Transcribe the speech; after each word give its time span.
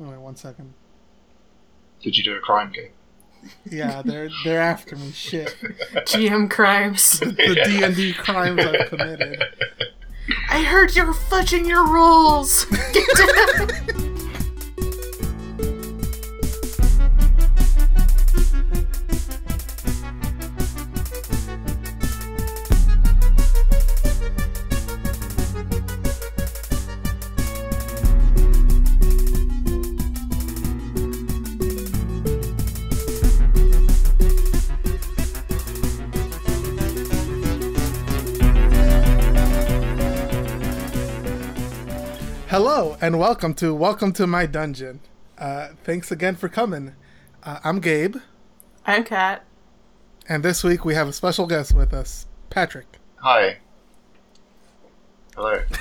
Oh, 0.00 0.10
wait, 0.10 0.18
one 0.18 0.36
second. 0.36 0.74
Did 2.02 2.16
you 2.16 2.24
do 2.24 2.34
a 2.36 2.40
crime 2.40 2.72
game? 2.72 2.90
Yeah, 3.70 4.00
they're 4.02 4.30
they're 4.42 4.62
after 4.62 4.96
me. 4.96 5.10
Shit. 5.10 5.54
GM 5.92 6.50
crimes. 6.50 7.20
The 7.20 7.60
D 7.66 7.82
and 7.82 7.94
D 7.94 8.14
crimes 8.14 8.58
I've 8.64 8.88
committed. 8.88 9.44
I 10.48 10.62
heard 10.62 10.96
you're 10.96 11.12
fudging 11.12 11.68
your 11.68 11.86
rules. 11.86 12.64
Hello 42.84 42.98
and 43.00 43.18
welcome 43.18 43.54
to 43.54 43.72
Welcome 43.74 44.12
to 44.12 44.26
My 44.26 44.44
Dungeon. 44.44 45.00
Uh, 45.38 45.68
thanks 45.84 46.12
again 46.12 46.36
for 46.36 46.50
coming. 46.50 46.94
Uh, 47.42 47.58
I'm 47.64 47.80
Gabe, 47.80 48.16
I'm 48.84 49.04
Kat. 49.04 49.42
and 50.28 50.42
this 50.42 50.62
week 50.62 50.84
we 50.84 50.92
have 50.94 51.08
a 51.08 51.12
special 51.14 51.46
guest 51.46 51.72
with 51.72 51.94
us, 51.94 52.26
Patrick. 52.50 52.98
Hi. 53.22 53.56
Hello. 55.34 55.62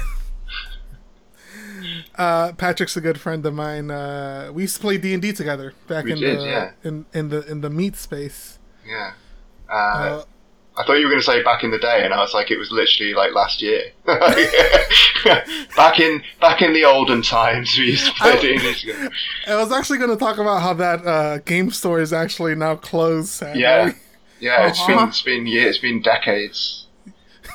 Uh, 2.16 2.54
Patrick's 2.54 2.96
a 2.96 3.02
good 3.02 3.20
friend 3.20 3.46
of 3.46 3.54
mine. 3.54 3.92
Uh, 3.92 4.50
we 4.54 4.62
used 4.64 4.76
to 4.76 4.82
play 4.82 4.98
D 4.98 5.12
and 5.14 5.22
D 5.22 5.34
together 5.34 5.74
back 5.88 6.06
We 6.06 6.14
in 6.14 6.20
did, 6.20 6.40
the 6.40 6.44
yeah. 6.46 6.72
in, 6.84 7.06
in 7.14 7.30
the 7.30 7.46
in 7.52 7.60
the 7.62 7.70
meat 7.70 7.96
space. 7.98 8.60
Yeah. 8.88 9.12
Uh, 9.70 9.74
Uh, 9.74 10.24
I 10.76 10.84
thought 10.84 10.94
you 10.94 11.06
were 11.06 11.12
going 11.12 11.22
to 11.22 11.26
say 11.26 11.44
back 11.44 11.64
in 11.64 11.70
the 11.70 11.78
day, 11.78 12.04
and 12.04 12.14
I 12.14 12.20
was 12.20 12.34
like, 12.34 12.50
it 12.50 12.58
was 12.58 12.72
literally 12.72 13.14
like 13.14 13.34
last 13.34 13.62
year. 13.62 13.92
back 15.76 16.00
in 16.00 16.24
back 16.42 16.62
in 16.64 16.74
the 16.74 16.84
olden 16.86 17.22
times, 17.22 17.78
we 17.78 17.92
used 17.92 18.08
to 18.08 18.14
play 18.14 18.32
I-. 18.34 19.10
I 19.48 19.56
was 19.56 19.72
actually 19.72 20.00
going 20.00 20.10
to 20.10 20.18
talk 20.18 20.40
about 20.40 20.62
how 20.64 20.74
that 20.74 21.06
uh, 21.06 21.38
game 21.40 21.70
store 21.70 22.00
is 22.02 22.12
actually 22.12 22.56
now 22.56 22.76
closed. 22.76 23.30
Sadly. 23.30 23.62
Yeah. 23.62 23.92
Yeah, 24.40 24.68
it's 24.68 24.80
Aw. 24.82 24.88
been 24.88 25.08
it's 25.08 25.22
been 25.22 25.48
years, 25.48 25.76
it's 25.76 25.78
been 25.82 26.02
decades 26.02 26.88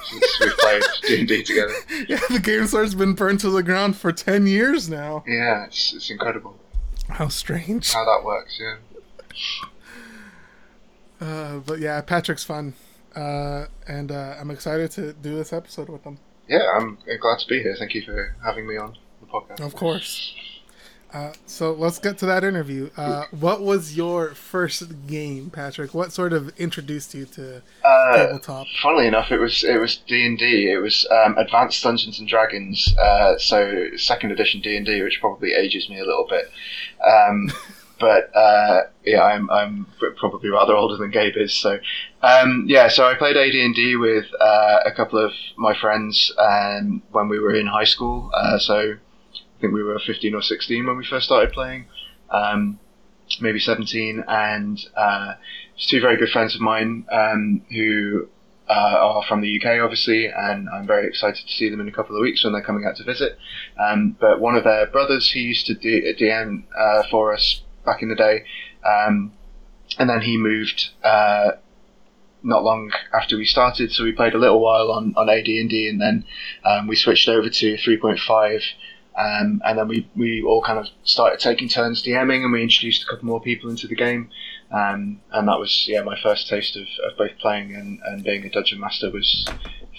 since 0.04 0.40
we've 0.40 0.56
played 0.56 0.82
D&D 1.06 1.42
together. 1.42 1.74
yeah. 2.08 2.18
The 2.30 2.38
game 2.38 2.66
store's 2.66 2.94
been 2.94 3.12
burned 3.12 3.40
to 3.40 3.50
the 3.50 3.62
ground 3.62 3.96
for 3.96 4.10
ten 4.10 4.46
years 4.46 4.88
now. 4.88 5.22
Yeah, 5.26 5.66
it's 5.66 5.92
it's 5.92 6.08
incredible 6.08 6.56
How 7.10 7.28
strange. 7.28 7.92
how 7.92 8.04
that 8.06 8.24
works. 8.24 8.58
Yeah. 8.60 8.76
Uh, 11.20 11.58
but 11.58 11.78
yeah, 11.80 12.00
Patrick's 12.00 12.44
fun, 12.44 12.72
uh, 13.18 13.66
and 13.86 14.12
uh, 14.12 14.36
I'm 14.40 14.50
excited 14.50 14.90
to 14.92 15.12
do 15.12 15.36
this 15.36 15.52
episode 15.52 15.88
with 15.88 16.04
them. 16.04 16.18
Yeah, 16.48 16.60
I'm 16.76 16.98
glad 17.20 17.38
to 17.40 17.46
be 17.48 17.60
here. 17.60 17.74
Thank 17.78 17.94
you 17.94 18.02
for 18.02 18.34
having 18.44 18.66
me 18.66 18.76
on 18.76 18.96
the 19.20 19.26
podcast. 19.26 19.60
Of 19.60 19.74
course. 19.74 20.34
Uh, 21.12 21.32
so 21.46 21.72
let's 21.72 21.98
get 21.98 22.18
to 22.18 22.26
that 22.26 22.44
interview. 22.44 22.90
Uh, 22.94 23.24
what 23.30 23.62
was 23.62 23.96
your 23.96 24.34
first 24.34 25.06
game, 25.06 25.48
Patrick? 25.48 25.94
What 25.94 26.12
sort 26.12 26.34
of 26.34 26.52
introduced 26.58 27.14
you 27.14 27.24
to 27.24 27.62
Uh, 27.82 28.16
tabletop? 28.16 28.66
Funnily 28.82 29.06
enough, 29.06 29.30
it 29.30 29.38
was 29.38 29.64
it 29.64 29.80
was 29.80 29.96
D 30.06 30.26
and 30.26 30.36
D. 30.38 30.70
It 30.70 30.76
was 30.82 31.06
um, 31.10 31.38
Advanced 31.38 31.82
Dungeons 31.82 32.18
and 32.18 32.28
Dragons. 32.28 32.94
Uh, 32.98 33.38
so 33.38 33.88
second 33.96 34.32
edition 34.32 34.60
D 34.60 34.76
and 34.76 34.84
D, 34.84 35.02
which 35.02 35.18
probably 35.20 35.52
ages 35.54 35.88
me 35.88 35.98
a 35.98 36.04
little 36.04 36.26
bit. 36.28 36.50
Um, 37.02 37.50
but 37.98 38.34
uh, 38.36 38.82
yeah, 39.04 39.22
I'm 39.22 39.50
I'm 39.50 39.86
probably 40.16 40.50
rather 40.50 40.74
older 40.74 40.96
than 40.96 41.10
Gabe 41.10 41.36
is. 41.36 41.54
So 41.54 41.78
um, 42.22 42.64
yeah, 42.66 42.88
so 42.88 43.06
I 43.06 43.14
played 43.14 43.36
AD 43.36 43.54
and 43.54 43.74
D 43.74 43.96
with 43.96 44.26
uh, 44.40 44.80
a 44.84 44.92
couple 44.92 45.18
of 45.18 45.32
my 45.56 45.78
friends 45.78 46.32
um, 46.38 47.02
when 47.12 47.28
we 47.28 47.38
were 47.38 47.54
in 47.54 47.66
high 47.66 47.84
school. 47.84 48.30
Uh, 48.34 48.58
so 48.58 48.94
I 48.94 49.60
think 49.60 49.72
we 49.72 49.82
were 49.82 49.98
15 49.98 50.34
or 50.34 50.42
16 50.42 50.86
when 50.86 50.96
we 50.96 51.04
first 51.04 51.26
started 51.26 51.52
playing. 51.52 51.86
Um, 52.30 52.78
maybe 53.40 53.58
17, 53.58 54.24
and 54.26 54.78
uh, 54.96 55.34
two 55.76 56.00
very 56.00 56.16
good 56.16 56.30
friends 56.30 56.54
of 56.54 56.60
mine 56.60 57.06
um, 57.10 57.62
who 57.70 58.28
uh, 58.68 58.96
are 59.00 59.22
from 59.22 59.40
the 59.40 59.60
UK, 59.60 59.80
obviously, 59.80 60.26
and 60.26 60.68
I'm 60.68 60.86
very 60.86 61.06
excited 61.06 61.46
to 61.46 61.52
see 61.52 61.68
them 61.68 61.80
in 61.80 61.88
a 61.88 61.92
couple 61.92 62.16
of 62.16 62.22
weeks 62.22 62.44
when 62.44 62.52
they're 62.52 62.62
coming 62.62 62.84
out 62.84 62.96
to 62.96 63.04
visit. 63.04 63.38
Um, 63.78 64.16
but 64.18 64.40
one 64.40 64.56
of 64.56 64.64
their 64.64 64.86
brothers, 64.86 65.30
he 65.30 65.40
used 65.40 65.66
to 65.66 65.74
DM 65.74 66.64
uh, 66.78 67.02
for 67.10 67.32
us 67.32 67.62
back 67.88 68.02
in 68.02 68.08
the 68.08 68.14
day, 68.14 68.44
um, 68.84 69.32
and 69.98 70.08
then 70.08 70.20
he 70.20 70.36
moved 70.36 70.90
uh, 71.02 71.52
not 72.42 72.62
long 72.62 72.92
after 73.12 73.36
we 73.36 73.44
started, 73.44 73.92
so 73.92 74.04
we 74.04 74.12
played 74.12 74.34
a 74.34 74.38
little 74.38 74.60
while 74.60 74.90
on, 74.90 75.14
on 75.16 75.28
AD&D, 75.28 75.88
and 75.88 76.00
then 76.00 76.24
um, 76.64 76.86
we 76.86 76.96
switched 76.96 77.28
over 77.28 77.48
to 77.48 77.74
3.5. 77.74 78.62
Um, 79.16 79.60
and 79.64 79.76
then 79.76 79.88
we, 79.88 80.08
we 80.14 80.42
all 80.42 80.62
kind 80.62 80.78
of 80.78 80.86
started 81.02 81.40
taking 81.40 81.68
turns 81.68 82.04
DMing, 82.04 82.44
and 82.44 82.52
we 82.52 82.62
introduced 82.62 83.02
a 83.02 83.06
couple 83.06 83.26
more 83.26 83.40
people 83.40 83.68
into 83.68 83.88
the 83.88 83.96
game. 83.96 84.30
Um, 84.70 85.20
and 85.32 85.48
that 85.48 85.58
was 85.58 85.86
yeah 85.88 86.02
my 86.02 86.16
first 86.22 86.46
taste 86.46 86.76
of, 86.76 86.86
of 87.04 87.16
both 87.16 87.38
playing 87.38 87.74
and, 87.74 88.00
and 88.04 88.22
being 88.22 88.44
a 88.44 88.50
dungeon 88.50 88.80
master 88.80 89.10
was 89.10 89.46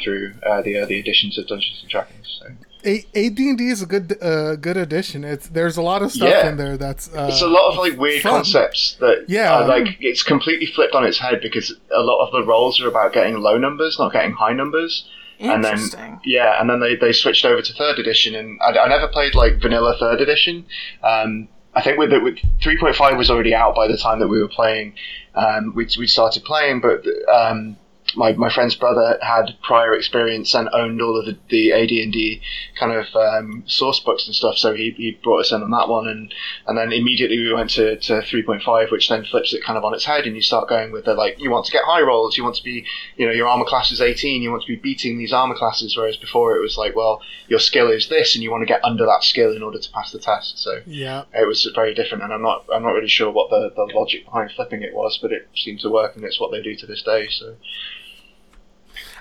through 0.01 0.35
uh, 0.47 0.61
the 0.61 0.77
early 0.77 0.99
editions 0.99 1.37
of 1.37 1.47
Dungeons 1.47 1.79
and 1.81 1.89
Dragons. 1.89 2.39
So 2.39 2.51
A- 2.85 3.05
AD&D 3.15 3.67
is 3.69 3.81
a 3.81 3.85
good 3.85 4.17
uh, 4.21 4.55
good 4.55 4.77
addition. 4.77 5.23
It's 5.23 5.47
there's 5.49 5.77
a 5.77 5.81
lot 5.81 6.01
of 6.01 6.11
stuff 6.11 6.29
Yeah. 6.29 6.49
in 6.49 6.57
there 6.57 6.77
that's 6.77 7.13
uh, 7.13 7.27
it's 7.29 7.41
a 7.41 7.47
lot 7.47 7.71
of 7.71 7.77
like 7.77 7.97
weird 7.99 8.21
fun. 8.21 8.31
concepts 8.35 8.95
that 8.99 9.25
Yeah. 9.27 9.53
are, 9.53 9.67
like 9.67 9.97
it's 9.99 10.23
completely 10.23 10.65
flipped 10.65 10.95
on 10.95 11.03
its 11.05 11.17
head 11.19 11.39
because 11.41 11.73
a 11.93 12.01
lot 12.01 12.25
of 12.25 12.31
the 12.31 12.43
rolls 12.45 12.79
are 12.81 12.87
about 12.87 13.11
getting 13.13 13.37
low 13.39 13.57
numbers, 13.57 13.97
not 13.99 14.13
getting 14.13 14.31
high 14.33 14.53
numbers. 14.53 15.07
And 15.41 15.63
then- 15.63 15.73
Interesting. 15.73 16.19
Yeah, 16.25 16.59
and 16.59 16.69
then 16.69 16.79
they, 16.81 16.95
they 16.97 17.13
switched 17.13 17.45
over 17.45 17.61
to 17.61 17.73
third 17.73 17.97
edition, 17.97 18.35
and 18.35 18.59
I, 18.61 18.77
I 18.77 18.87
never 18.89 19.07
played 19.07 19.35
like 19.35 19.61
vanilla 19.61 19.95
third 19.97 20.19
edition. 20.19 20.65
Um, 21.01 21.47
I 21.73 21.81
think 21.81 21.97
with, 21.97 22.09
the, 22.09 22.19
with 22.19 22.35
3.5 22.61 23.17
was 23.17 23.29
already 23.29 23.53
out 23.55 23.73
by 23.73 23.87
the 23.87 23.95
time 23.95 24.19
that 24.19 24.27
we 24.27 24.41
were 24.41 24.49
playing. 24.49 24.95
Um, 25.35 25.73
we 25.75 25.87
we 25.97 26.07
started 26.07 26.43
playing, 26.43 26.81
but 26.81 27.05
um, 27.33 27.77
my 28.15 28.33
my 28.33 28.49
friend's 28.49 28.75
brother 28.75 29.17
had 29.21 29.55
prior 29.61 29.93
experience 29.93 30.53
and 30.53 30.69
owned 30.73 31.01
all 31.01 31.19
of 31.19 31.25
the, 31.25 31.37
the 31.49 31.71
AD&D 31.71 32.41
kind 32.79 32.91
of 32.91 33.05
um, 33.15 33.63
source 33.67 33.99
books 33.99 34.25
and 34.27 34.35
stuff, 34.35 34.57
so 34.57 34.73
he, 34.73 34.91
he 34.91 35.19
brought 35.23 35.41
us 35.41 35.51
in 35.51 35.61
on 35.61 35.71
that 35.71 35.89
one, 35.89 36.07
and 36.07 36.33
and 36.67 36.77
then 36.77 36.91
immediately 36.91 37.39
we 37.39 37.53
went 37.53 37.69
to, 37.71 37.97
to 37.97 38.13
3.5, 38.13 38.91
which 38.91 39.09
then 39.09 39.25
flips 39.25 39.53
it 39.53 39.63
kind 39.63 39.77
of 39.77 39.83
on 39.83 39.93
its 39.93 40.05
head, 40.05 40.25
and 40.25 40.35
you 40.35 40.41
start 40.41 40.69
going 40.69 40.91
with 40.91 41.05
the 41.05 41.13
like 41.13 41.39
you 41.39 41.51
want 41.51 41.65
to 41.65 41.71
get 41.71 41.83
high 41.85 42.01
rolls, 42.01 42.37
you 42.37 42.43
want 42.43 42.55
to 42.55 42.63
be 42.63 42.85
you 43.15 43.25
know 43.25 43.31
your 43.31 43.47
armor 43.47 43.65
class 43.65 43.91
is 43.91 44.01
18 44.01 44.41
you 44.41 44.51
want 44.51 44.63
to 44.63 44.67
be 44.67 44.75
beating 44.75 45.17
these 45.17 45.33
armor 45.33 45.55
classes 45.55 45.95
whereas 45.95 46.17
before 46.17 46.55
it 46.55 46.61
was 46.61 46.77
like 46.77 46.95
well 46.95 47.21
your 47.47 47.59
skill 47.59 47.89
is 47.89 48.09
this 48.09 48.35
and 48.35 48.43
you 48.43 48.51
want 48.51 48.61
to 48.61 48.65
get 48.65 48.83
under 48.83 49.05
that 49.05 49.23
skill 49.23 49.55
in 49.55 49.63
order 49.63 49.79
to 49.79 49.91
pass 49.91 50.11
the 50.11 50.19
test 50.19 50.57
so 50.57 50.81
yeah. 50.85 51.23
it 51.33 51.47
was 51.47 51.69
very 51.75 51.93
different 51.93 52.23
and 52.23 52.33
i'm 52.33 52.41
not 52.41 52.65
i'm 52.73 52.83
not 52.83 52.91
really 52.91 53.07
sure 53.07 53.31
what 53.31 53.49
the, 53.49 53.71
the 53.75 53.95
logic 53.95 54.25
behind 54.25 54.51
flipping 54.51 54.81
it 54.81 54.93
was 54.93 55.17
but 55.21 55.31
it 55.31 55.47
seemed 55.55 55.79
to 55.79 55.89
work 55.89 56.15
and 56.15 56.23
it's 56.23 56.39
what 56.39 56.51
they 56.51 56.61
do 56.61 56.75
to 56.75 56.85
this 56.85 57.01
day 57.03 57.27
so 57.29 57.55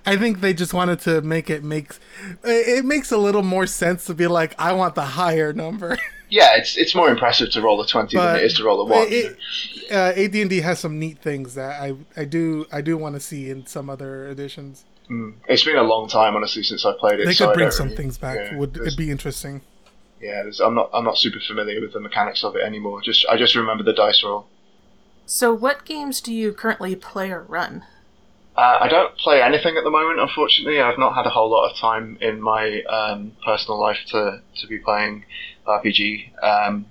I 0.07 0.17
think 0.17 0.41
they 0.41 0.53
just 0.55 0.73
wanted 0.75 1.01
to 1.01 1.21
make 1.23 1.51
it 1.51 1.63
makes 1.65 1.99
it 2.45 2.85
makes 2.85 3.11
a 3.13 3.19
little 3.19 3.43
more 3.43 3.67
sense 3.67 4.05
to 4.07 4.15
be 4.15 4.27
like 4.27 4.55
I 4.59 4.73
want 4.73 4.95
the 4.95 5.03
higher 5.03 5.53
number. 5.53 5.97
yeah 6.31 6.57
it's 6.57 6.77
it's 6.77 6.95
more 6.95 7.09
impressive 7.09 7.51
to 7.53 7.63
roll 7.63 7.81
a 7.81 7.87
20 7.87 8.17
But 8.17 8.33
than 8.33 8.37
it 8.41 8.45
is 8.45 8.55
to 8.55 8.65
roll 8.65 8.81
a 8.83 8.85
1 8.85 9.07
It, 9.11 9.39
uh, 9.91 10.13
AD&D 10.15 10.61
has 10.61 10.79
some 10.79 10.99
neat 10.99 11.19
things 11.19 11.55
that 11.55 11.81
I 11.81 11.95
I 12.17 12.25
do 12.25 12.67
I 12.71 12.81
do 12.83 12.97
want 12.99 13.15
to 13.15 13.21
see 13.21 13.49
in 13.51 13.67
some 13.67 13.89
other 13.91 14.29
editions. 14.29 14.85
Mm. 15.11 15.35
it's 15.49 15.65
been 15.65 15.77
a 15.77 15.83
long 15.83 16.07
time 16.07 16.37
honestly 16.37 16.63
since 16.63 16.85
i 16.85 16.93
played 16.93 17.19
it 17.19 17.25
They 17.25 17.33
so 17.33 17.47
could 17.47 17.53
I 17.53 17.55
bring 17.55 17.71
some 17.71 17.87
really- 17.87 17.97
things 17.97 18.19
back. 18.19 18.37
yeah, 18.37 18.57
Would 18.59 18.77
it'd 18.77 18.97
be 18.99 19.11
interesting? 19.11 19.63
yeah 20.21 20.43
there's, 20.43 20.61
i'm 20.61 20.75
not 20.75 20.91
i'm 20.93 21.05
not 21.05 21.17
super 21.17 21.41
familiar 21.41 21.81
with 21.81 21.95
the 21.95 22.01
mechanics 22.01 22.45
of 22.45 22.57
it 22.57 22.63
anymore 22.63 23.01
just 23.01 23.25
i 23.31 23.37
just 23.39 23.55
remember 23.55 23.83
the 23.85 23.95
dice 23.95 24.23
roll 24.23 24.47
So, 25.25 25.55
what 25.55 25.85
games 25.87 26.21
do 26.21 26.31
you 26.35 26.53
currently 26.53 26.95
play 26.97 27.31
or 27.31 27.43
run? 27.43 27.85
Uh, 28.59 28.79
I 28.81 28.89
don't 28.89 29.17
play 29.17 29.41
anything 29.41 29.77
at 29.77 29.85
the 29.85 29.91
moment, 29.91 30.19
unfortunately. 30.19 30.81
I've 30.81 30.99
not 30.99 31.15
had 31.15 31.27
a 31.27 31.31
whole 31.31 31.49
lot 31.49 31.71
of 31.71 31.77
time 31.77 32.19
in 32.21 32.43
my 32.43 32.83
um, 32.83 33.37
personal 33.45 33.79
life 33.79 33.99
to, 34.09 34.43
to 34.57 34.67
be 34.67 34.79
playing 34.79 35.25
RPG 35.65 36.43
um, 36.43 36.87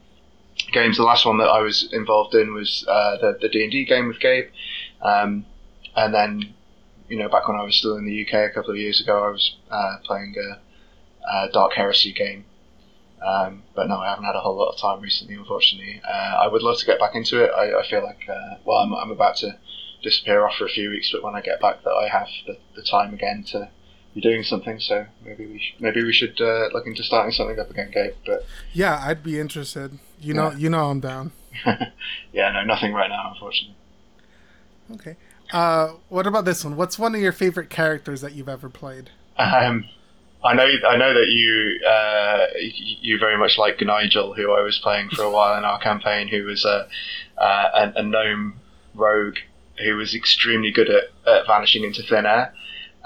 games. 0.71 0.95
The 0.95 1.03
last 1.03 1.25
one 1.25 1.39
that 1.39 1.49
I 1.49 1.59
was 1.59 1.89
involved 1.91 2.33
in 2.35 2.53
was 2.53 2.85
uh, 2.87 3.17
the 3.41 3.49
D 3.49 3.63
and 3.63 3.71
D 3.73 3.83
game 3.83 4.07
with 4.07 4.21
Gabe, 4.21 4.45
um, 5.01 5.45
and 5.93 6.13
then 6.13 6.53
you 7.09 7.17
know 7.17 7.27
back 7.27 7.49
when 7.49 7.57
I 7.59 7.63
was 7.63 7.75
still 7.75 7.97
in 7.97 8.05
the 8.05 8.25
UK 8.25 8.49
a 8.49 8.53
couple 8.53 8.71
of 8.71 8.77
years 8.77 9.01
ago, 9.01 9.25
I 9.25 9.29
was 9.31 9.57
uh, 9.69 9.97
playing 10.05 10.35
a, 10.39 10.61
a 11.35 11.51
Dark 11.51 11.73
Heresy 11.73 12.13
game. 12.13 12.45
Um, 13.21 13.63
but 13.75 13.89
no, 13.89 13.97
I 13.97 14.07
haven't 14.07 14.23
had 14.23 14.35
a 14.35 14.39
whole 14.39 14.55
lot 14.55 14.69
of 14.69 14.79
time 14.79 15.01
recently, 15.01 15.35
unfortunately. 15.35 16.01
Uh, 16.07 16.37
I 16.39 16.47
would 16.47 16.61
love 16.61 16.77
to 16.77 16.85
get 16.85 16.97
back 16.97 17.13
into 17.13 17.43
it. 17.43 17.51
I, 17.51 17.77
I 17.77 17.85
feel 17.89 18.03
like, 18.03 18.21
uh, 18.29 18.55
well, 18.63 18.77
I'm, 18.77 18.93
I'm 18.93 19.11
about 19.11 19.35
to 19.37 19.57
disappear 20.09 20.45
off 20.45 20.55
for 20.57 20.65
a 20.65 20.69
few 20.69 20.89
weeks, 20.89 21.09
but 21.11 21.23
when 21.23 21.35
I 21.35 21.41
get 21.41 21.59
back, 21.61 21.83
that 21.83 21.91
I 22.03 22.07
have 22.17 22.27
the, 22.47 22.55
the 22.75 22.81
time 22.83 23.13
again 23.13 23.43
to 23.51 23.69
be 24.15 24.21
doing 24.21 24.43
something. 24.43 24.79
So 24.79 25.05
maybe 25.25 25.45
we 25.45 25.59
sh- 25.59 25.75
maybe 25.79 26.03
we 26.03 26.13
should 26.13 26.39
uh, 26.41 26.69
look 26.73 26.85
into 26.87 27.03
starting 27.03 27.31
something 27.31 27.59
up 27.59 27.69
again, 27.69 27.91
Gabe. 27.93 28.13
But 28.25 28.45
Yeah, 28.73 28.95
I'd 29.05 29.23
be 29.23 29.39
interested. 29.39 29.99
You 30.19 30.33
know, 30.33 30.49
Yeah. 30.51 30.57
you 30.57 30.69
know, 30.69 30.85
I'm 30.89 30.99
down. 30.99 31.31
yeah, 32.33 32.51
no, 32.51 32.63
nothing 32.63 32.93
right 32.93 33.09
now, 33.09 33.31
unfortunately. 33.33 33.75
Okay. 34.93 35.15
Uh, 35.51 35.93
what 36.09 36.27
about 36.27 36.45
this 36.45 36.63
one? 36.63 36.75
What's 36.75 36.97
one 36.99 37.15
of 37.15 37.21
your 37.21 37.31
favorite 37.31 37.69
characters 37.69 38.21
that 38.21 38.33
you've 38.33 38.49
ever 38.49 38.69
played? 38.69 39.09
Um, 39.37 39.85
I 40.43 40.53
know 40.53 40.67
I 40.87 40.97
know 40.97 41.13
that 41.13 41.27
you 41.29 41.79
uh, 41.87 42.45
you 43.01 43.17
very 43.17 43.37
much 43.37 43.57
like 43.57 43.81
Nigel, 43.81 44.33
who 44.33 44.51
I 44.53 44.61
was 44.61 44.77
playing 44.79 45.09
for 45.09 45.23
a 45.23 45.31
while 45.31 45.57
in 45.57 45.63
our 45.65 45.79
campaign, 45.79 46.27
who 46.27 46.43
was 46.45 46.63
a 46.65 46.87
uh, 47.41 47.91
a, 47.95 47.99
a 47.99 48.03
gnome 48.03 48.59
rogue 48.93 49.37
who 49.83 49.95
was 49.95 50.13
extremely 50.15 50.71
good 50.71 50.89
at, 50.89 51.05
at 51.25 51.47
vanishing 51.47 51.83
into 51.83 52.03
thin 52.03 52.25
air. 52.25 52.53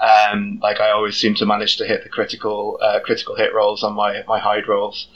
Um, 0.00 0.58
like 0.62 0.80
I 0.80 0.90
always 0.90 1.16
seem 1.16 1.34
to 1.36 1.46
manage 1.46 1.76
to 1.76 1.86
hit 1.86 2.02
the 2.02 2.08
critical 2.08 2.78
uh, 2.82 3.00
critical 3.00 3.36
hit 3.36 3.54
rolls 3.54 3.82
on 3.84 3.94
my 3.94 4.24
my 4.26 4.38
hide 4.40 4.66
rolls, 4.66 5.06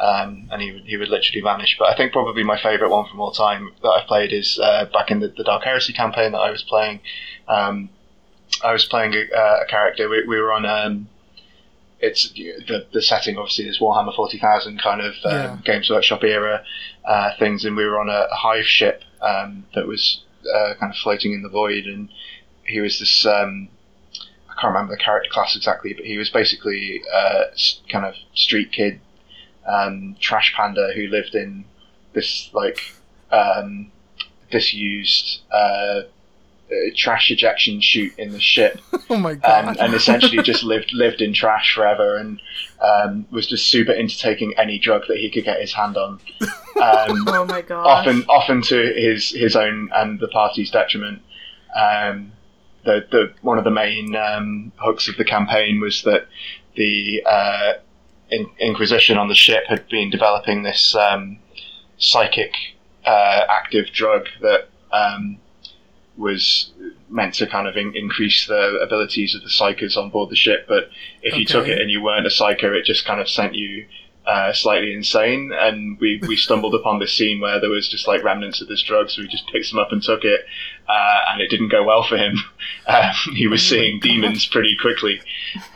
um, 0.00 0.48
and 0.50 0.60
he 0.60 0.72
would 0.72 0.82
he 0.84 0.96
would 0.96 1.08
literally 1.08 1.42
vanish. 1.42 1.76
But 1.78 1.88
I 1.90 1.96
think 1.96 2.12
probably 2.12 2.42
my 2.42 2.60
favourite 2.60 2.90
one 2.90 3.08
from 3.08 3.20
all 3.20 3.30
time 3.30 3.70
that 3.82 3.88
I've 3.88 4.08
played 4.08 4.32
is 4.32 4.58
uh, 4.60 4.86
back 4.92 5.10
in 5.12 5.20
the, 5.20 5.28
the 5.28 5.44
Dark 5.44 5.62
Heresy 5.62 5.92
campaign 5.92 6.32
that 6.32 6.38
I 6.38 6.50
was 6.50 6.62
playing. 6.64 7.00
Um, 7.46 7.90
I 8.64 8.72
was 8.72 8.84
playing 8.84 9.14
a, 9.14 9.22
uh, 9.36 9.60
a 9.62 9.66
character. 9.66 10.08
We, 10.08 10.26
we 10.26 10.40
were 10.40 10.52
on. 10.52 10.66
Um, 10.66 11.08
it's 12.00 12.30
the 12.32 12.84
the 12.92 13.00
setting 13.00 13.38
obviously 13.38 13.68
is 13.68 13.78
Warhammer 13.78 14.14
forty 14.16 14.38
thousand 14.40 14.80
kind 14.82 15.00
of 15.00 15.14
um, 15.24 15.32
Yeah. 15.32 15.58
Games 15.64 15.88
Workshop 15.88 16.24
era 16.24 16.64
uh, 17.04 17.30
things, 17.38 17.64
and 17.64 17.76
we 17.76 17.84
were 17.84 18.00
on 18.00 18.08
a, 18.08 18.26
a 18.28 18.34
hive 18.34 18.66
ship 18.66 19.02
um, 19.20 19.66
that 19.76 19.86
was 19.86 20.24
uh, 20.46 20.74
kind 20.78 20.92
of 20.92 20.96
floating 20.98 21.32
in 21.32 21.42
the 21.42 21.48
void, 21.48 21.84
and 21.86 22.08
he 22.64 22.80
was 22.80 22.98
this. 22.98 23.26
Um, 23.26 23.68
I 24.48 24.54
can't 24.60 24.74
remember 24.74 24.94
the 24.94 25.02
character 25.02 25.30
class 25.30 25.56
exactly, 25.56 25.94
but 25.94 26.04
he 26.04 26.18
was 26.18 26.28
basically 26.30 27.02
uh, 27.12 27.44
s- 27.52 27.80
kind 27.90 28.04
of 28.04 28.14
street 28.34 28.70
kid, 28.70 29.00
um, 29.66 30.16
trash 30.20 30.52
panda 30.54 30.92
who 30.94 31.06
lived 31.08 31.34
in 31.34 31.64
this 32.12 32.50
like 32.52 32.80
um, 33.30 33.90
disused 34.50 35.40
uh, 35.50 35.54
uh, 35.54 36.02
trash 36.96 37.30
ejection 37.30 37.80
chute 37.80 38.14
in 38.18 38.30
the 38.32 38.40
ship, 38.40 38.80
Oh 39.10 39.16
my 39.16 39.34
god! 39.34 39.68
and, 39.68 39.78
and 39.78 39.94
essentially 39.94 40.42
just 40.42 40.62
lived 40.62 40.92
lived 40.92 41.20
in 41.20 41.32
trash 41.32 41.74
forever, 41.74 42.16
and 42.16 42.40
um, 42.80 43.26
was 43.30 43.46
just 43.46 43.68
super 43.68 43.92
into 43.92 44.18
taking 44.18 44.54
any 44.58 44.78
drug 44.78 45.02
that 45.08 45.18
he 45.18 45.30
could 45.30 45.44
get 45.44 45.60
his 45.60 45.72
hand 45.72 45.96
on. 45.96 46.20
Um, 46.42 47.24
Oh 47.28 47.44
my 47.46 47.62
god. 47.62 47.86
often 47.86 48.24
often 48.28 48.62
to 48.62 48.76
his 48.94 49.30
his 49.30 49.56
own 49.56 49.90
and 49.94 50.20
the 50.20 50.28
party's 50.28 50.70
detriment. 50.70 51.22
Um, 51.74 52.32
the 52.84 53.06
the 53.10 53.32
one 53.42 53.58
of 53.58 53.64
the 53.64 53.70
main 53.70 54.16
um, 54.16 54.72
hooks 54.76 55.08
of 55.08 55.16
the 55.16 55.24
campaign 55.24 55.80
was 55.80 56.02
that 56.02 56.26
the 56.76 57.22
uh, 57.26 57.72
in, 58.30 58.48
Inquisition 58.58 59.18
on 59.18 59.28
the 59.28 59.34
ship 59.34 59.64
had 59.68 59.86
been 59.88 60.10
developing 60.10 60.62
this 60.62 60.94
um, 60.96 61.38
psychic 61.98 62.54
uh, 63.04 63.44
active 63.48 63.86
drug 63.92 64.26
that 64.40 64.68
um, 64.92 65.38
was 66.16 66.70
meant 67.08 67.34
to 67.34 67.46
kind 67.46 67.66
of 67.66 67.76
in, 67.76 67.94
increase 67.96 68.46
the 68.46 68.78
abilities 68.82 69.34
of 69.34 69.42
the 69.42 69.48
psykers 69.48 69.96
on 69.96 70.10
board 70.10 70.30
the 70.30 70.36
ship. 70.36 70.66
But 70.68 70.90
if 71.22 71.36
you 71.36 71.44
took 71.44 71.68
it 71.68 71.80
and 71.80 71.90
you 71.90 72.02
weren't 72.02 72.26
a 72.26 72.30
psyker, 72.30 72.74
it 72.74 72.84
just 72.84 73.04
kind 73.04 73.20
of 73.20 73.28
sent 73.28 73.54
you 73.54 73.86
uh, 74.26 74.52
slightly 74.52 74.94
insane. 74.94 75.52
And 75.52 75.98
we, 76.00 76.20
we 76.26 76.36
stumbled 76.36 76.74
upon 76.80 76.98
this 76.98 77.14
scene 77.14 77.40
where 77.40 77.60
there 77.60 77.70
was 77.70 77.88
just 77.88 78.06
like 78.06 78.22
remnants 78.22 78.60
of 78.60 78.68
this 78.68 78.82
drug, 78.82 79.10
so 79.10 79.22
we 79.22 79.28
just 79.28 79.46
picked 79.48 79.72
him 79.72 79.78
up 79.78 79.92
and 79.92 80.02
took 80.02 80.24
it. 80.24 80.44
Uh, 80.88 81.20
and 81.30 81.40
it 81.40 81.48
didn't 81.48 81.68
go 81.68 81.84
well 81.84 82.02
for 82.02 82.16
him. 82.16 82.36
Um, 82.84 83.12
he 83.36 83.46
was 83.46 83.62
Oh 83.62 83.76
seeing 83.76 84.00
demons 84.00 84.44
pretty 84.44 84.76
quickly, 84.80 85.20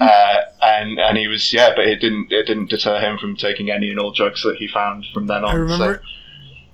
uh, 0.00 0.37
and 0.61 0.99
and 0.99 1.17
he 1.17 1.29
was 1.29 1.53
yeah, 1.53 1.73
but 1.77 1.87
it 1.87 2.00
didn't 2.00 2.33
it 2.33 2.49
didn't 2.49 2.69
deter 2.69 2.99
him 2.99 3.17
from 3.17 3.37
taking 3.37 3.71
any 3.71 3.91
and 3.91 4.00
all 4.00 4.11
drugs 4.11 4.43
that 4.43 4.56
he 4.56 4.67
found 4.67 5.05
from 5.15 5.29
then 5.29 5.44
on. 5.44 5.50
I 5.50 5.53
so- 5.53 5.59
remember. 5.59 6.03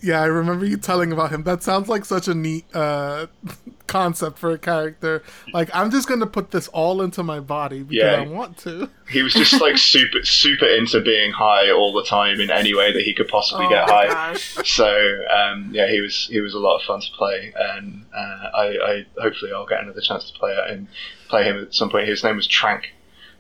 Yeah, 0.03 0.21
I 0.21 0.25
remember 0.27 0.65
you 0.67 0.77
telling 0.79 1.13
about 1.13 1.31
him. 1.31 1.45
That 1.45 1.63
sounds 1.63 1.89
like 1.89 2.05
such 2.05 2.27
a 2.27 2.35
neat 2.35 2.65
uh, 2.75 3.27
concept 3.87 4.37
for 4.39 4.51
a 4.51 4.59
character. 4.59 5.23
Like, 5.53 5.71
I'm 5.73 5.91
just 5.93 6.09
gonna 6.09 6.27
put 6.27 6.51
this 6.51 6.67
all 6.69 7.03
into 7.03 7.23
my 7.23 7.39
body 7.41 7.85
because 7.85 8.03
Yeah. 8.03 8.21
I 8.23 8.27
want 8.27 8.59
to. 8.59 8.91
he 9.11 9.23
was 9.23 9.33
just 9.33 9.61
like 9.61 9.79
super 9.95 10.25
super 10.25 10.67
into 10.67 11.01
being 11.03 11.31
high 11.33 11.71
all 11.71 11.93
the 11.93 12.05
time 12.05 12.41
in 12.41 12.51
any 12.51 12.75
way 12.75 12.93
that 12.93 13.03
he 13.03 13.15
could 13.15 13.29
possibly 13.29 13.67
oh 13.67 13.69
get 13.69 13.87
my 13.89 14.07
high. 14.07 14.33
gosh. 14.33 14.57
So 14.69 14.89
um, 15.33 15.71
yeah, 15.73 15.89
he 15.89 16.01
was 16.01 16.27
he 16.31 16.41
was 16.41 16.55
a 16.55 16.59
lot 16.59 16.77
of 16.81 16.83
fun 16.83 17.01
to 17.01 17.11
play, 17.17 17.53
and 17.57 18.05
uh, 18.15 18.49
I, 18.55 18.67
I 18.67 19.07
hopefully 19.21 19.53
I'll 19.53 19.67
get 19.67 19.83
another 19.83 20.01
chance 20.01 20.31
to 20.31 20.39
play 20.39 20.57
and 20.69 20.89
play 21.29 21.45
him 21.45 21.59
at 21.63 21.75
some 21.75 21.91
point. 21.91 22.09
His 22.09 22.25
name 22.25 22.37
was 22.37 22.47
Trank. 22.47 22.93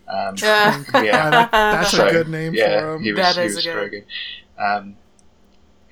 Um, 0.06 0.37
Yeah. 0.37 0.82
Yeah. 0.94 1.31
that- 1.31 1.50
that's 1.50 1.91
so, 1.91 2.06
a 2.06 2.11
good 2.12 2.29
name 2.29 2.55
yeah, 2.55 2.81
for 2.81 2.94
him. 2.94 3.03
he 3.03 3.12
was, 3.12 3.20
That 3.20 3.37
he 3.37 3.43
is 3.47 3.53
a 3.55 3.56
was 3.56 3.64
good- 3.64 3.75
very 3.75 3.91
good. 3.91 4.05
Um, 4.62 4.97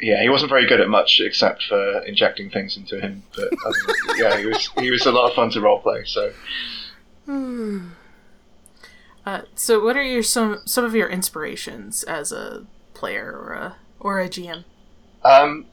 yeah, 0.01 0.23
he 0.23 0.29
wasn't 0.29 0.51
very 0.51 0.67
good 0.67 0.81
at 0.81 0.89
much 0.89 1.21
except 1.21 1.65
for 1.65 2.01
injecting 2.01 2.51
things 2.51 2.77
into 2.77 3.01
him. 3.01 3.23
But 3.37 3.53
um, 3.53 3.73
yeah, 4.17 4.37
he 4.39 4.47
was 4.47 4.71
he 4.79 4.91
was 4.91 5.07
a 5.07 5.13
lot 5.13 5.29
of 5.29 5.35
fun 5.35 5.51
to 5.51 5.61
roleplay. 5.61 6.07
So 6.07 6.33
Uh, 9.27 9.43
so, 9.55 9.85
what 9.85 9.97
are 9.97 10.03
your 10.03 10.23
some 10.23 10.61
some 10.65 10.85
of 10.85 10.95
your 10.95 11.09
inspirations 11.09 12.03
as 12.05 12.33
a 12.33 12.67
player 12.95 13.31
or 13.31 13.53
a 13.53 13.77
or 14.01 14.21
a 14.21 14.29
GM? 14.29 14.65
Um, 15.23 15.67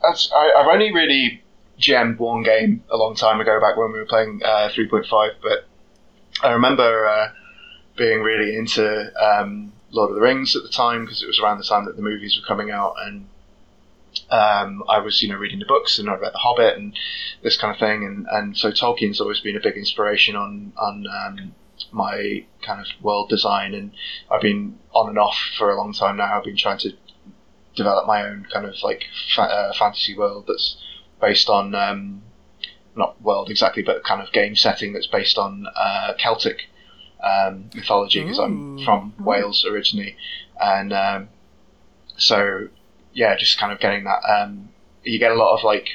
that's, 0.00 0.30
I, 0.32 0.52
I've 0.56 0.68
only 0.68 0.94
really 0.94 1.42
GM'd 1.80 2.18
one 2.18 2.42
game 2.44 2.82
a 2.90 2.96
long 2.96 3.14
time 3.16 3.40
ago, 3.40 3.60
back 3.60 3.76
when 3.76 3.92
we 3.92 3.98
were 3.98 4.06
playing 4.06 4.40
uh, 4.44 4.70
3.5, 4.72 5.32
but 5.42 5.66
I 6.42 6.52
remember 6.52 7.08
uh, 7.08 7.28
being 7.96 8.20
really 8.22 8.56
into 8.56 9.10
um, 9.20 9.72
Lord 9.90 10.10
of 10.10 10.16
the 10.16 10.22
Rings 10.22 10.54
at 10.54 10.62
the 10.62 10.68
time 10.68 11.04
because 11.04 11.22
it 11.22 11.26
was 11.26 11.40
around 11.40 11.58
the 11.58 11.64
time 11.64 11.84
that 11.86 11.96
the 11.96 12.02
movies 12.02 12.40
were 12.40 12.46
coming 12.46 12.70
out, 12.70 12.94
and 13.04 13.26
um, 14.30 14.82
I 14.88 14.98
was, 14.98 15.22
you 15.22 15.28
know, 15.28 15.36
reading 15.36 15.58
the 15.58 15.66
books 15.66 15.98
and 15.98 16.08
I 16.08 16.14
read 16.14 16.32
The 16.32 16.38
Hobbit 16.38 16.76
and 16.76 16.96
this 17.42 17.56
kind 17.56 17.72
of 17.72 17.78
thing, 17.78 18.04
and, 18.04 18.26
and 18.30 18.56
so 18.56 18.70
Tolkien's 18.70 19.20
always 19.20 19.40
been 19.40 19.56
a 19.56 19.60
big 19.60 19.76
inspiration 19.76 20.36
on 20.36 20.72
on 20.76 21.06
um, 21.06 21.54
my 21.92 22.44
kind 22.62 22.80
of 22.80 22.86
world 23.02 23.28
design, 23.28 23.74
and 23.74 23.92
I've 24.30 24.42
been 24.42 24.78
on 24.92 25.08
and 25.08 25.18
off 25.18 25.38
for 25.56 25.70
a 25.70 25.76
long 25.76 25.92
time 25.92 26.16
now. 26.16 26.38
I've 26.38 26.44
been 26.44 26.56
trying 26.56 26.78
to 26.78 26.92
develop 27.76 28.06
my 28.06 28.26
own 28.26 28.46
kind 28.52 28.66
of 28.66 28.74
like 28.82 29.04
fa- 29.34 29.42
uh, 29.42 29.72
fantasy 29.72 30.16
world 30.16 30.44
that's 30.48 30.76
based 31.20 31.48
on 31.48 31.74
um, 31.74 32.22
not 32.96 33.20
world 33.22 33.50
exactly, 33.50 33.82
but 33.82 34.04
kind 34.04 34.20
of 34.20 34.32
game 34.32 34.56
setting 34.56 34.92
that's 34.92 35.06
based 35.06 35.38
on 35.38 35.66
uh, 35.76 36.14
Celtic 36.18 36.68
um, 37.22 37.70
mythology 37.74 38.22
because 38.22 38.38
I'm 38.38 38.84
from 38.84 39.14
Wales 39.18 39.64
originally, 39.64 40.16
and 40.60 40.92
um, 40.92 41.28
so 42.16 42.68
yeah, 43.18 43.36
just 43.36 43.58
kind 43.58 43.72
of 43.72 43.80
getting 43.80 44.04
that. 44.04 44.20
Um, 44.24 44.68
you 45.02 45.18
get 45.18 45.32
a 45.32 45.34
lot 45.34 45.58
of 45.58 45.64
like 45.64 45.88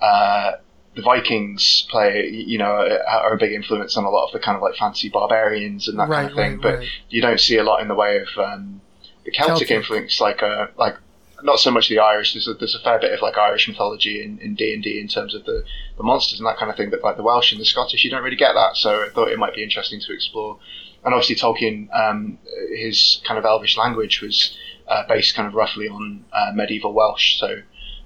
uh, 0.00 0.52
the 0.96 1.02
Vikings 1.02 1.86
play, 1.90 2.28
you 2.30 2.56
know, 2.56 2.98
are 3.06 3.34
a 3.34 3.36
big 3.36 3.52
influence 3.52 3.94
on 3.98 4.04
a 4.04 4.10
lot 4.10 4.26
of 4.26 4.32
the 4.32 4.38
kind 4.38 4.56
of 4.56 4.62
like 4.62 4.74
fantasy 4.74 5.10
barbarians 5.10 5.86
and 5.86 5.98
that 5.98 6.08
kind 6.08 6.30
of 6.30 6.34
thing, 6.34 6.52
right, 6.52 6.62
but 6.62 6.78
right. 6.78 6.88
you 7.10 7.20
don't 7.20 7.40
see 7.40 7.58
a 7.58 7.62
lot 7.62 7.82
in 7.82 7.88
the 7.88 7.94
way 7.94 8.16
of 8.16 8.28
um, 8.38 8.80
the 9.24 9.30
Celtic, 9.30 9.68
Celtic. 9.68 9.70
influence, 9.70 10.18
like 10.18 10.42
uh, 10.42 10.68
like 10.78 10.96
not 11.42 11.60
so 11.60 11.70
much 11.70 11.90
the 11.90 11.98
Irish. 11.98 12.32
There's 12.32 12.48
a, 12.48 12.54
there's 12.54 12.74
a 12.74 12.80
fair 12.80 12.98
bit 12.98 13.12
of 13.12 13.20
like 13.20 13.36
Irish 13.36 13.68
mythology 13.68 14.22
in 14.22 14.38
in 14.38 14.54
D 14.54 14.72
and 14.72 14.82
D 14.82 14.98
in 14.98 15.08
terms 15.08 15.34
of 15.34 15.44
the, 15.44 15.62
the 15.98 16.02
monsters 16.02 16.40
and 16.40 16.46
that 16.46 16.56
kind 16.56 16.70
of 16.70 16.76
thing, 16.78 16.88
but 16.88 17.02
like 17.02 17.18
the 17.18 17.22
Welsh 17.22 17.52
and 17.52 17.60
the 17.60 17.66
Scottish, 17.66 18.02
you 18.02 18.10
don't 18.10 18.24
really 18.24 18.36
get 18.36 18.54
that. 18.54 18.78
So 18.78 19.04
I 19.04 19.10
thought 19.10 19.28
it 19.28 19.38
might 19.38 19.54
be 19.54 19.62
interesting 19.62 20.00
to 20.00 20.14
explore. 20.14 20.58
And 21.04 21.14
obviously 21.14 21.36
Tolkien, 21.36 21.88
um, 21.94 22.38
his 22.74 23.20
kind 23.26 23.38
of 23.38 23.44
Elvish 23.44 23.76
language 23.76 24.20
was 24.22 24.56
uh, 24.90 25.02
based 25.08 25.34
kind 25.36 25.48
of 25.48 25.54
roughly 25.54 25.88
on 25.88 26.24
uh, 26.32 26.50
medieval 26.54 26.92
Welsh, 26.92 27.38
so 27.38 27.48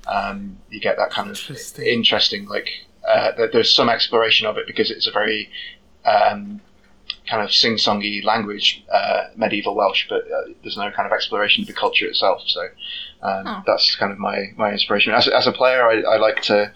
um, 0.06 0.58
you 0.70 0.80
get 0.80 0.96
that 0.98 1.10
kind 1.10 1.30
of 1.30 1.38
Interesting. 1.40 1.86
interesting 1.86 2.42
like 2.46 2.68
uh, 3.08 3.32
there- 3.36 3.50
there's 3.52 3.72
some 3.74 3.88
exploration 3.88 4.46
of 4.46 4.56
it 4.58 4.66
because 4.66 4.90
it's 4.90 5.06
a 5.06 5.10
very 5.10 5.50
um, 6.04 6.60
kind 7.28 7.42
of 7.42 7.50
sing-songy 7.50 8.22
language, 8.24 8.84
uh, 8.92 9.24
medieval 9.36 9.74
Welsh, 9.74 10.06
but 10.08 10.22
uh, 10.30 10.52
there's 10.62 10.76
no 10.76 10.90
kind 10.90 11.06
of 11.06 11.12
exploration 11.12 11.62
of 11.62 11.66
the 11.66 11.72
culture 11.72 12.06
itself. 12.06 12.42
So 12.46 12.60
um, 13.22 13.44
Oh. 13.46 13.62
that's 13.66 13.96
kind 13.96 14.12
of 14.12 14.18
my, 14.18 14.38
my 14.56 14.70
inspiration. 14.72 15.12
As, 15.14 15.26
a- 15.28 15.34
as 15.36 15.46
a 15.46 15.52
player, 15.52 15.82
I, 15.88 16.02
I 16.14 16.16
like 16.18 16.42
to, 16.42 16.70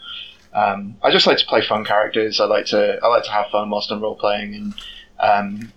um, 0.54 0.96
I 1.02 1.10
just 1.10 1.26
like 1.26 1.38
to 1.38 1.46
play 1.46 1.60
fun 1.62 1.84
characters. 1.84 2.40
I 2.40 2.46
like 2.46 2.66
to, 2.66 2.98
I 3.02 3.06
like 3.08 3.24
to 3.24 3.30
have 3.30 3.46
fun 3.50 3.68
whilst 3.70 3.90
I'm 3.90 4.00
role 4.02 4.16
playing, 4.16 4.54
and 4.54 4.74
um, 5.20 5.72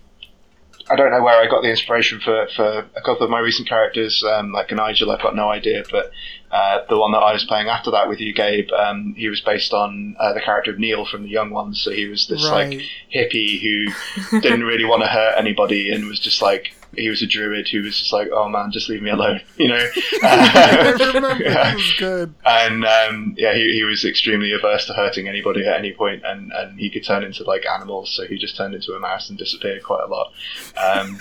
I 0.92 0.96
don't 0.96 1.10
know 1.10 1.22
where 1.22 1.40
I 1.40 1.48
got 1.48 1.62
the 1.62 1.70
inspiration 1.70 2.20
for, 2.20 2.46
for 2.54 2.80
a 2.94 3.00
couple 3.00 3.22
of 3.22 3.30
my 3.30 3.38
recent 3.38 3.66
characters, 3.66 4.22
um, 4.22 4.52
like 4.52 4.70
Nigel. 4.70 5.10
I've 5.10 5.22
got 5.22 5.34
no 5.34 5.48
idea, 5.48 5.84
but 5.90 6.10
uh, 6.50 6.80
the 6.90 6.98
one 6.98 7.12
that 7.12 7.18
I 7.18 7.32
was 7.32 7.44
playing 7.44 7.68
after 7.68 7.90
that 7.92 8.10
with 8.10 8.20
you, 8.20 8.34
Gabe, 8.34 8.70
um, 8.72 9.14
he 9.16 9.30
was 9.30 9.40
based 9.40 9.72
on 9.72 10.16
uh, 10.20 10.34
the 10.34 10.40
character 10.42 10.70
of 10.70 10.78
Neil 10.78 11.06
from 11.06 11.22
The 11.22 11.30
Young 11.30 11.50
Ones. 11.50 11.80
So 11.80 11.92
he 11.92 12.08
was 12.08 12.26
this 12.26 12.44
like 12.44 12.82
hippie 13.14 13.58
who 13.62 14.40
didn't 14.40 14.64
really 14.64 14.84
want 14.84 15.02
to 15.02 15.08
hurt 15.08 15.38
anybody 15.38 15.90
and 15.90 16.06
was 16.06 16.20
just 16.20 16.42
like 16.42 16.74
he 16.94 17.08
was 17.08 17.22
a 17.22 17.26
druid 17.26 17.68
who 17.68 17.82
was 17.82 17.98
just 17.98 18.12
like, 18.12 18.28
"Oh 18.32 18.48
man, 18.48 18.70
just 18.72 18.88
leave 18.88 19.02
me 19.02 19.10
alone," 19.10 19.40
you 19.56 19.68
know. 19.68 19.86
I 20.22 20.94
remember 21.14 21.42
Yeah. 21.42 21.54
that 21.54 21.74
was 21.76 21.92
good. 21.98 22.34
and 22.44 22.84
um, 22.84 23.34
yeah, 23.38 23.54
he, 23.54 23.72
he 23.74 23.84
was 23.84 24.04
extremely 24.04 24.52
averse 24.52 24.86
to 24.86 24.92
hurting 24.92 25.28
anybody 25.28 25.66
at 25.66 25.76
any 25.78 25.92
point, 25.92 26.22
and, 26.24 26.52
and 26.52 26.78
he 26.78 26.90
could 26.90 27.04
turn 27.04 27.22
into 27.24 27.44
like 27.44 27.64
animals, 27.66 28.14
so 28.14 28.26
he 28.26 28.36
just 28.38 28.56
turned 28.56 28.74
into 28.74 28.92
a 28.94 29.00
mouse 29.00 29.28
and 29.30 29.38
disappeared 29.38 29.82
quite 29.82 30.02
a 30.04 30.06
lot. 30.06 30.32
Um, 30.76 31.18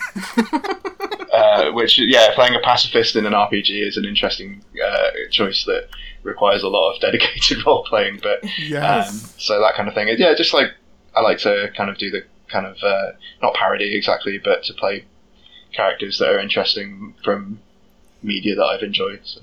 uh, 1.34 1.72
which, 1.72 1.98
yeah, 2.00 2.34
playing 2.36 2.56
a 2.56 2.60
pacifist 2.60 3.16
in 3.16 3.26
an 3.26 3.34
RPG 3.34 3.88
is 3.88 3.98
an 3.98 4.06
interesting 4.06 4.64
uh, 4.84 5.10
choice 5.32 5.64
that 5.66 5.88
requires 6.24 6.64
a 6.64 6.68
lot 6.68 6.94
of 6.94 7.02
dedicated 7.02 7.66
role 7.66 7.84
playing, 7.86 8.20
but 8.22 8.44
um, 8.76 9.06
so 9.38 9.60
that 9.60 9.74
kind 9.76 9.88
of 9.88 9.94
thing. 9.96 10.08
Yeah, 10.18 10.34
just 10.36 10.54
like 10.54 10.68
I 11.16 11.22
like 11.22 11.40
to 11.40 11.72
kind 11.76 11.90
of 11.90 11.98
do 11.98 12.10
the 12.12 12.24
kind 12.48 12.66
of 12.66 12.78
uh, 12.84 13.12
not 13.42 13.54
parody 13.54 13.96
exactly, 13.96 14.38
but 14.38 14.64
to 14.64 14.74
play 14.74 15.06
characters 15.74 16.20
that 16.20 16.30
are 16.30 16.40
interesting 16.40 17.16
from 17.24 17.60
media 18.24 18.56
that 18.56 18.64
I've 18.66 18.84
enjoyed. 18.84 19.22
So. 19.24 19.42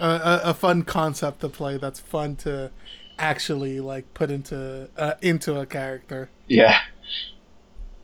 a, 0.00 0.04
a, 0.06 0.40
a 0.50 0.54
fun 0.54 0.82
concept 0.82 1.40
to 1.40 1.48
play 1.48 1.76
that's 1.76 2.00
fun 2.00 2.36
to 2.36 2.70
actually 3.18 3.80
like 3.80 4.12
put 4.14 4.30
into 4.30 4.88
uh, 4.96 5.14
into 5.20 5.58
a 5.60 5.66
character. 5.66 6.30
Yeah, 6.48 6.78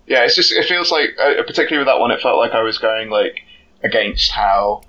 yeah. 0.07 0.25
It's 0.25 0.37
just 0.37 0.53
it 0.53 0.67
feels 0.67 0.93
like, 0.93 1.11
uh, 1.19 1.43
particularly 1.43 1.79
with 1.79 1.87
that 1.87 1.99
one, 1.99 2.11
it 2.11 2.21
felt 2.21 2.38
like 2.38 2.53
I 2.53 2.62
was 2.62 2.79
going 2.79 3.09
like 3.09 3.41
against 3.83 4.31
how 4.31 4.83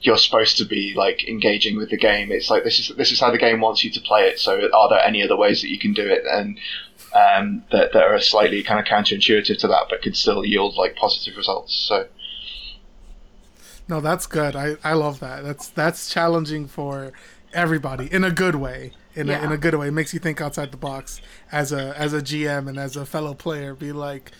you're 0.00 0.18
supposed 0.18 0.58
to 0.58 0.66
be 0.66 0.92
like 0.94 1.26
engaging 1.26 1.76
with 1.78 1.88
the 1.88 1.96
game. 1.96 2.30
It's 2.30 2.50
like 2.50 2.64
this 2.64 2.78
is 2.78 2.94
this 2.96 3.10
is 3.10 3.20
how 3.20 3.30
the 3.30 3.38
game 3.38 3.60
wants 3.60 3.82
you 3.82 3.90
to 3.92 4.00
play 4.00 4.28
it. 4.28 4.38
So 4.38 4.68
are 4.72 4.88
there 4.90 5.02
any 5.02 5.22
other 5.22 5.36
ways 5.36 5.62
that 5.62 5.68
you 5.68 5.78
can 5.78 5.94
do 5.94 6.06
it 6.06 6.24
and 6.30 6.58
um, 7.14 7.64
that 7.70 7.92
that 7.92 8.02
are 8.02 8.18
slightly 8.20 8.62
kind 8.62 8.80
of 8.80 8.86
counterintuitive 8.86 9.58
to 9.60 9.68
that, 9.68 9.86
but 9.88 10.02
could 10.02 10.16
still 10.16 10.44
yield 10.44 10.76
like 10.76 10.96
positive 10.96 11.36
results? 11.36 11.74
So 11.74 12.08
No, 13.88 14.00
that's 14.00 14.26
good. 14.26 14.56
I, 14.56 14.76
I 14.82 14.94
love 14.94 15.20
that. 15.20 15.44
That's 15.44 15.68
that's 15.68 16.12
challenging 16.12 16.66
for 16.66 17.12
everybody 17.52 18.12
in 18.12 18.24
a 18.24 18.30
good 18.30 18.56
way. 18.56 18.92
In, 19.16 19.30
a, 19.30 19.40
in 19.40 19.52
a 19.52 19.56
good 19.56 19.76
way, 19.76 19.86
it 19.86 19.92
makes 19.92 20.12
you 20.12 20.18
think 20.18 20.40
outside 20.40 20.72
the 20.72 20.76
box 20.76 21.20
as 21.52 21.70
a 21.70 21.96
as 21.96 22.12
a 22.12 22.20
GM 22.20 22.68
and 22.68 22.76
as 22.78 22.96
a 22.96 23.06
fellow 23.06 23.32
player. 23.32 23.72
Be 23.72 23.92
like, 23.92 24.32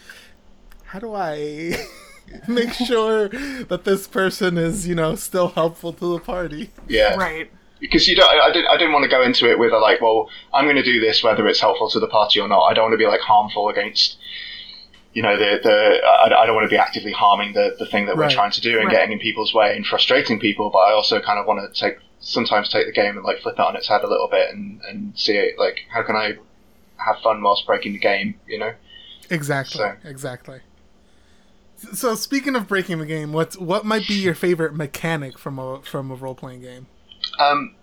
how 0.86 0.98
do 0.98 1.14
I 1.14 1.76
make 2.48 2.72
sure 2.72 3.28
that 3.28 3.84
this 3.84 4.08
person 4.08 4.58
is 4.58 4.88
you 4.88 4.96
know 4.96 5.14
still 5.14 5.48
helpful 5.48 5.92
to 5.92 6.14
the 6.14 6.18
party? 6.18 6.70
yeah, 6.88 7.14
Right. 7.14 7.52
Because 7.90 8.08
you 8.08 8.16
don't. 8.16 8.28
I, 8.28 8.52
didn't. 8.52 8.68
I 8.68 8.76
didn't 8.76 8.92
want 8.92 9.04
to 9.04 9.08
go 9.10 9.22
into 9.22 9.50
it 9.50 9.58
with 9.58 9.72
a 9.72 9.78
like, 9.78 10.00
well, 10.00 10.28
I'm 10.52 10.64
going 10.64 10.76
to 10.76 10.82
do 10.82 11.00
this 11.00 11.22
whether 11.22 11.46
it's 11.46 11.60
helpful 11.60 11.88
to 11.90 12.00
the 12.00 12.06
party 12.08 12.40
or 12.40 12.48
not. 12.48 12.62
I 12.62 12.74
don't 12.74 12.84
want 12.84 12.94
to 12.94 12.98
be 12.98 13.06
like 13.06 13.20
harmful 13.20 13.68
against, 13.68 14.16
you 15.12 15.22
know, 15.22 15.36
the 15.36 15.60
the. 15.62 16.00
I, 16.06 16.42
I 16.42 16.46
don't 16.46 16.54
want 16.54 16.64
to 16.68 16.74
be 16.74 16.78
actively 16.78 17.12
harming 17.12 17.52
the 17.54 17.76
the 17.78 17.86
thing 17.86 18.06
that 18.06 18.16
Right. 18.16 18.28
we're 18.28 18.34
trying 18.34 18.52
to 18.52 18.60
do 18.60 18.76
and 18.78 18.86
Right. 18.86 18.92
getting 18.96 19.12
in 19.12 19.18
people's 19.18 19.52
way 19.54 19.76
and 19.76 19.86
frustrating 19.86 20.40
people. 20.40 20.70
But 20.70 20.78
I 20.80 20.92
also 20.92 21.20
kind 21.20 21.38
of 21.38 21.46
want 21.46 21.60
to 21.74 21.80
take 21.80 21.98
sometimes 22.20 22.68
take 22.70 22.86
the 22.86 22.92
game 22.92 23.16
and 23.16 23.24
like 23.24 23.40
flip 23.40 23.54
it 23.54 23.60
on 23.60 23.76
its 23.76 23.86
head 23.88 24.02
a 24.02 24.08
little 24.08 24.28
bit 24.28 24.50
and 24.50 24.80
and 24.88 25.12
see 25.18 25.36
it 25.36 25.58
like 25.58 25.80
how 25.92 26.02
can 26.02 26.16
I 26.16 26.34
have 26.96 27.18
fun 27.22 27.42
whilst 27.42 27.66
breaking 27.66 27.92
the 27.92 27.98
game, 27.98 28.34
you 28.46 28.58
know. 28.58 28.72
Exactly. 29.30 29.78
So- 29.78 29.96
Exactly. 30.04 30.60
So 31.92 32.14
speaking 32.14 32.56
of 32.56 32.66
breaking 32.66 32.98
the 32.98 33.04
game, 33.06 33.32
what's 33.32 33.58
what 33.58 33.84
might 33.84 34.06
be 34.08 34.14
your 34.14 34.34
favorite 34.34 34.74
mechanic 34.74 35.38
from 35.38 35.58
a 35.58 35.82
from 35.82 36.10
a 36.10 36.14
role 36.14 36.34
playing 36.34 36.62
game? 36.62 36.86
Um, 37.38 37.74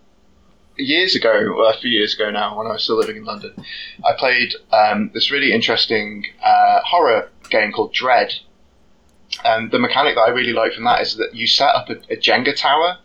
years 0.78 1.16
ago, 1.16 1.64
a 1.68 1.78
few 1.78 1.92
years 1.92 2.14
ago 2.14 2.32
now, 2.32 2.58
when 2.58 2.68
I 2.68 2.72
was 2.72 2.84
still 2.84 2.98
living 2.98 3.18
in 3.18 3.26
London, 3.26 3.54
I 4.04 4.14
played 4.18 4.54
um, 4.72 5.12
this 5.14 5.32
really 5.32 5.52
interesting 5.52 6.26
uh, 6.44 6.80
horror 6.84 7.30
game 7.50 7.72
called 7.72 7.94
Dread. 7.94 8.34
And 9.46 9.72
the 9.72 9.80
mechanic 9.80 10.16
that 10.16 10.22
I 10.22 10.30
really 10.30 10.54
like 10.54 10.74
from 10.74 10.84
that 10.86 11.02
is 11.02 11.16
that 11.16 11.34
you 11.34 11.48
set 11.48 11.74
up 11.76 11.90
a, 11.90 11.94
a 12.14 12.18
Jenga 12.18 12.56
tower 12.56 12.98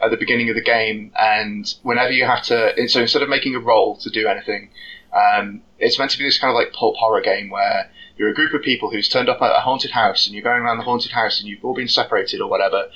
at 0.00 0.10
the 0.10 0.16
beginning 0.16 0.48
of 0.48 0.56
the 0.56 0.62
game, 0.62 1.12
and 1.16 1.72
whenever 1.82 2.10
you 2.10 2.24
have 2.24 2.42
to, 2.42 2.88
so 2.88 3.00
instead 3.00 3.22
of 3.22 3.28
making 3.28 3.54
a 3.54 3.60
roll 3.60 3.96
to 3.96 4.10
do 4.10 4.26
anything, 4.26 4.70
um, 5.12 5.62
it's 5.78 5.98
meant 5.98 6.10
to 6.10 6.18
be 6.18 6.24
this 6.24 6.38
kind 6.38 6.50
of 6.50 6.56
like 6.56 6.72
pulp 6.72 6.96
horror 6.96 7.20
game 7.20 7.50
where 7.50 7.88
you're 8.16 8.28
a 8.28 8.34
group 8.34 8.52
of 8.52 8.62
people 8.62 8.90
who's 8.90 9.08
turned 9.08 9.28
up 9.28 9.40
at 9.40 9.56
a 9.56 9.60
haunted 9.60 9.92
house, 9.92 10.26
and 10.26 10.34
you're 10.34 10.42
going 10.42 10.60
around 10.60 10.78
the 10.78 10.84
haunted 10.84 11.12
house, 11.12 11.38
and 11.38 11.48
you've 11.48 11.64
all 11.64 11.74
been 11.74 11.88
separated 11.88 12.40
or 12.40 12.50
whatever, 12.50 12.88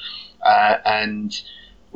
uh, 0.44 0.78
and 0.84 1.42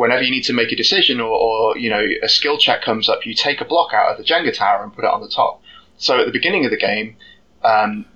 whenever 0.00 0.22
you 0.22 0.30
need 0.30 0.44
to 0.44 0.54
make 0.54 0.72
a 0.72 0.76
decision 0.76 1.20
or, 1.20 1.28
or 1.28 1.76
you 1.76 1.90
know 1.90 2.02
a 2.22 2.28
skill 2.28 2.56
check 2.56 2.80
comes 2.82 3.06
up, 3.06 3.26
you 3.26 3.34
take 3.34 3.60
a 3.60 3.66
block 3.66 3.92
out 3.92 4.10
of 4.10 4.16
the 4.16 4.24
Jenga 4.24 4.52
tower 4.56 4.82
and 4.82 4.94
put 4.94 5.04
it 5.04 5.10
on 5.10 5.20
the 5.20 5.28
top. 5.28 5.62
So 5.98 6.18
at 6.20 6.26
the 6.26 6.32
beginning 6.32 6.64
of 6.64 6.70
the 6.70 6.78
game, 6.78 7.16
um, 7.62 8.06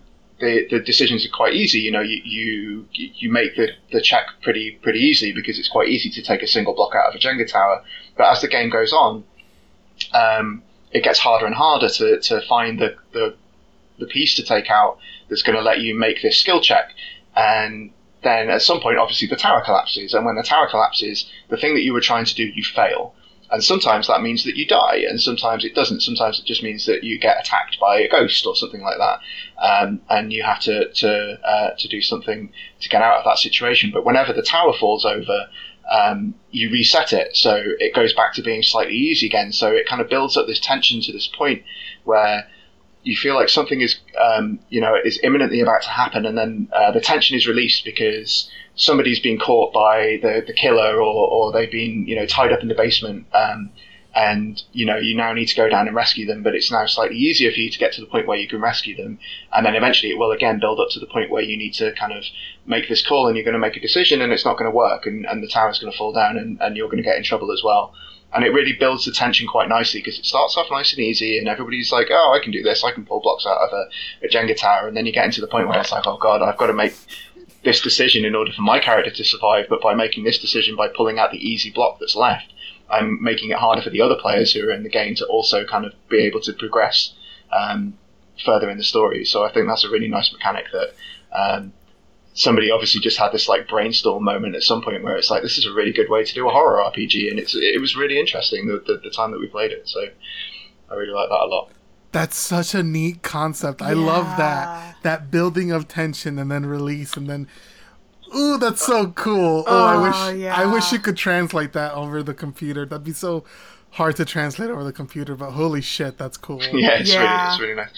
the 0.41 0.67
the 0.71 0.81
decisions 0.81 1.27
are 1.27 1.37
quite 1.37 1.53
easy. 1.53 1.81
You 1.81 1.91
know, 1.91 2.01
you 2.01 2.21
you, 2.25 2.87
you 2.93 3.31
make 3.31 3.55
the, 3.57 3.69
the 3.93 4.01
check 4.01 4.25
pretty 4.43 4.79
pretty 4.83 5.01
easily 5.01 5.33
because 5.33 5.59
it's 5.59 5.69
quite 5.69 5.89
easy 5.89 6.09
to 6.11 6.23
take 6.23 6.43
a 6.43 6.47
single 6.47 6.75
block 6.75 6.95
out 6.95 7.11
of 7.11 7.15
a 7.15 7.19
Jenga 7.19 7.47
tower. 7.47 7.85
But 8.17 8.33
as 8.33 8.41
the 8.41 8.49
game 8.49 8.71
goes 8.71 8.93
on, 8.95 9.25
um, 10.15 10.63
it 10.91 11.05
gets 11.05 11.19
harder 11.19 11.45
and 11.45 11.55
harder 11.55 11.91
to, 11.91 12.19
to 12.21 12.41
find 12.49 12.79
the, 12.79 12.97
the 13.13 13.37
the 13.99 14.07
piece 14.07 14.35
to 14.37 14.43
take 14.43 14.71
out 14.71 14.97
that's 15.29 15.43
going 15.43 15.57
to 15.57 15.63
let 15.63 15.81
you 15.81 15.95
make 15.95 16.23
this 16.23 16.39
skill 16.39 16.61
check. 16.63 16.95
And 17.37 17.91
then 18.25 18.51
at 18.51 18.63
some 18.63 18.81
point, 18.81 18.99
obviously, 18.99 19.29
the 19.29 19.37
tower 19.37 19.63
collapses. 19.65 20.15
And 20.15 20.25
when 20.25 20.37
the 20.37 20.43
tower 20.43 20.69
collapses, 20.69 21.31
the 21.49 21.57
thing 21.57 21.75
that 21.75 21.83
you 21.83 21.93
were 21.93 22.01
trying 22.01 22.25
to 22.25 22.35
do, 22.35 22.45
you 22.45 22.65
fail. 22.65 23.15
And 23.51 23.63
sometimes 23.63 24.07
that 24.07 24.23
means 24.23 24.45
that 24.45 24.57
you 24.57 24.67
die, 24.67 25.05
and 25.09 25.21
sometimes 25.21 25.65
it 25.65 25.75
doesn't. 25.75 26.01
Sometimes 26.01 26.41
it 26.41 26.47
just 26.47 26.63
means 26.63 26.87
that 26.87 27.05
you 27.05 27.21
get 27.21 27.39
attacked 27.39 27.79
by 27.79 28.01
a 28.01 28.09
ghost 28.09 28.47
or 28.47 28.57
something 28.57 28.81
like 28.81 28.97
that, 28.99 29.21
um, 29.63 30.01
and 30.09 30.33
you 30.33 30.43
have 30.43 30.61
to 30.61 30.91
to 30.93 31.39
uh, 31.45 31.71
to 31.79 31.89
do 31.89 32.01
something 32.01 32.53
to 32.81 32.89
get 32.89 33.03
out 33.03 33.19
of 33.19 33.25
that 33.25 33.39
situation. 33.39 33.91
But 33.93 34.05
whenever 34.05 34.33
the 34.33 34.43
tower 34.43 34.73
falls 34.73 35.05
over, 35.05 35.49
um, 35.89 36.35
you 36.51 36.71
reset 36.71 37.13
it, 37.13 37.37
so 37.37 37.63
it 37.79 37.95
goes 37.95 38.15
back 38.15 38.35
to 38.35 38.43
being 38.43 38.63
slightly 38.63 38.95
easy 38.95 39.27
again. 39.27 39.53
So 39.53 39.71
it 39.71 39.87
kind 39.87 40.01
of 40.01 40.09
builds 40.09 40.37
up 40.37 40.47
this 40.47 40.59
tension 40.61 41.03
to 41.03 41.13
this 41.13 41.29
point 41.29 41.63
where 42.05 42.49
you 43.05 43.17
feel 43.17 43.35
like 43.35 43.49
something 43.49 43.81
is, 43.81 43.97
um, 44.21 44.59
you 44.71 44.81
know, 44.81 44.95
is 45.05 45.21
imminently 45.23 45.61
about 45.61 45.83
to 45.83 45.91
happen, 45.91 46.27
and 46.27 46.37
then 46.37 46.69
uh, 46.73 46.91
the 46.91 47.01
tension 47.01 47.37
is 47.37 47.47
released 47.47 47.85
because 47.85 48.51
somebody's 48.77 49.21
been 49.21 49.39
caught 49.39 49.73
by 49.73 50.19
the, 50.23 50.43
the 50.47 50.53
killer, 50.53 50.97
or, 50.97 51.29
or 51.29 51.53
they've 51.53 51.71
been, 51.71 52.07
you 52.07 52.17
know, 52.17 52.27
tied 52.27 52.53
up 52.53 52.63
in 52.63 52.69
the 52.69 52.75
basement, 52.75 53.27
um, 53.33 53.71
and 54.15 54.63
you 54.73 54.87
know, 54.87 54.97
you 54.97 55.17
now 55.17 55.33
need 55.33 55.47
to 55.47 55.57
go 55.57 55.69
down 55.69 55.87
and 55.87 55.97
rescue 55.97 56.27
them. 56.27 56.43
But 56.43 56.55
it's 56.55 56.71
now 56.71 56.87
slightly 56.87 57.17
easier 57.17 57.51
for 57.51 57.59
you 57.59 57.71
to 57.71 57.79
get 57.79 57.93
to 57.95 58.01
the 58.01 58.07
point 58.07 58.27
where 58.27 58.39
you 58.39 58.49
can 58.49 58.61
rescue 58.61 58.97
them, 58.97 59.19
and 59.53 59.67
then 59.67 59.75
eventually 59.75 60.13
it 60.13 60.19
will 60.19 60.33
again 60.33 60.61
build 60.61 60.81
up 60.81 60.89
to 60.91 61.01
the 61.01 61.07
point 61.07 61.31
where 61.31 61.43
you 61.43 61.57
need 61.57 61.75
to 61.75 61.93
kind 61.93 62.13
of 62.13 62.25
make 62.67 62.89
this 62.89 63.07
call, 63.07 63.27
and 63.27 63.37
you're 63.37 63.45
going 63.45 63.55
to 63.55 63.59
make 63.59 63.77
a 63.77 63.81
decision, 63.81 64.23
and 64.23 64.33
it's 64.33 64.45
not 64.45 64.59
going 64.59 64.71
to 64.71 64.77
work, 64.77 65.07
and, 65.07 65.27
and 65.27 65.43
the 65.43 65.49
tower's 65.49 65.79
going 65.79 65.93
to 65.93 65.99
fall 65.99 66.13
down, 66.13 66.37
and, 66.37 66.61
and 66.61 66.77
you're 66.77 66.89
going 66.89 67.03
to 67.03 67.09
get 67.09 67.17
in 67.17 67.25
trouble 67.25 67.53
as 67.53 67.63
well 67.65 67.95
and 68.35 68.45
it 68.45 68.53
really 68.53 68.73
builds 68.73 69.05
the 69.05 69.13
tension 69.13 69.47
quite 69.47 69.69
nicely 69.69 70.01
because 70.01 70.19
it 70.19 70.27
starts 70.27 70.57
off 70.57 70.67
nice 70.71 70.93
and 70.93 71.01
easy, 71.01 71.39
and 71.39 71.49
everybody's 71.49 71.93
like, 71.93 72.09
"Oh, 72.11 72.37
I 72.37 72.43
can 72.43 72.51
do 72.51 72.63
this. 72.63 72.83
I 72.83 72.91
can 72.91 73.07
pull 73.07 73.21
blocks 73.21 73.47
out 73.47 73.59
of 73.59 73.73
a, 73.73 74.27
a 74.27 74.29
Jenga 74.29 74.57
tower." 74.57 74.89
And 74.89 74.97
then 74.97 75.07
you 75.07 75.13
get 75.13 75.25
into 75.25 75.41
the 75.41 75.47
point 75.47 75.69
where 75.69 75.81
it's 75.81 75.93
like, 75.93 76.07
"Oh 76.07 76.19
God, 76.19 76.43
I've 76.43 76.59
got 76.59 76.67
to 76.67 76.73
make 76.73 76.95
this 77.63 77.81
decision 77.81 78.25
in 78.25 78.35
order 78.35 78.53
for 78.53 78.63
my 78.63 78.81
character 78.81 79.13
to 79.13 79.25
survive." 79.25 79.67
But 79.69 79.81
by 79.81 79.95
making 79.95 80.25
this 80.25 80.41
decision, 80.41 80.75
by 80.75 80.89
pulling 80.89 81.19
out 81.19 81.31
the 81.31 81.49
easy 81.49 81.71
block 81.71 82.01
that's 82.01 82.17
left, 82.17 82.53
I'm 82.91 83.23
making 83.23 83.51
it 83.51 83.59
harder 83.59 83.83
for 83.83 83.91
the 83.91 84.03
other 84.03 84.17
players 84.17 84.53
who 84.53 84.67
are 84.67 84.73
in 84.73 84.83
the 84.83 84.89
game 84.89 85.15
to 85.17 85.27
also 85.27 85.65
kind 85.65 85.85
of 85.85 85.93
be 86.09 86.19
able 86.19 86.41
to 86.43 86.53
progress 86.53 87.15
um, 87.53 87.95
further 88.45 88.69
in 88.71 88.79
the 88.79 88.85
story. 88.85 89.25
So 89.25 89.45
I 89.45 89.53
think 89.53 89.67
that's 89.67 89.85
a 89.85 89.91
really 89.91 90.09
nice 90.09 90.33
mechanic 90.33 90.67
that. 90.73 90.95
Um, 91.33 91.73
somebody 92.35 92.71
obviously 92.71 93.01
just 93.01 93.17
had 93.17 93.31
this 93.33 93.49
like 93.49 93.69
brainstorm 93.69 94.25
moment 94.25 94.57
at 94.57 94.63
some 94.63 94.83
point 94.83 95.03
where 95.03 95.17
it's 95.17 95.31
like 95.31 95.43
this 95.43 95.57
is 95.57 95.67
a 95.67 95.73
really 95.73 95.93
good 95.93 96.11
way 96.11 96.25
to 96.25 96.35
do 96.35 96.49
a 96.49 96.51
horror 96.51 96.83
RPG, 96.83 97.31
and 97.31 97.39
it's 97.39 97.55
it 97.55 97.81
was 97.81 97.97
really 97.97 98.19
interesting 98.19 98.67
the, 98.67 98.83
the, 98.87 99.01
the 99.03 99.11
time 99.11 99.31
that 99.31 99.41
we 99.41 99.47
played 99.47 99.71
it. 99.71 99.89
So 99.89 100.01
I 100.91 100.95
really 100.95 101.13
like 101.13 101.29
that 101.29 101.41
a 101.41 101.47
lot. 101.47 101.71
That's 102.13 102.37
such 102.37 102.75
a 102.75 102.83
neat 102.83 103.23
concept. 103.23 103.81
I 103.83 103.93
love 103.93 104.27
that 104.37 104.97
that 105.03 105.31
building 105.31 105.71
of 105.71 105.89
tension 105.89 106.39
and 106.39 106.51
then 106.51 106.67
release 106.67 107.17
and 107.17 107.29
then 107.29 107.49
Ooh, 108.37 108.59
that's 108.59 108.85
so 108.85 109.09
cool. 109.13 109.65
Oh, 109.67 109.85
I 109.85 109.97
Oh, 109.97 110.03
wish 110.33 110.41
yeah. 110.41 110.57
I 110.57 110.67
wish 110.67 110.93
you 110.93 110.99
could 110.99 111.17
translate 111.17 111.73
that 111.73 111.95
over 111.95 112.23
the 112.23 112.35
computer. 112.35 112.87
That'd 112.87 113.05
be 113.05 113.13
so 113.13 113.45
hard 113.91 114.17
to 114.17 114.25
translate 114.25 114.71
over 114.71 114.83
the 114.85 114.93
computer, 114.93 115.37
but 115.37 115.53
holy 115.53 115.81
shit, 115.81 116.19
that's 116.19 116.37
cool. 116.37 116.61
Yeah, 116.73 116.99
it's 116.99 117.15
really 117.15 117.27
it's 117.49 117.61
really 117.61 117.75
nice. 117.75 117.91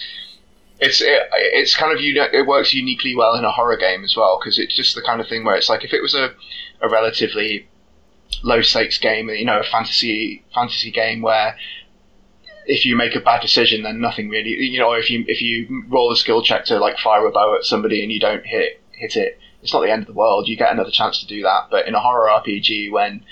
It's 0.79 1.01
it, 1.01 1.23
it's 1.33 1.75
kind 1.75 1.93
of 1.95 2.01
uni- 2.03 2.21
it 2.33 2.47
works 2.47 2.75
uniquely 2.75 3.15
well 3.17 3.35
in 3.35 3.45
a 3.45 3.51
horror 3.51 3.77
game 3.79 4.05
as 4.05 4.15
well 4.17 4.39
because 4.39 4.59
it's 4.59 4.75
just 4.77 4.95
the 4.95 5.03
kind 5.03 5.21
of 5.21 5.29
thing 5.29 5.45
where 5.45 5.57
it's 5.57 5.69
like 5.71 5.85
if 5.85 5.93
it 5.93 6.03
was 6.03 6.15
a 6.15 6.35
a 6.83 6.89
relatively 6.89 7.67
low 8.43 8.61
stakes 8.61 8.99
game, 8.99 9.31
you 9.31 9.45
know, 9.47 9.59
a 9.61 9.65
fantasy 9.65 10.45
fantasy 10.55 10.91
game 10.91 11.23
where 11.23 11.57
if 12.67 12.85
you 12.85 12.97
make 12.97 13.15
a 13.15 13.21
bad 13.21 13.41
decision, 13.41 13.83
then 13.85 14.01
nothing 14.01 14.29
really, 14.29 14.51
you 14.51 14.79
know, 14.79 14.89
or 14.89 14.99
if 14.99 15.09
you 15.09 15.25
if 15.29 15.41
you 15.41 15.85
roll 15.89 16.13
a 16.13 16.17
skill 16.17 16.43
check 16.43 16.65
to 16.67 16.79
like 16.79 16.99
fire 16.99 17.25
a 17.27 17.31
bow 17.31 17.55
at 17.57 17.65
somebody 17.65 18.03
and 18.03 18.13
you 18.13 18.21
don't 18.21 18.45
hit 18.45 18.83
hit 18.93 19.17
it, 19.17 19.39
it's 19.67 19.73
not 19.73 19.83
the 19.83 19.91
end 19.91 20.03
of 20.03 20.07
the 20.07 20.13
world. 20.13 20.47
You 20.47 20.57
get 20.57 20.71
another 20.71 20.93
chance 20.93 21.19
to 21.21 21.27
do 21.27 21.43
that. 21.43 21.67
But 21.73 21.89
in 21.89 21.97
a 21.97 22.01
horror 22.01 22.29
RPG, 22.29 22.93
when 22.93 23.25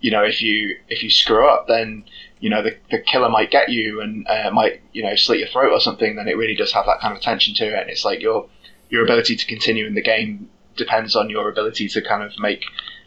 you 0.00 0.10
know 0.10 0.24
if 0.24 0.40
you 0.40 0.76
if 0.88 1.02
you 1.02 1.10
screw 1.10 1.46
up, 1.46 1.68
then 1.68 2.04
you 2.40 2.48
know 2.48 2.62
the, 2.62 2.78
the 2.90 2.98
killer 2.98 3.28
might 3.28 3.50
get 3.50 3.68
you 3.68 4.00
and 4.00 4.26
uh, 4.26 4.50
might 4.50 4.80
you 4.94 5.02
know 5.02 5.14
slit 5.16 5.38
your 5.38 5.48
throat 5.48 5.70
or 5.70 5.80
something. 5.80 6.16
Then 6.16 6.28
it 6.28 6.38
really 6.38 6.56
does 6.56 6.72
have 6.72 6.86
that 6.86 7.00
kind 7.00 7.14
of 7.14 7.22
tension 7.22 7.54
to 7.56 7.66
it, 7.66 7.82
and 7.82 7.90
it's 7.90 8.06
like 8.06 8.22
your 8.22 8.48
your 8.88 9.04
ability 9.04 9.36
to 9.36 9.46
continue 9.46 9.86
in 9.86 9.94
the 9.94 10.02
game 10.02 10.48
depends 10.78 11.14
on 11.14 11.28
your 11.28 11.50
ability 11.50 11.88
to 11.88 12.00
kind 12.00 12.22
of 12.22 12.32
make 12.38 12.64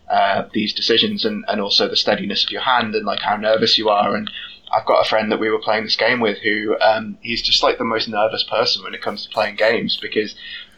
uh, 0.07 0.43
these 0.53 0.71
decisions 0.71 1.25
and, 1.25 1.43
and 1.47 1.59
also 1.59 1.87
the 1.87 1.95
steadiness 1.95 2.43
of 2.43 2.51
your 2.51 2.61
hand 2.61 2.93
and 2.93 3.07
like 3.07 3.21
how 3.21 3.35
nervous 3.35 3.75
you 3.75 3.89
are 3.89 4.15
and 4.15 4.29
I've 4.71 4.85
got 4.85 5.05
a 5.05 5.09
friend 5.09 5.31
that 5.31 5.39
we 5.39 5.49
were 5.49 5.59
playing 5.59 5.83
this 5.83 5.95
game 5.95 6.19
with 6.19 6.39
who 6.39 6.77
um, 6.79 7.17
he's 7.21 7.41
just 7.41 7.63
like 7.63 7.77
the 7.77 7.85
most 7.85 8.07
nervous 8.07 8.43
person 8.43 8.83
when 8.83 8.93
it 8.93 9.01
comes 9.01 9.23
to 9.23 9.29
playing 9.29 9.55
games 9.55 9.97
because 10.01 10.35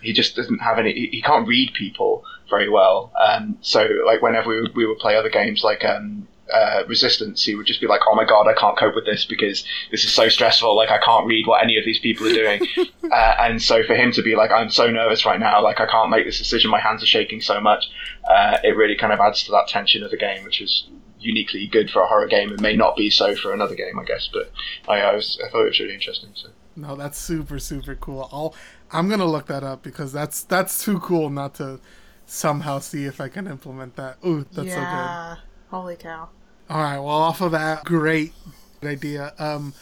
he 0.08 0.14
just 0.14 0.36
doesn't 0.36 0.60
have 0.60 0.80
any 0.80 0.94
he, 0.94 1.08
he 1.18 1.22
can't 1.22 1.48
read 1.48 1.74
people 1.74 2.24
very 2.50 2.70
well 2.70 3.12
um, 3.28 3.58
so 3.62 3.88
like 4.06 4.22
whenever 4.22 4.50
we, 4.50 4.70
we 4.76 4.86
would 4.86 4.98
play 5.00 5.16
other 5.16 5.30
games 5.30 5.64
like 5.64 5.84
um, 5.86 6.28
uh, 6.54 6.84
resistance, 6.88 7.44
he 7.44 7.56
would 7.56 7.66
just 7.66 7.82
be 7.82 7.88
like, 7.88 8.02
"Oh 8.08 8.16
my 8.16 8.24
god, 8.24 8.48
I 8.48 8.54
can't 8.54 8.78
cope 8.78 8.96
with 8.96 9.06
this 9.06 9.26
because 9.26 9.66
this 9.92 10.04
is 10.04 10.12
so 10.12 10.30
stressful. 10.30 10.76
Like 10.76 10.90
I 10.90 10.98
can't 11.00 11.28
read 11.28 11.46
what 11.46 11.64
any 11.64 11.78
of 11.78 11.86
these 11.86 12.00
people 12.00 12.26
are 12.28 12.34
doing." 12.34 12.62
uh, 13.12 13.36
and 13.40 13.62
so 13.62 13.84
for 13.84 13.96
him 13.96 14.12
to 14.14 14.22
be 14.22 14.36
like, 14.36 14.52
"I'm 14.52 14.70
so 14.70 14.90
nervous 14.90 15.26
right 15.26 15.40
now. 15.40 15.62
Like 15.62 15.80
I 15.80 15.88
can't 15.88 16.10
make 16.10 16.26
this 16.26 16.38
decision. 16.38 16.72
My 16.72 16.80
hands 16.80 17.04
are 17.04 17.08
shaking 17.08 17.42
so 17.42 17.60
much." 17.60 17.90
Uh, 18.30 18.58
it 18.64 18.76
really 18.78 18.96
kind 18.96 19.14
of 19.14 19.20
adds 19.20 19.44
to 19.44 19.52
that 19.52 19.68
tension 19.68 20.04
of 20.04 20.12
the 20.12 20.18
game, 20.18 20.44
which 20.44 20.62
is 20.62 20.88
uniquely 21.20 21.68
good 21.68 21.90
for 21.90 22.02
a 22.02 22.08
horror 22.08 22.28
game 22.28 22.52
and 22.52 22.62
may 22.62 22.76
not 22.76 22.96
be 22.96 23.10
so 23.10 23.36
for 23.36 23.54
another 23.54 23.76
game, 23.76 24.00
I 24.00 24.04
guess. 24.04 24.30
But 24.32 24.52
I, 24.88 25.02
I 25.02 25.16
was 25.16 25.40
I 25.46 25.50
thought 25.50 25.64
it 25.64 25.70
was 25.70 25.80
really 25.80 25.96
interesting. 25.96 26.30
So. 26.36 26.50
No, 26.76 26.96
that's 26.96 27.18
super 27.18 27.60
super 27.60 27.96
cool. 27.96 28.30
I'll 28.32 28.56
I'm 28.92 29.10
gonna 29.10 29.26
look 29.26 29.48
that 29.48 29.64
up 29.64 29.84
because 29.84 30.14
that's 30.14 30.44
that's 30.44 30.84
too 30.84 31.00
cool 31.00 31.30
not 31.30 31.56
to 31.56 31.80
somehow 32.26 32.80
see 32.80 33.06
if 33.06 33.20
I 33.20 33.30
can 33.30 33.48
implement 33.48 33.96
that. 33.96 34.18
Ooh, 34.26 34.46
that's 34.52 34.68
yeah. 34.68 34.76
so 34.76 35.36
good. 35.36 35.44
Holy 35.70 35.96
cow. 35.96 36.30
All 36.70 36.82
right. 36.82 37.00
Well, 37.00 37.08
off 37.10 37.42
of 37.42 37.52
that 37.52 37.86
great 37.86 38.34
idea, 38.84 39.34
um, 39.40 39.74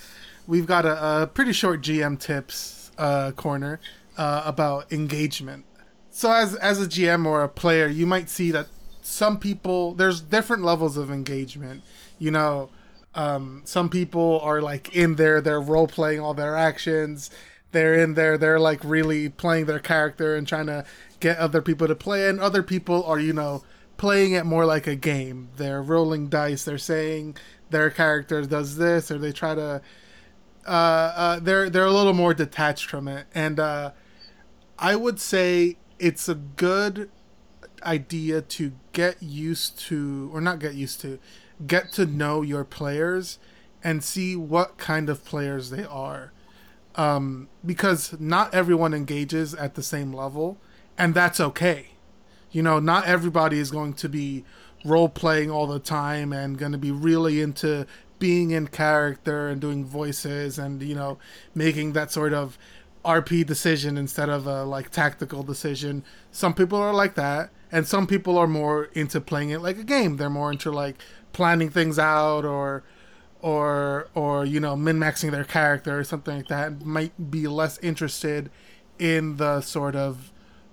we've 0.48 0.68
got 0.68 0.86
a, 0.86 1.24
a 1.24 1.28
pretty 1.28 1.52
short 1.52 1.82
GM 1.82 2.20
tips 2.20 2.92
uh, 2.98 3.32
corner 3.32 3.80
uh, 4.18 4.44
about 4.46 4.92
engagement. 4.92 5.66
So, 6.12 6.32
as 6.32 6.56
as 6.56 6.82
a 6.82 6.88
GM 6.88 7.26
or 7.26 7.44
a 7.44 7.50
player, 7.50 7.88
you 7.88 8.06
might 8.06 8.30
see 8.30 8.52
that 8.52 8.68
some 9.02 9.40
people 9.40 9.94
there's 9.94 10.22
different 10.22 10.64
levels 10.64 10.98
of 10.98 11.12
engagement. 11.12 11.84
You 12.18 12.32
know, 12.32 12.70
um, 13.14 13.62
some 13.66 13.90
people 13.90 14.40
are 14.42 14.62
like 14.62 14.96
in 14.96 15.16
there, 15.16 15.42
they're 15.42 15.62
role 15.62 15.88
playing 15.88 16.20
all 16.20 16.34
their 16.34 16.56
actions. 16.56 17.30
They're 17.76 17.94
in 17.94 18.14
there, 18.14 18.38
they're 18.38 18.58
like 18.58 18.80
really 18.86 19.28
playing 19.28 19.66
their 19.66 19.80
character 19.80 20.38
and 20.38 20.48
trying 20.48 20.68
to 20.68 20.86
get 21.20 21.38
other 21.38 21.62
people 21.62 21.88
to 21.88 21.96
play. 21.96 22.30
And 22.30 22.40
other 22.40 22.64
people 22.64 23.04
are, 23.04 23.20
you 23.20 23.34
know, 23.34 23.66
playing 23.98 24.32
it 24.32 24.46
more 24.46 24.66
like 24.66 24.88
a 24.88 24.96
game. 24.96 25.50
They're 25.58 25.82
rolling 25.82 26.30
dice. 26.30 26.64
They're 26.64 26.78
saying 26.78 27.36
their 27.72 27.90
character 27.90 28.42
does 28.44 28.78
this, 28.78 29.12
or 29.12 29.18
they 29.18 29.34
try 29.34 29.56
to. 29.56 29.82
Uh, 30.66 30.70
uh, 30.70 31.40
they're 31.42 31.70
they're 31.70 31.84
a 31.84 31.92
little 31.92 32.14
more 32.14 32.34
detached 32.34 32.90
from 32.90 33.10
it, 33.10 33.28
and 33.36 33.60
uh, 33.60 33.92
I 34.80 34.96
would 34.96 35.20
say 35.20 35.76
it's 36.00 36.30
a 36.30 36.36
good 36.36 37.10
idea 37.84 38.42
to 38.42 38.72
get 38.94 39.22
used 39.22 39.78
to, 39.88 40.30
or 40.34 40.40
not 40.40 40.60
get 40.60 40.76
used 40.76 41.02
to, 41.02 41.20
get 41.68 41.92
to 41.92 42.06
know 42.06 42.42
your 42.42 42.64
players 42.64 43.38
and 43.84 44.02
see 44.02 44.38
what 44.38 44.78
kind 44.78 45.10
of 45.10 45.26
players 45.26 45.72
they 45.72 45.84
are. 45.84 46.32
Um, 46.98 47.50
because 47.66 48.16
not 48.20 48.54
everyone 48.54 48.94
engages 48.94 49.54
at 49.54 49.76
the 49.76 49.84
same 49.84 50.14
level, 50.14 50.58
and 50.98 51.14
that's 51.14 51.40
okay 51.40 51.90
you 52.56 52.64
know, 52.64 52.80
not 52.80 53.06
everybody 53.06 53.60
is 53.60 53.70
going 53.70 53.92
to 53.96 54.08
be 54.08 54.46
role 54.86 55.10
playing 55.10 55.52
all 55.52 55.68
the 55.68 55.78
time 55.78 56.32
and 56.32 56.58
going 56.58 56.72
to 56.72 56.78
be 56.78 56.90
really 56.90 57.42
into 57.42 57.86
being 58.18 58.52
in 58.52 58.68
character 58.68 59.50
and 59.50 59.60
doing 59.60 59.84
voices 59.84 60.58
and 60.58 60.82
you 60.82 60.96
know 60.96 61.18
making 61.54 61.92
that 61.92 62.14
sort 62.14 62.32
of 62.32 62.58
RP 63.04 63.46
decision 63.46 63.98
instead 63.98 64.30
of 64.30 64.48
a 64.48 64.64
like 64.64 64.90
tactical 64.90 65.44
decision. 65.44 66.02
Some 66.32 66.54
people 66.54 66.80
are 66.80 66.94
like 66.94 67.16
that, 67.16 67.50
and 67.74 67.86
some 67.86 68.08
people 68.08 68.38
are 68.38 68.48
more 68.48 68.86
into 68.94 69.20
playing 69.20 69.50
it 69.50 69.60
like 69.60 69.78
a 69.78 69.84
game. 69.84 70.16
They're 70.16 70.30
more 70.30 70.54
into 70.54 70.72
like 70.72 70.96
planning 71.34 71.70
things 71.70 72.00
out 72.00 72.46
or 72.46 72.84
or 73.46 74.08
or 74.16 74.44
you 74.44 74.60
know 74.60 74.76
min 74.76 74.98
maxing 74.98 75.30
their 75.30 75.44
character 75.44 76.00
or 76.00 76.04
something 76.04 76.38
like 76.38 76.48
that. 76.48 76.84
Might 76.84 77.30
be 77.30 77.48
less 77.48 77.78
interested 77.78 78.50
in 78.98 79.38
the 79.38 79.62
sort 79.62 79.96
of 79.96 80.32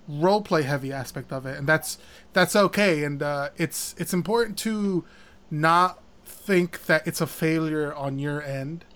role 0.08 0.40
play 0.40 0.62
heavy 0.62 0.90
aspect 0.90 1.32
of 1.32 1.44
it, 1.44 1.58
and 1.58 1.68
that's 1.68 1.98
that's 2.32 2.56
okay. 2.56 3.04
And 3.04 3.22
uh, 3.22 3.50
it's 3.58 3.94
it's 3.98 4.14
important 4.14 4.56
to 4.60 5.04
not 5.50 6.02
think 6.24 6.86
that 6.86 7.06
it's 7.06 7.20
a 7.20 7.26
failure 7.26 7.94
on 7.94 8.18
your 8.18 8.42
end 8.42 8.86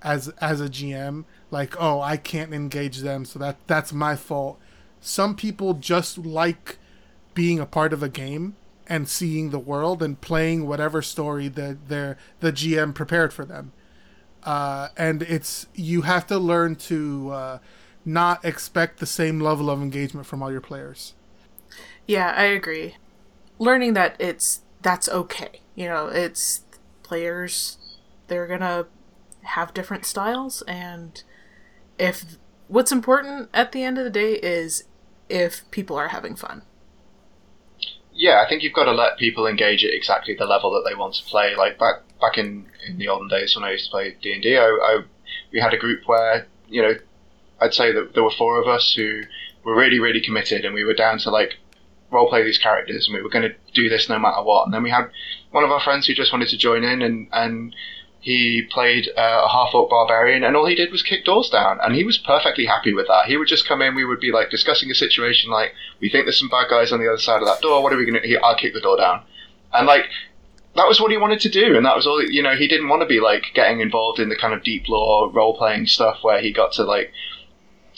as 0.00 0.28
as 0.40 0.60
a 0.60 0.68
GM. 0.68 1.24
Like, 1.50 1.74
oh, 1.80 2.00
I 2.00 2.16
can't 2.16 2.54
engage 2.54 2.98
them, 2.98 3.24
so 3.24 3.40
that 3.40 3.56
that's 3.66 3.92
my 3.92 4.14
fault. 4.14 4.60
Some 5.00 5.34
people 5.34 5.74
just 5.74 6.18
like 6.18 6.78
being 7.34 7.58
a 7.58 7.66
part 7.66 7.92
of 7.92 8.00
a 8.00 8.08
game 8.08 8.54
and 8.86 9.08
seeing 9.08 9.50
the 9.50 9.58
world 9.58 10.02
and 10.02 10.20
playing 10.20 10.66
whatever 10.66 11.02
story 11.02 11.48
that 11.48 11.88
their 11.88 12.18
the 12.40 12.52
GM 12.52 12.94
prepared 12.94 13.32
for 13.32 13.44
them. 13.44 13.72
Uh, 14.42 14.88
and 14.96 15.22
it's 15.22 15.66
you 15.74 16.02
have 16.02 16.26
to 16.26 16.38
learn 16.38 16.76
to 16.76 17.30
uh, 17.30 17.58
not 18.04 18.44
expect 18.44 19.00
the 19.00 19.06
same 19.06 19.40
level 19.40 19.70
of 19.70 19.80
engagement 19.80 20.26
from 20.26 20.42
all 20.42 20.52
your 20.52 20.60
players. 20.60 21.14
Yeah, 22.06 22.34
I 22.36 22.44
agree. 22.44 22.96
Learning 23.58 23.94
that 23.94 24.16
it's 24.18 24.60
that's 24.82 25.08
okay. 25.08 25.60
You 25.74 25.88
know, 25.88 26.08
it's 26.08 26.62
players 27.02 27.78
they're 28.28 28.46
to 28.58 28.86
have 29.42 29.74
different 29.74 30.06
styles 30.06 30.62
and 30.62 31.22
if 31.98 32.38
what's 32.68 32.90
important 32.90 33.48
at 33.52 33.72
the 33.72 33.82
end 33.82 33.98
of 33.98 34.04
the 34.04 34.10
day 34.10 34.34
is 34.34 34.84
if 35.28 35.70
people 35.70 35.96
are 35.96 36.08
having 36.08 36.34
fun. 36.34 36.62
Yeah, 38.14 38.42
I 38.44 38.48
think 38.48 38.62
you've 38.62 38.72
got 38.72 38.84
to 38.84 38.92
let 38.92 39.18
people 39.18 39.46
engage 39.46 39.84
at 39.84 39.92
exactly 39.92 40.34
the 40.34 40.46
level 40.46 40.70
that 40.72 40.88
they 40.88 40.94
want 40.94 41.14
to 41.14 41.24
play. 41.24 41.54
Like 41.56 41.78
back 41.78 41.96
back 42.20 42.38
in, 42.38 42.66
in 42.86 42.98
the 42.98 43.08
olden 43.08 43.28
days 43.28 43.56
when 43.56 43.64
I 43.64 43.72
used 43.72 43.86
to 43.86 43.90
play 43.90 44.16
D 44.22 44.32
and 44.32 44.42
D, 44.42 44.56
we 45.52 45.60
had 45.60 45.74
a 45.74 45.78
group 45.78 46.06
where 46.06 46.46
you 46.68 46.80
know 46.82 46.94
I'd 47.60 47.74
say 47.74 47.92
that 47.92 48.14
there 48.14 48.22
were 48.22 48.30
four 48.30 48.60
of 48.60 48.68
us 48.68 48.94
who 48.94 49.22
were 49.64 49.74
really, 49.76 49.98
really 49.98 50.20
committed, 50.20 50.64
and 50.64 50.74
we 50.74 50.84
were 50.84 50.94
down 50.94 51.18
to 51.20 51.30
like 51.30 51.54
role 52.10 52.28
play 52.28 52.44
these 52.44 52.58
characters, 52.58 53.06
and 53.06 53.16
we 53.16 53.22
were 53.22 53.28
going 53.28 53.48
to 53.48 53.54
do 53.72 53.88
this 53.88 54.08
no 54.08 54.18
matter 54.18 54.42
what. 54.42 54.66
And 54.66 54.74
then 54.74 54.82
we 54.82 54.90
had 54.90 55.10
one 55.50 55.64
of 55.64 55.70
our 55.70 55.80
friends 55.80 56.06
who 56.06 56.14
just 56.14 56.32
wanted 56.32 56.48
to 56.48 56.56
join 56.56 56.84
in, 56.84 57.02
and 57.02 57.28
and 57.32 57.74
he 58.24 58.62
played 58.62 59.06
uh, 59.18 59.42
a 59.44 59.48
half 59.50 59.74
orc 59.74 59.90
barbarian, 59.90 60.44
and 60.44 60.56
all 60.56 60.64
he 60.64 60.74
did 60.74 60.90
was 60.90 61.02
kick 61.02 61.26
doors 61.26 61.50
down, 61.50 61.78
and 61.82 61.94
he 61.94 62.04
was 62.04 62.16
perfectly 62.16 62.64
happy 62.64 62.94
with 62.94 63.06
that. 63.06 63.26
He 63.26 63.36
would 63.36 63.48
just 63.48 63.68
come 63.68 63.82
in, 63.82 63.94
we 63.94 64.06
would 64.06 64.18
be 64.18 64.32
like 64.32 64.48
discussing 64.48 64.90
a 64.90 64.94
situation, 64.94 65.50
like 65.50 65.74
we 66.00 66.08
think 66.08 66.24
there's 66.24 66.38
some 66.38 66.48
bad 66.48 66.70
guys 66.70 66.90
on 66.90 67.00
the 67.00 67.06
other 67.06 67.18
side 67.18 67.42
of 67.42 67.46
that 67.46 67.60
door. 67.60 67.82
What 67.82 67.92
are 67.92 67.98
we 67.98 68.10
going 68.10 68.22
to? 68.22 68.36
I'll 68.40 68.56
kick 68.56 68.72
the 68.72 68.80
door 68.80 68.96
down, 68.96 69.24
and 69.74 69.86
like 69.86 70.06
that 70.74 70.88
was 70.88 71.02
what 71.02 71.10
he 71.10 71.18
wanted 71.18 71.40
to 71.40 71.50
do, 71.50 71.76
and 71.76 71.84
that 71.84 71.96
was 71.96 72.06
all. 72.06 72.22
You 72.22 72.42
know, 72.42 72.56
he 72.56 72.66
didn't 72.66 72.88
want 72.88 73.02
to 73.02 73.06
be 73.06 73.20
like 73.20 73.44
getting 73.52 73.80
involved 73.80 74.18
in 74.18 74.30
the 74.30 74.36
kind 74.36 74.54
of 74.54 74.64
deep 74.64 74.88
lore 74.88 75.30
role 75.30 75.54
playing 75.54 75.86
stuff 75.86 76.20
where 76.22 76.40
he 76.40 76.50
got 76.50 76.72
to 76.72 76.84
like 76.84 77.12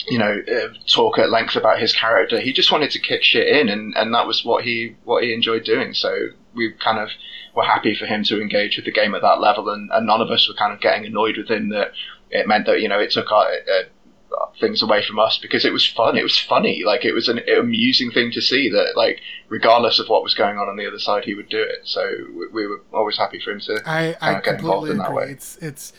you 0.09 0.17
know, 0.17 0.41
uh, 0.47 0.73
talk 0.87 1.19
at 1.19 1.29
length 1.29 1.55
about 1.55 1.79
his 1.79 1.93
character. 1.93 2.39
He 2.39 2.53
just 2.53 2.71
wanted 2.71 2.91
to 2.91 2.99
kick 2.99 3.23
shit 3.23 3.47
in, 3.47 3.67
and, 3.67 3.93
and 3.95 4.13
that 4.13 4.27
was 4.27 4.43
what 4.43 4.63
he 4.63 4.95
what 5.05 5.23
he 5.23 5.33
enjoyed 5.33 5.63
doing. 5.63 5.93
So 5.93 6.29
we 6.53 6.71
kind 6.73 6.99
of 6.99 7.09
were 7.57 7.63
happy 7.63 7.95
for 7.95 8.05
him 8.05 8.23
to 8.23 8.39
engage 8.39 8.77
with 8.77 8.85
the 8.85 8.91
game 8.91 9.15
at 9.15 9.23
that 9.23 9.41
level, 9.41 9.67
and, 9.69 9.89
and 9.91 10.05
none 10.05 10.21
of 10.21 10.29
us 10.29 10.47
were 10.47 10.53
kind 10.53 10.71
of 10.71 10.79
getting 10.79 11.07
annoyed 11.07 11.37
with 11.37 11.49
him 11.49 11.69
that 11.69 11.91
it 12.29 12.47
meant 12.47 12.67
that 12.67 12.81
you 12.81 12.87
know 12.87 12.99
it 12.99 13.09
took 13.09 13.31
our, 13.31 13.47
uh, 13.47 14.45
things 14.59 14.83
away 14.83 15.03
from 15.03 15.17
us 15.17 15.39
because 15.41 15.65
it 15.65 15.73
was 15.73 15.85
fun. 15.85 16.15
It 16.15 16.21
was 16.21 16.37
funny. 16.37 16.83
Like 16.85 17.03
it 17.03 17.13
was 17.13 17.27
an 17.27 17.39
amusing 17.49 18.11
thing 18.11 18.31
to 18.33 18.41
see 18.41 18.69
that 18.69 18.93
like 18.95 19.21
regardless 19.49 19.97
of 19.97 20.07
what 20.07 20.21
was 20.21 20.35
going 20.35 20.57
on 20.57 20.69
on 20.69 20.77
the 20.77 20.87
other 20.87 20.99
side, 20.99 21.23
he 21.25 21.33
would 21.33 21.49
do 21.49 21.61
it. 21.61 21.79
So 21.83 22.07
we, 22.35 22.47
we 22.53 22.67
were 22.67 22.81
always 22.93 23.17
happy 23.17 23.39
for 23.39 23.51
him 23.51 23.59
to 23.61 23.81
I, 23.85 24.15
I 24.21 24.39
get 24.39 24.59
involved 24.59 24.91
in 24.91 24.97
that 24.99 25.09
agree. 25.09 25.25
way. 25.25 25.31
It's 25.31 25.57
it's 25.57 25.93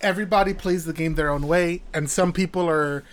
everybody 0.00 0.54
plays 0.54 0.86
the 0.86 0.92
game 0.92 1.14
their 1.14 1.30
own 1.30 1.46
way, 1.46 1.82
and 1.94 2.10
some 2.10 2.32
people 2.32 2.68
are, 2.68 3.04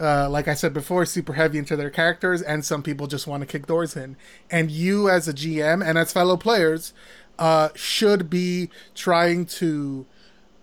uh, 0.00 0.28
like 0.30 0.48
I 0.48 0.54
said 0.54 0.72
before, 0.72 1.04
super 1.04 1.34
heavy 1.34 1.58
into 1.58 1.76
their 1.76 1.90
characters, 1.90 2.40
and 2.40 2.64
some 2.64 2.82
people 2.82 3.06
just 3.06 3.26
want 3.26 3.42
to 3.42 3.46
kick 3.46 3.66
doors 3.66 3.96
in. 3.96 4.16
And 4.50 4.70
you, 4.70 5.10
as 5.10 5.28
a 5.28 5.32
GM 5.32 5.84
and 5.84 5.98
as 5.98 6.12
fellow 6.12 6.36
players, 6.36 6.92
uh, 7.38 7.68
should 7.74 8.30
be 8.30 8.70
trying 8.94 9.46
to 9.46 10.06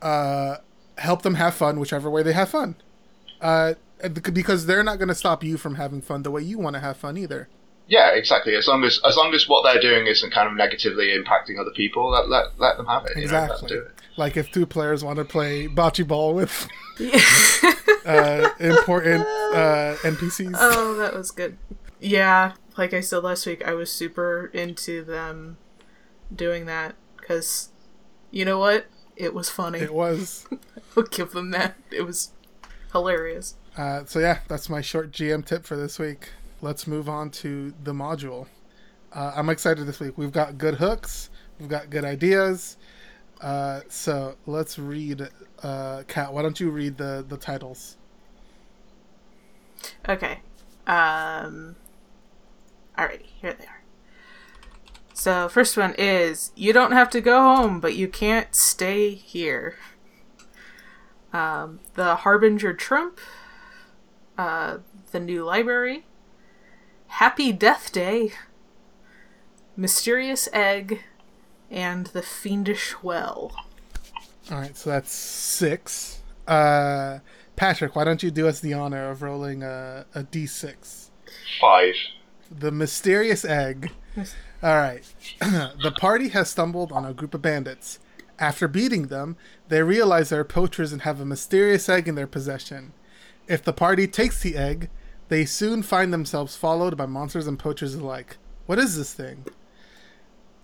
uh, 0.01 0.57
help 0.97 1.21
them 1.21 1.35
have 1.35 1.53
fun, 1.53 1.79
whichever 1.79 2.09
way 2.09 2.23
they 2.23 2.33
have 2.33 2.49
fun, 2.49 2.75
uh, 3.41 3.75
because 4.33 4.65
they're 4.65 4.83
not 4.83 4.97
going 4.97 5.07
to 5.07 5.15
stop 5.15 5.43
you 5.43 5.57
from 5.57 5.75
having 5.75 6.01
fun 6.01 6.23
the 6.23 6.31
way 6.31 6.41
you 6.41 6.57
want 6.57 6.75
to 6.75 6.79
have 6.79 6.97
fun 6.97 7.17
either. 7.17 7.47
Yeah, 7.87 8.11
exactly. 8.11 8.55
As 8.55 8.67
long 8.67 8.83
as 8.83 8.99
as 9.05 9.15
long 9.15 9.33
as 9.33 9.47
what 9.47 9.63
they're 9.63 9.81
doing 9.81 10.07
isn't 10.07 10.33
kind 10.33 10.49
of 10.49 10.55
negatively 10.55 11.07
impacting 11.07 11.59
other 11.59 11.71
people, 11.71 12.09
let 12.09 12.27
let, 12.29 12.59
let 12.59 12.77
them 12.77 12.85
have 12.85 13.05
it. 13.05 13.13
Exactly. 13.15 13.75
Know, 13.75 13.83
it. 13.83 13.91
Like 14.17 14.35
if 14.35 14.51
two 14.51 14.65
players 14.65 15.03
want 15.03 15.17
to 15.17 15.25
play 15.25 15.67
bocce 15.67 16.05
ball 16.05 16.33
with 16.33 16.67
uh, 18.05 18.49
important 18.59 19.21
uh, 19.53 19.95
NPCs. 20.01 20.55
Oh, 20.59 20.95
that 20.95 21.13
was 21.13 21.31
good. 21.31 21.57
Yeah, 21.99 22.53
like 22.77 22.93
I 22.93 22.99
said 22.99 23.23
last 23.23 23.45
week, 23.45 23.65
I 23.65 23.73
was 23.73 23.91
super 23.91 24.51
into 24.53 25.03
them 25.03 25.57
doing 26.35 26.65
that 26.65 26.95
because 27.17 27.69
you 28.31 28.43
know 28.43 28.59
what? 28.59 28.87
It 29.15 29.33
was 29.33 29.49
funny. 29.49 29.79
It 29.79 29.93
was. 29.93 30.47
I'll 30.97 31.03
give 31.03 31.31
them 31.31 31.51
that. 31.51 31.75
It 31.91 32.01
was 32.01 32.31
hilarious. 32.91 33.55
Uh, 33.75 34.05
so 34.05 34.19
yeah, 34.19 34.39
that's 34.47 34.69
my 34.69 34.81
short 34.81 35.11
GM 35.11 35.45
tip 35.45 35.63
for 35.65 35.75
this 35.75 35.99
week. 35.99 36.29
let's 36.61 36.87
move 36.87 37.07
on 37.07 37.29
to 37.29 37.73
the 37.83 37.93
module. 37.93 38.47
Uh, 39.13 39.33
I'm 39.35 39.49
excited 39.49 39.85
this 39.85 39.99
week. 39.99 40.17
We've 40.17 40.31
got 40.31 40.57
good 40.57 40.75
hooks, 40.75 41.29
we've 41.59 41.69
got 41.69 41.89
good 41.89 42.03
ideas. 42.03 42.77
Uh, 43.41 43.81
so 43.89 44.35
let's 44.45 44.79
read. 44.79 45.29
Uh, 45.61 46.03
Kat, 46.07 46.33
why 46.33 46.41
don't 46.41 46.59
you 46.59 46.69
read 46.69 46.97
the 46.97 47.25
the 47.27 47.37
titles? 47.37 47.97
Okay. 50.07 50.39
Um. 50.85 51.75
Alrighty, 52.97 53.27
here 53.41 53.53
they 53.53 53.65
are. 53.65 53.83
So 55.13 55.49
first 55.49 55.77
one 55.77 55.93
is 55.97 56.51
you 56.55 56.73
don't 56.73 56.91
have 56.91 57.09
to 57.11 57.21
go 57.21 57.39
home, 57.39 57.79
but 57.79 57.95
you 57.95 58.07
can't 58.07 58.53
stay 58.55 59.13
here. 59.13 59.75
Um, 61.33 61.79
the 61.95 62.17
Harbinger 62.17 62.73
Trump, 62.73 63.19
uh, 64.37 64.77
the 65.11 65.19
new 65.19 65.43
library, 65.43 66.05
Happy 67.07 67.51
Death 67.51 67.91
Day, 67.91 68.31
Mysterious 69.75 70.47
Egg, 70.53 71.01
and 71.69 72.07
the 72.07 72.21
Fiendish 72.21 72.95
Well. 73.03 73.55
All 74.49 74.57
right, 74.57 74.75
so 74.77 74.89
that's 74.89 75.11
six. 75.11 76.21
Uh, 76.47 77.19
Patrick, 77.55 77.95
why 77.95 78.03
don't 78.03 78.23
you 78.23 78.31
do 78.31 78.47
us 78.47 78.59
the 78.59 78.73
honor 78.73 79.09
of 79.09 79.21
rolling 79.21 79.63
a, 79.63 80.05
a 80.15 80.23
d6? 80.23 81.09
Five. 81.59 81.95
The 82.49 82.71
mysterious 82.71 83.43
egg. 83.43 83.91
All 84.63 84.75
right. 84.75 85.03
the 85.39 85.93
party 85.99 86.29
has 86.29 86.49
stumbled 86.49 86.91
on 86.91 87.03
a 87.05 87.13
group 87.13 87.33
of 87.33 87.41
bandits. 87.41 87.99
After 88.39 88.67
beating 88.67 89.07
them, 89.07 89.35
they 89.67 89.81
realize 89.81 90.29
they're 90.29 90.43
poachers 90.43 90.93
and 90.93 91.01
have 91.01 91.19
a 91.19 91.25
mysterious 91.25 91.89
egg 91.89 92.07
in 92.07 92.15
their 92.15 92.27
possession. 92.27 92.93
If 93.47 93.63
the 93.63 93.73
party 93.73 94.07
takes 94.07 94.41
the 94.41 94.55
egg, 94.55 94.89
they 95.29 95.45
soon 95.45 95.83
find 95.83 96.13
themselves 96.13 96.55
followed 96.55 96.95
by 96.95 97.05
monsters 97.05 97.47
and 97.47 97.59
poachers 97.59 97.95
alike. 97.95 98.37
What 98.65 98.79
is 98.79 98.95
this 98.95 99.13
thing? 99.13 99.45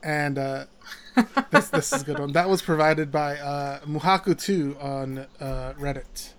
And 0.04 0.38
uh, 0.38 0.66
this 1.52 1.70
this 1.70 1.94
is 1.94 2.02
a 2.02 2.06
good 2.06 2.20
one. 2.20 2.34
That 2.34 2.50
was 2.50 2.62
provided 2.62 3.12
by 3.12 3.38
uh, 3.38 3.80
Muhaku2 3.82 4.84
on 4.84 5.20
uh, 5.40 5.74
Reddit. 5.80 6.34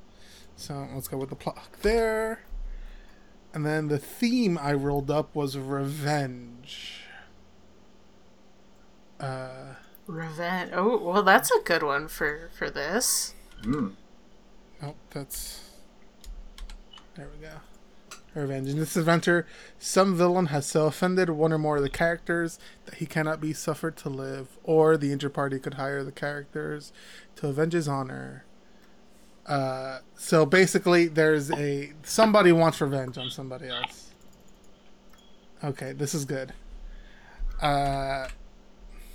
So 0.57 0.87
let's 0.95 1.09
go 1.09 1.17
with 1.17 1.31
the 1.31 1.37
plot 1.37 1.67
there. 1.83 2.41
And 3.53 3.65
then 3.65 3.89
the 3.89 3.99
theme 3.99 4.59
I 4.59 4.73
rolled 4.73 5.11
up 5.11 5.35
was 5.35 5.57
revenge. 5.57 7.03
Uh, 9.21 9.75
Revenge. 10.07 10.73
Oh, 10.75 10.99
well, 10.99 11.23
that's 11.23 11.51
a 11.51 11.61
good 11.61 11.83
one 11.83 12.09
for 12.09 12.51
for 12.57 12.69
this. 12.69 13.35
Mm. 13.63 13.93
oh, 14.83 14.95
that's. 15.11 15.71
There 17.15 17.29
we 17.35 17.47
go. 17.47 17.55
Revenge. 18.35 18.69
In 18.69 18.79
this 18.79 18.97
adventure, 18.97 19.47
some 19.79 20.17
villain 20.17 20.47
has 20.47 20.67
so 20.67 20.87
offended 20.87 21.31
one 21.31 21.53
or 21.53 21.59
more 21.59 21.77
of 21.77 21.83
the 21.83 21.89
characters 21.89 22.59
that 22.85 22.97
he 22.97 23.07
cannot 23.07 23.41
be 23.41 23.53
suffered 23.53 23.97
to 23.99 24.09
live, 24.09 24.49
or 24.65 24.97
the 24.97 25.13
injured 25.13 25.35
party 25.35 25.59
could 25.59 25.75
hire 25.75 26.03
the 26.03 26.13
characters 26.13 26.93
to 27.37 27.49
avenge 27.49 27.75
his 27.75 27.87
honor. 27.87 28.45
Uh, 29.47 29.99
so 30.17 30.45
basically, 30.45 31.07
there's 31.07 31.51
a 31.53 31.93
somebody 32.03 32.51
wants 32.51 32.81
revenge 32.81 33.19
on 33.19 33.31
somebody 33.31 33.69
else. 33.69 34.11
Okay, 35.63 35.93
this 35.93 36.15
is 36.15 36.25
good. 36.25 36.53
Uh, 37.63 38.29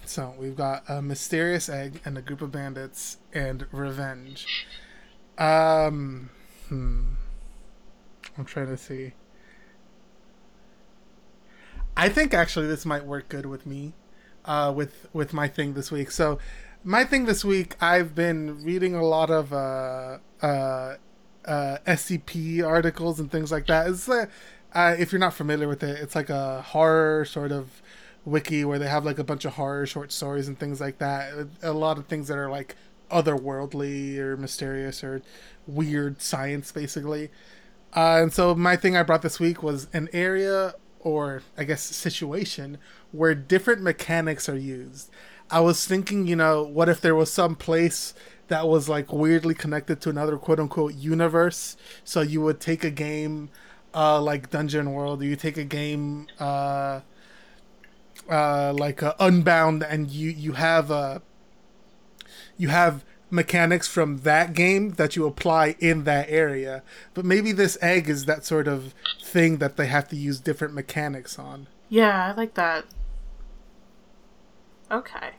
so 0.05 0.33
we've 0.39 0.55
got 0.55 0.83
a 0.87 1.01
mysterious 1.01 1.69
egg 1.69 2.01
and 2.05 2.17
a 2.17 2.21
group 2.21 2.41
of 2.41 2.51
bandits 2.51 3.17
and 3.33 3.67
revenge. 3.71 4.65
Um, 5.37 6.29
hmm. 6.67 7.13
I'm 8.39 8.45
trying 8.45 8.67
to 8.67 8.77
see. 8.77 9.11
I 11.97 12.07
think 12.07 12.33
actually 12.33 12.67
this 12.67 12.85
might 12.85 13.05
work 13.05 13.27
good 13.27 13.45
with 13.45 13.65
me, 13.65 13.93
uh, 14.45 14.71
with 14.73 15.07
with 15.11 15.33
my 15.33 15.49
thing 15.49 15.73
this 15.73 15.91
week. 15.91 16.09
So, 16.09 16.39
my 16.85 17.03
thing 17.03 17.25
this 17.25 17.43
week, 17.43 17.75
I've 17.81 18.15
been 18.15 18.63
reading 18.63 18.95
a 18.95 19.03
lot 19.03 19.29
of 19.29 19.51
uh, 19.51 20.19
uh, 20.41 20.95
uh, 21.43 21.77
SCP 21.85 22.65
articles 22.65 23.19
and 23.19 23.29
things 23.29 23.51
like 23.51 23.67
that. 23.67 23.87
It's 23.87 24.07
uh, 24.07 24.27
uh, 24.73 24.95
if 24.97 25.11
you're 25.11 25.19
not 25.19 25.33
familiar 25.33 25.67
with 25.67 25.83
it, 25.83 25.99
it's 25.99 26.15
like 26.15 26.29
a 26.29 26.61
horror 26.61 27.25
sort 27.25 27.51
of 27.51 27.81
wiki 28.23 28.63
where 28.63 28.79
they 28.79 28.87
have 28.87 29.03
like 29.03 29.19
a 29.19 29.23
bunch 29.23 29.43
of 29.43 29.55
horror 29.55 29.85
short 29.85 30.13
stories 30.13 30.47
and 30.47 30.57
things 30.57 30.79
like 30.79 30.99
that. 30.99 31.33
A 31.61 31.73
lot 31.73 31.97
of 31.97 32.05
things 32.05 32.29
that 32.29 32.37
are 32.37 32.49
like 32.49 32.77
otherworldly 33.11 34.17
or 34.17 34.37
mysterious 34.37 35.03
or 35.03 35.21
weird 35.67 36.21
science, 36.21 36.71
basically. 36.71 37.29
Uh, 37.95 38.19
and 38.21 38.33
so 38.33 38.53
my 38.53 38.75
thing 38.75 38.95
I 38.95 39.03
brought 39.03 39.21
this 39.21 39.39
week 39.39 39.63
was 39.63 39.87
an 39.93 40.09
area 40.13 40.75
or 40.99 41.41
I 41.57 41.63
guess 41.63 41.81
situation 41.81 42.77
where 43.11 43.33
different 43.33 43.81
mechanics 43.81 44.47
are 44.47 44.57
used. 44.57 45.09
I 45.49 45.61
was 45.61 45.85
thinking, 45.85 46.27
you 46.27 46.35
know, 46.35 46.61
what 46.61 46.89
if 46.89 47.01
there 47.01 47.15
was 47.15 47.31
some 47.31 47.55
place 47.55 48.13
that 48.49 48.67
was 48.67 48.87
like 48.87 49.11
weirdly 49.11 49.55
connected 49.55 50.01
to 50.01 50.09
another 50.09 50.37
quote 50.37 50.59
unquote 50.59 50.93
universe? 50.93 51.75
So 52.03 52.21
you 52.21 52.41
would 52.41 52.59
take 52.59 52.83
a 52.83 52.91
game 52.91 53.49
uh, 53.93 54.21
like 54.21 54.51
Dungeon 54.51 54.93
World, 54.93 55.21
or 55.21 55.25
you 55.25 55.35
take 55.35 55.57
a 55.57 55.63
game 55.63 56.27
uh, 56.39 57.01
uh, 58.29 58.73
like 58.73 59.01
uh, 59.01 59.15
Unbound, 59.19 59.83
and 59.83 60.11
you 60.11 60.29
you 60.29 60.51
have 60.53 60.91
a 60.91 61.23
you 62.57 62.69
have 62.69 63.03
mechanics 63.31 63.87
from 63.87 64.19
that 64.19 64.53
game 64.53 64.91
that 64.91 65.15
you 65.15 65.25
apply 65.25 65.75
in 65.79 66.03
that 66.05 66.29
area. 66.29 66.83
But 67.13 67.25
maybe 67.25 67.51
this 67.51 67.77
egg 67.81 68.09
is 68.09 68.25
that 68.25 68.45
sort 68.45 68.67
of 68.67 68.93
thing 69.21 69.57
that 69.57 69.77
they 69.77 69.87
have 69.87 70.07
to 70.09 70.15
use 70.15 70.39
different 70.39 70.73
mechanics 70.73 71.37
on. 71.37 71.67
Yeah, 71.89 72.27
I 72.27 72.31
like 72.33 72.55
that. 72.55 72.85
Okay. 74.91 75.31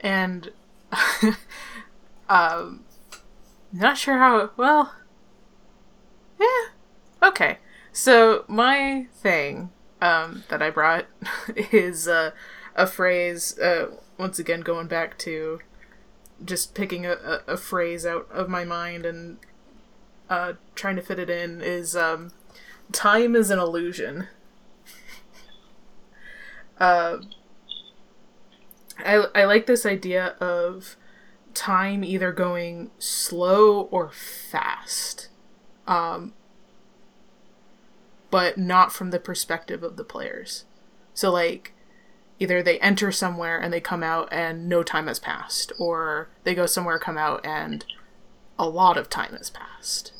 And 0.00 0.50
um 2.28 2.84
not 3.72 3.98
sure 3.98 4.18
how 4.18 4.50
well 4.56 4.94
Yeah. 6.38 6.66
Okay. 7.22 7.58
So 7.92 8.44
my 8.48 9.06
thing 9.12 9.70
um 10.00 10.44
that 10.48 10.62
I 10.62 10.70
brought 10.70 11.06
is 11.72 12.08
uh, 12.08 12.30
a 12.74 12.86
phrase 12.86 13.58
uh 13.58 13.90
once 14.18 14.38
again 14.38 14.60
going 14.60 14.86
back 14.86 15.18
to 15.18 15.60
just 16.44 16.74
picking 16.74 17.06
a, 17.06 17.12
a, 17.12 17.52
a 17.52 17.56
phrase 17.56 18.06
out 18.06 18.28
of 18.30 18.48
my 18.48 18.64
mind 18.64 19.04
and 19.04 19.38
uh, 20.28 20.54
trying 20.74 20.96
to 20.96 21.02
fit 21.02 21.18
it 21.18 21.28
in 21.28 21.60
is 21.60 21.96
um, 21.96 22.30
time 22.92 23.34
is 23.34 23.50
an 23.50 23.58
illusion. 23.58 24.28
uh, 26.80 27.18
I, 28.98 29.26
I 29.34 29.44
like 29.44 29.66
this 29.66 29.84
idea 29.84 30.36
of 30.40 30.96
time 31.54 32.04
either 32.04 32.32
going 32.32 32.90
slow 32.98 33.82
or 33.90 34.10
fast, 34.10 35.28
um, 35.86 36.32
but 38.30 38.56
not 38.56 38.92
from 38.92 39.10
the 39.10 39.18
perspective 39.18 39.82
of 39.82 39.96
the 39.96 40.04
players. 40.04 40.64
So, 41.14 41.30
like, 41.30 41.72
either 42.40 42.62
they 42.62 42.80
enter 42.80 43.12
somewhere 43.12 43.58
and 43.58 43.72
they 43.72 43.80
come 43.80 44.02
out 44.02 44.28
and 44.32 44.68
no 44.68 44.82
time 44.82 45.06
has 45.06 45.20
passed, 45.20 45.72
or 45.78 46.28
they 46.42 46.54
go 46.54 46.66
somewhere, 46.66 46.98
come 46.98 47.18
out, 47.18 47.44
and 47.46 47.84
a 48.58 48.68
lot 48.68 48.96
of 48.96 49.08
time 49.08 49.32
has 49.34 49.50
passed, 49.50 50.12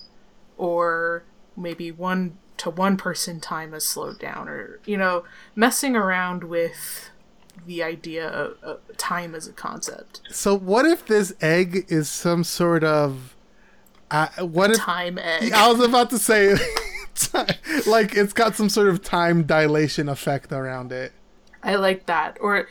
or 0.56 1.24
maybe 1.56 1.90
one 1.90 2.38
to 2.58 2.70
one 2.70 2.96
person 2.96 3.40
time 3.40 3.72
has 3.72 3.84
slowed 3.84 4.18
down, 4.18 4.48
or 4.48 4.78
you 4.84 4.96
know, 4.96 5.24
messing 5.56 5.96
around 5.96 6.44
with 6.44 7.10
the 7.66 7.82
idea 7.82 8.28
of, 8.28 8.56
of 8.62 8.96
time 8.96 9.34
as 9.34 9.48
a 9.48 9.52
concept. 9.52 10.20
So 10.30 10.56
what 10.56 10.86
if 10.86 11.06
this 11.06 11.32
egg 11.40 11.86
is 11.88 12.08
some 12.08 12.44
sort 12.44 12.84
of 12.84 13.34
uh, 14.10 14.28
what 14.38 14.70
if 14.70 14.78
Time 14.78 15.18
egg. 15.18 15.52
I 15.52 15.70
was 15.70 15.80
about 15.80 16.10
to 16.10 16.18
say 16.18 16.54
like 17.86 18.14
it's 18.14 18.32
got 18.32 18.56
some 18.56 18.68
sort 18.68 18.88
of 18.88 19.02
time 19.02 19.44
dilation 19.44 20.08
effect 20.08 20.52
around 20.52 20.92
it. 20.92 21.12
I 21.62 21.74
like 21.76 22.06
that. 22.06 22.36
Or 22.40 22.66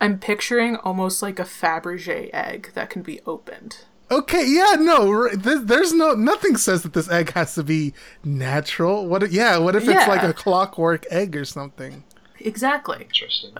I'm 0.00 0.18
picturing 0.18 0.76
almost 0.76 1.22
like 1.22 1.38
a 1.38 1.44
Fabergé 1.44 2.30
egg 2.32 2.70
that 2.74 2.90
can 2.90 3.02
be 3.02 3.20
opened. 3.26 3.78
Okay, 4.10 4.44
yeah, 4.44 4.74
no, 4.76 5.28
there's 5.36 5.92
no 5.92 6.14
nothing 6.14 6.56
says 6.56 6.82
that 6.82 6.94
this 6.94 7.08
egg 7.08 7.32
has 7.34 7.54
to 7.54 7.62
be 7.62 7.94
natural. 8.24 9.06
What? 9.06 9.30
Yeah, 9.30 9.58
what 9.58 9.76
if 9.76 9.84
it's 9.84 9.92
Yeah. 9.92 10.06
like 10.08 10.24
a 10.24 10.32
clockwork 10.32 11.06
egg 11.10 11.36
or 11.36 11.44
something? 11.44 12.02
Exactly. 12.40 13.02
Interesting. 13.02 13.52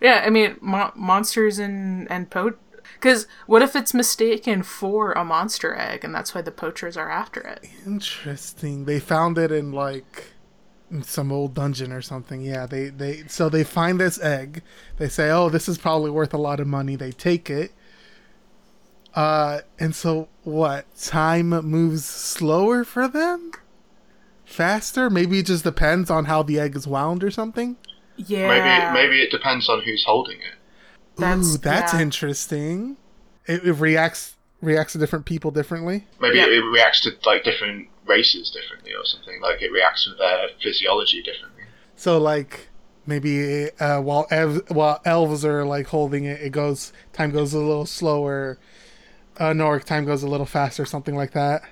Yeah, 0.00 0.22
I 0.24 0.30
mean, 0.30 0.56
mo- 0.62 0.92
monsters 0.94 1.58
and 1.58 2.10
and 2.10 2.30
po. 2.30 2.54
Because 2.94 3.26
what 3.46 3.60
if 3.62 3.76
it's 3.76 3.92
mistaken 3.92 4.62
for 4.62 5.12
a 5.12 5.24
monster 5.24 5.74
egg, 5.76 6.02
and 6.04 6.14
that's 6.14 6.34
why 6.34 6.40
the 6.42 6.50
poachers 6.50 6.96
are 6.96 7.10
after 7.10 7.40
it? 7.40 7.66
Interesting. 7.86 8.84
They 8.86 9.00
found 9.00 9.36
it 9.36 9.52
in 9.52 9.72
like 9.72 10.32
in 10.90 11.02
some 11.02 11.30
old 11.32 11.54
dungeon 11.54 11.92
or 11.92 12.02
something. 12.02 12.40
Yeah, 12.42 12.66
they 12.66 12.88
they 12.88 13.24
so 13.28 13.48
they 13.48 13.64
find 13.64 14.00
this 14.00 14.20
egg. 14.20 14.62
They 14.98 15.08
say, 15.08 15.30
"Oh, 15.30 15.48
this 15.48 15.68
is 15.68 15.78
probably 15.78 16.10
worth 16.10 16.34
a 16.34 16.38
lot 16.38 16.60
of 16.60 16.66
money." 16.66 16.96
They 16.96 17.12
take 17.12 17.48
it. 17.50 17.72
Uh, 19.14 19.60
and 19.78 19.94
so 19.94 20.28
what? 20.44 20.86
Time 20.96 21.48
moves 21.48 22.04
slower 22.04 22.84
for 22.84 23.08
them. 23.08 23.52
faster? 24.44 25.08
Maybe 25.08 25.38
it 25.38 25.46
just 25.46 25.62
depends 25.64 26.10
on 26.10 26.24
how 26.24 26.42
the 26.42 26.58
egg 26.58 26.74
is 26.74 26.86
wound 26.86 27.22
or 27.22 27.30
something. 27.30 27.76
Yeah. 28.16 28.48
Maybe 28.48 28.92
maybe 28.94 29.22
it 29.22 29.30
depends 29.30 29.68
on 29.68 29.82
who's 29.82 30.04
holding 30.04 30.38
it. 30.38 30.54
That's- 31.16 31.54
Ooh, 31.54 31.58
that's 31.58 31.92
yeah. 31.94 32.00
interesting. 32.00 32.96
It, 33.46 33.64
it 33.64 33.72
reacts 33.74 34.34
reacts 34.60 34.92
to 34.94 34.98
different 34.98 35.24
people 35.24 35.50
differently. 35.52 36.06
Maybe 36.20 36.36
Yeah. 36.38 36.46
it 36.46 36.64
reacts 36.64 37.00
to 37.02 37.12
like 37.24 37.44
different 37.44 37.88
races 38.10 38.50
differently 38.50 38.92
or 38.92 39.04
something. 39.04 39.40
Like 39.40 39.62
it 39.62 39.70
reacts 39.72 40.04
to 40.04 40.14
their 40.14 40.48
physiology 40.62 41.22
differently. 41.22 41.64
So 41.96 42.18
like 42.18 42.68
maybe 43.06 43.70
uh, 43.78 44.00
while 44.02 44.26
ev- 44.30 44.64
while 44.68 45.00
elves 45.04 45.44
are 45.44 45.64
like 45.64 45.86
holding 45.86 46.24
it, 46.24 46.40
it 46.40 46.50
goes 46.50 46.92
time 47.12 47.30
goes 47.30 47.54
a 47.54 47.58
little 47.58 47.86
slower. 47.86 48.58
Uh, 49.38 49.52
Noric 49.52 49.84
time 49.84 50.04
goes 50.04 50.22
a 50.22 50.28
little 50.28 50.46
faster, 50.46 50.84
something 50.84 51.16
like 51.16 51.32
that. 51.32 51.62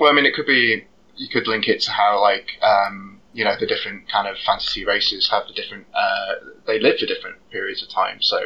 Well, 0.00 0.10
I 0.10 0.14
mean, 0.14 0.26
it 0.26 0.34
could 0.34 0.46
be 0.46 0.84
you 1.16 1.28
could 1.28 1.46
link 1.46 1.68
it 1.68 1.80
to 1.82 1.90
how 1.92 2.20
like 2.20 2.48
um, 2.62 3.20
you 3.32 3.44
know 3.44 3.54
the 3.58 3.66
different 3.66 4.10
kind 4.10 4.26
of 4.26 4.36
fantasy 4.46 4.84
races 4.84 5.28
have 5.30 5.44
the 5.46 5.54
different 5.54 5.86
uh, 5.94 6.34
they 6.66 6.80
live 6.80 6.98
for 6.98 7.06
different 7.06 7.36
periods 7.50 7.82
of 7.82 7.88
time. 7.90 8.20
So 8.20 8.38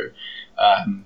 um, 0.58 1.04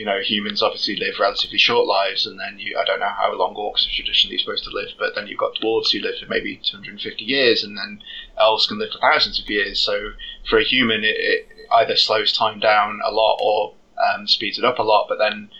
you 0.00 0.06
know 0.06 0.18
humans 0.20 0.62
obviously 0.62 0.96
live 0.96 1.18
relatively 1.20 1.58
short 1.58 1.86
lives, 1.86 2.24
and 2.24 2.40
then 2.40 2.58
you 2.58 2.74
I 2.78 2.86
don't 2.86 3.00
know 3.00 3.14
how 3.14 3.34
long 3.34 3.54
orcs 3.54 3.86
are 3.86 3.94
traditionally 3.94 4.38
supposed 4.38 4.64
to 4.64 4.70
live, 4.70 4.88
but 4.98 5.14
then 5.14 5.26
you've 5.26 5.38
got 5.38 5.56
dwarves 5.56 5.92
who 5.92 5.98
live 5.98 6.14
for 6.18 6.26
maybe 6.26 6.58
250 6.64 7.22
years, 7.22 7.62
and 7.62 7.76
then 7.76 8.02
elves 8.38 8.66
can 8.66 8.78
live 8.78 8.92
for 8.92 8.98
thousands 8.98 9.38
of 9.38 9.50
years. 9.50 9.78
So 9.78 10.12
for 10.48 10.58
a 10.58 10.64
human, 10.64 11.04
it, 11.04 11.16
it 11.18 11.48
either 11.70 11.96
slows 11.96 12.32
time 12.32 12.60
down 12.60 13.00
a 13.04 13.12
lot 13.12 13.40
or 13.42 13.74
um, 14.02 14.26
speeds 14.26 14.58
it 14.58 14.64
up 14.64 14.78
a 14.78 14.82
lot, 14.82 15.04
but 15.06 15.18
then 15.18 15.50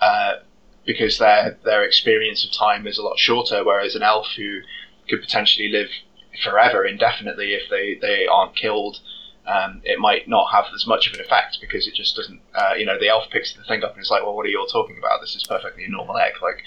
uh, 0.00 0.34
because 0.86 1.18
their 1.18 1.58
their 1.64 1.82
experience 1.82 2.44
of 2.44 2.52
time 2.52 2.86
is 2.86 2.96
a 2.96 3.02
lot 3.02 3.18
shorter, 3.18 3.64
whereas 3.64 3.96
an 3.96 4.04
elf 4.04 4.28
who 4.36 4.60
could 5.08 5.20
potentially 5.20 5.68
live 5.68 5.88
forever 6.44 6.84
indefinitely 6.86 7.54
if 7.54 7.68
they, 7.68 7.98
they 8.00 8.28
aren't 8.28 8.54
killed, 8.54 9.00
um, 9.50 9.80
it 9.84 9.98
might 9.98 10.28
not 10.28 10.52
have 10.52 10.66
as 10.74 10.86
much 10.86 11.08
of 11.08 11.14
an 11.14 11.20
effect 11.20 11.58
because 11.60 11.88
it 11.88 11.94
just 11.94 12.14
doesn't. 12.14 12.40
Uh, 12.54 12.74
you 12.76 12.86
know, 12.86 12.98
the 12.98 13.08
elf 13.08 13.24
picks 13.30 13.52
the 13.52 13.64
thing 13.64 13.82
up 13.82 13.94
and 13.94 14.02
is 14.02 14.10
like, 14.10 14.22
"Well, 14.22 14.36
what 14.36 14.46
are 14.46 14.48
you 14.48 14.60
all 14.60 14.66
talking 14.66 14.96
about? 14.98 15.20
This 15.20 15.34
is 15.34 15.44
perfectly 15.44 15.84
a 15.84 15.88
normal 15.88 16.16
egg." 16.18 16.34
Like, 16.40 16.62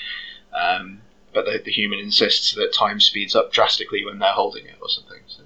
um, 0.54 1.02
but 1.34 1.46
the, 1.46 1.62
the 1.64 1.72
human 1.72 2.00
insists 2.00 2.54
that 2.56 2.74
time 2.74 3.00
speeds 3.00 3.36
up 3.36 3.54
drastically 3.54 4.04
when 4.04 4.20
they're 4.20 4.34
holding 4.34 4.66
it 4.66 4.76
or 4.82 4.90
something. 4.90 5.20
So. 5.28 5.44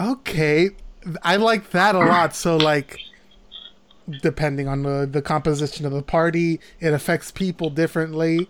Okay, 0.00 0.70
I 1.22 1.36
like 1.36 1.70
that 1.70 1.94
a 1.94 1.98
lot. 1.98 2.34
So 2.34 2.56
like, 2.56 3.00
depending 4.22 4.68
on 4.68 4.84
the 4.84 5.06
the 5.10 5.20
composition 5.20 5.84
of 5.84 5.92
the 5.92 6.02
party, 6.02 6.60
it 6.80 6.94
affects 6.94 7.30
people 7.30 7.68
differently. 7.68 8.48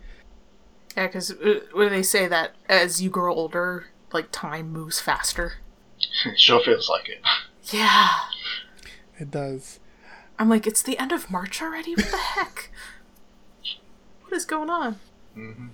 Yeah, 0.97 1.07
because 1.07 1.35
when 1.73 1.91
they 1.91 2.05
say 2.05 2.29
that 2.29 2.53
as 2.69 3.03
you 3.03 3.11
grow 3.11 3.35
older, 3.35 3.87
like 4.13 4.29
time 4.31 4.71
moves 4.71 5.01
faster. 5.01 5.55
it 6.27 6.39
sure 6.39 6.61
feels 6.61 6.89
like 6.89 7.09
it. 7.09 7.21
Yeah. 7.71 8.11
It 9.19 9.31
does. 9.31 9.81
I'm 10.39 10.49
like, 10.49 10.67
it's 10.67 10.83
the 10.83 10.99
end 10.99 11.13
of 11.13 11.31
March 11.31 11.61
already? 11.61 11.95
What 11.95 12.11
the 12.11 12.17
heck? 12.17 12.71
What 14.23 14.33
is 14.33 14.45
going 14.45 14.71
on? 14.71 14.97
hmm 15.35 15.69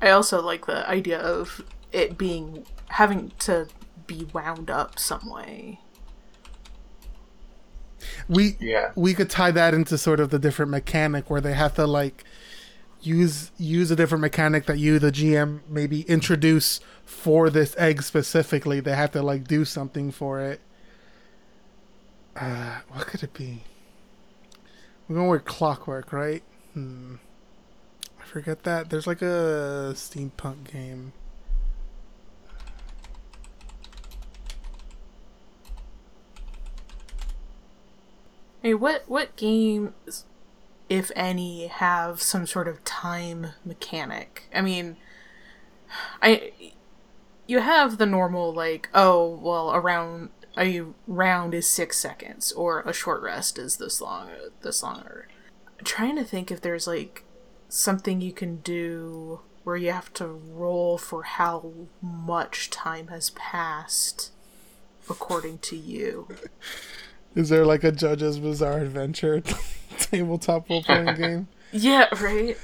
I 0.00 0.10
also 0.10 0.40
like 0.42 0.66
the 0.66 0.88
idea 0.88 1.18
of 1.18 1.62
it 1.92 2.16
being 2.16 2.64
having 2.88 3.32
to 3.40 3.68
be 4.06 4.26
wound 4.32 4.70
up 4.70 4.98
some 4.98 5.28
way. 5.28 5.80
We 8.28 8.56
Yeah. 8.60 8.92
we 8.94 9.12
could 9.14 9.28
tie 9.28 9.50
that 9.50 9.74
into 9.74 9.98
sort 9.98 10.20
of 10.20 10.30
the 10.30 10.38
different 10.38 10.70
mechanic 10.70 11.28
where 11.28 11.40
they 11.40 11.52
have 11.52 11.74
to 11.74 11.86
like 11.86 12.24
use 13.02 13.50
use 13.58 13.90
a 13.90 13.96
different 13.96 14.20
mechanic 14.20 14.66
that 14.66 14.78
you 14.78 14.98
the 14.98 15.12
GM 15.12 15.60
maybe 15.68 16.02
introduce 16.02 16.80
for 17.04 17.50
this 17.50 17.74
egg 17.78 18.02
specifically. 18.02 18.80
They 18.80 18.94
have 18.94 19.12
to 19.12 19.22
like 19.22 19.46
do 19.46 19.64
something 19.64 20.10
for 20.10 20.40
it. 20.40 20.60
Uh, 22.36 22.80
what 22.90 23.06
could 23.06 23.22
it 23.22 23.34
be? 23.34 23.64
We're 25.08 25.16
going 25.16 25.28
with 25.28 25.44
clockwork, 25.44 26.12
right? 26.12 26.42
Hmm. 26.74 27.16
I 28.20 28.24
forget 28.24 28.62
that. 28.62 28.90
There's 28.90 29.06
like 29.06 29.22
a 29.22 29.92
steampunk 29.94 30.70
game. 30.70 31.12
Hey, 38.62 38.74
what 38.74 39.04
what 39.08 39.36
games, 39.36 40.24
if 40.90 41.10
any, 41.16 41.68
have 41.68 42.20
some 42.20 42.46
sort 42.46 42.68
of 42.68 42.84
time 42.84 43.52
mechanic? 43.64 44.42
I 44.54 44.60
mean, 44.60 44.96
I 46.20 46.52
you 47.46 47.60
have 47.60 47.96
the 47.96 48.06
normal 48.06 48.52
like, 48.52 48.90
oh 48.92 49.38
well, 49.40 49.72
around 49.72 50.30
a 50.58 50.82
round 51.06 51.54
is 51.54 51.68
six 51.68 51.96
seconds, 51.96 52.52
or 52.52 52.80
a 52.82 52.92
short 52.92 53.22
rest 53.22 53.58
is 53.58 53.76
this 53.76 54.00
long, 54.00 54.30
this 54.62 54.82
long. 54.82 55.02
Or 55.02 55.28
I'm 55.78 55.84
trying 55.84 56.16
to 56.16 56.24
think 56.24 56.50
if 56.50 56.60
there's 56.60 56.86
like 56.86 57.24
something 57.68 58.20
you 58.20 58.32
can 58.32 58.56
do 58.56 59.40
where 59.62 59.76
you 59.76 59.92
have 59.92 60.12
to 60.14 60.26
roll 60.26 60.98
for 60.98 61.22
how 61.22 61.72
much 62.02 62.68
time 62.70 63.08
has 63.08 63.30
passed 63.30 64.32
according 65.08 65.58
to 65.58 65.76
you. 65.76 66.28
Is 67.36 67.48
there 67.48 67.64
like 67.64 67.84
a 67.84 67.92
JoJo's 67.92 68.40
Bizarre 68.40 68.78
Adventure 68.78 69.42
tabletop 69.98 70.68
role 70.68 70.82
playing 70.82 71.14
game? 71.16 71.48
Yeah, 71.72 72.08
right. 72.20 72.56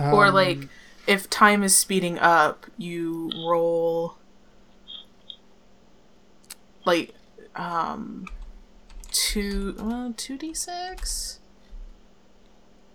or 0.00 0.26
Um, 0.26 0.34
like 0.34 0.68
if 1.06 1.28
time 1.30 1.62
is 1.62 1.76
speeding 1.76 2.18
up 2.18 2.66
you 2.76 3.30
roll 3.46 4.16
like 6.84 7.14
um 7.54 8.26
two 9.10 9.74
uh, 9.78 10.08
2d6 10.10 11.38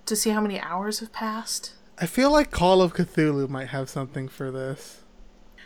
to 0.06 0.16
see 0.16 0.32
how 0.32 0.42
many 0.42 0.60
hours 0.60 1.00
have 1.00 1.14
passed 1.14 1.74
I 1.98 2.06
feel 2.06 2.32
like 2.32 2.50
Call 2.52 2.82
of 2.82 2.94
Cthulhu 2.94 3.50
might 3.50 3.68
have 3.70 3.90
something 3.90 4.28
for 4.28 4.52
this. 4.52 5.02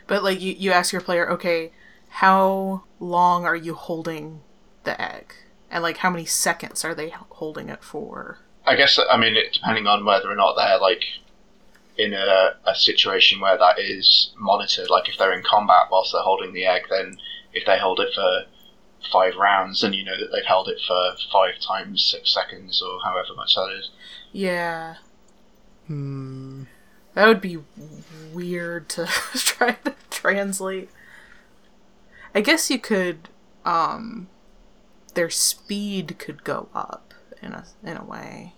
but 0.08 0.24
like 0.24 0.42
you, 0.42 0.54
you 0.54 0.72
ask 0.72 0.92
your 0.92 1.02
player 1.02 1.30
okay 1.32 1.72
how 2.10 2.84
long 3.00 3.46
are 3.46 3.56
you 3.56 3.74
holding 3.74 4.42
the 4.84 5.00
egg 5.02 5.34
and 5.74 5.84
like 5.84 5.98
how 5.98 6.10
many 6.10 6.24
seconds 6.24 6.86
are 6.86 6.96
they 6.96 7.10
holding 7.10 7.68
it 7.68 7.84
for 7.84 8.38
I 8.66 8.76
guess 8.76 8.98
I 9.12 9.18
mean 9.18 9.36
it, 9.36 9.52
depending 9.54 9.88
on 9.88 10.06
whether 10.06 10.32
or 10.32 10.36
not 10.36 10.56
they're 10.56 10.80
like 10.80 11.04
in 11.98 12.14
a, 12.14 12.56
a 12.66 12.76
situation 12.76 13.42
where 13.42 13.58
that 13.58 13.78
is 13.78 14.32
monitored. 14.38 14.90
Like 14.90 15.10
if 15.10 15.18
they're 15.18 15.34
in 15.34 15.44
combat 15.44 15.88
whilst 15.92 16.14
they're 16.14 16.22
holding 16.22 16.54
the 16.54 16.66
egg, 16.66 16.84
then 16.90 17.18
if 17.54 17.66
they 17.66 17.78
hold 17.78 18.00
it 18.00 18.14
for 18.16 18.44
five 19.12 19.36
rounds, 19.36 19.82
then 19.82 19.94
you 19.94 20.06
know 20.06 20.18
that 20.18 20.32
they've 20.32 20.46
held 20.46 20.70
it 20.70 20.80
for 20.88 21.16
five 21.32 21.60
times 21.60 22.04
six 22.04 22.34
seconds 22.34 22.82
or 22.82 23.00
however 23.04 23.36
much 23.36 23.56
that 23.56 23.70
is. 23.78 23.90
yeah 24.32 24.96
Hmm. 25.88 26.64
That 27.14 27.28
would 27.28 27.42
be 27.42 27.60
weird 28.34 28.90
to 28.90 29.06
try 29.36 29.74
to 29.84 29.94
translate. 30.10 30.90
I 32.34 32.42
guess 32.42 32.70
you 32.72 32.80
could 32.80 33.30
um 33.66 34.28
their 35.14 35.30
speed 35.30 36.18
could 36.20 36.44
go 36.44 36.70
up 36.74 37.14
in 37.42 37.54
a 37.54 37.66
in 37.84 37.98
a 37.98 38.04
way. 38.04 38.54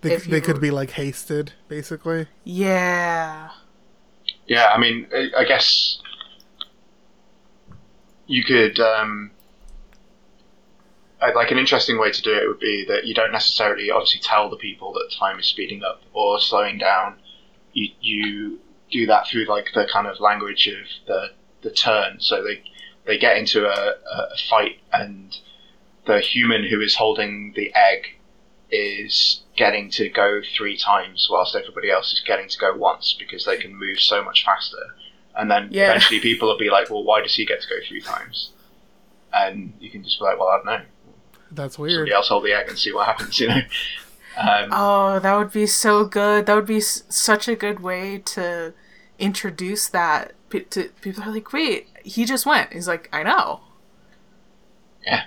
They, 0.00 0.16
they 0.16 0.36
you- 0.36 0.42
could 0.42 0.60
be 0.60 0.70
like 0.70 0.90
hasted, 0.92 1.52
basically. 1.68 2.26
Yeah. 2.44 3.50
Yeah, 4.46 4.66
I 4.72 4.78
mean, 4.78 5.06
I, 5.12 5.30
I 5.38 5.44
guess 5.44 5.98
you 8.26 8.44
could. 8.44 8.78
Um, 8.80 9.30
uh, 11.20 11.30
like 11.34 11.50
an 11.50 11.58
interesting 11.58 11.98
way 11.98 12.10
to 12.12 12.22
do 12.22 12.30
it 12.34 12.46
would 12.46 12.60
be 12.60 12.84
that 12.86 13.06
you 13.06 13.14
don't 13.14 13.32
necessarily 13.32 13.90
obviously 13.90 14.20
tell 14.20 14.50
the 14.50 14.56
people 14.56 14.92
that 14.92 15.10
time 15.18 15.38
is 15.38 15.46
speeding 15.46 15.82
up 15.82 16.02
or 16.12 16.38
slowing 16.38 16.76
down. 16.76 17.16
You, 17.72 17.88
you 18.00 18.58
do 18.90 19.06
that 19.06 19.26
through 19.26 19.46
like 19.46 19.68
the 19.74 19.88
kind 19.90 20.06
of 20.06 20.20
language 20.20 20.68
of 20.68 20.86
the 21.06 21.28
the 21.62 21.70
turn. 21.70 22.20
So 22.20 22.44
they 22.44 22.62
they 23.06 23.18
get 23.18 23.36
into 23.38 23.66
a, 23.66 23.94
a 24.12 24.36
fight 24.48 24.78
and 24.92 25.36
the 26.06 26.20
human 26.20 26.64
who 26.64 26.80
is 26.80 26.94
holding 26.96 27.52
the 27.54 27.72
egg 27.74 28.06
is 28.70 29.42
getting 29.56 29.90
to 29.90 30.08
go 30.08 30.40
three 30.56 30.76
times 30.76 31.28
whilst 31.30 31.54
everybody 31.54 31.90
else 31.90 32.12
is 32.12 32.20
getting 32.26 32.48
to 32.48 32.58
go 32.58 32.74
once 32.74 33.14
because 33.18 33.44
they 33.44 33.56
can 33.56 33.74
move 33.76 34.00
so 34.00 34.22
much 34.24 34.44
faster. 34.44 34.94
And 35.36 35.50
then 35.50 35.68
Yeah. 35.70 35.90
eventually 35.90 36.20
people 36.20 36.48
will 36.48 36.58
be 36.58 36.70
like, 36.70 36.90
well, 36.90 37.04
why 37.04 37.22
does 37.22 37.34
he 37.34 37.44
get 37.44 37.60
to 37.62 37.68
go 37.68 37.76
three 37.86 38.00
times? 38.00 38.50
And 39.32 39.72
you 39.80 39.90
can 39.90 40.02
just 40.02 40.18
be 40.18 40.24
like, 40.24 40.38
well, 40.38 40.48
I 40.48 40.56
don't 40.56 40.66
know. 40.66 40.80
That's 41.52 41.78
weird. 41.78 41.92
Somebody 41.94 42.12
else 42.12 42.28
hold 42.28 42.44
the 42.44 42.52
egg 42.52 42.68
and 42.68 42.78
see 42.78 42.92
what 42.92 43.06
happens, 43.06 43.38
you 43.38 43.48
know? 43.48 43.60
Um, 44.38 44.68
Oh, 44.72 45.18
that 45.20 45.34
would 45.36 45.52
be 45.52 45.66
so 45.66 46.04
good. 46.04 46.46
That 46.46 46.54
would 46.56 46.66
be 46.66 46.78
s- 46.78 47.04
such 47.08 47.48
a 47.48 47.54
good 47.56 47.80
way 47.80 48.18
to 48.26 48.74
introduce 49.18 49.88
that. 49.88 50.32
Pe- 50.50 50.60
to 50.64 50.90
people 51.00 51.22
are 51.24 51.30
like, 51.32 51.52
"Wait, 51.52 51.88
he 52.04 52.24
just 52.26 52.44
went." 52.46 52.72
He's 52.72 52.86
like, 52.86 53.08
"I 53.12 53.22
know." 53.22 53.60
Yeah. 55.06 55.24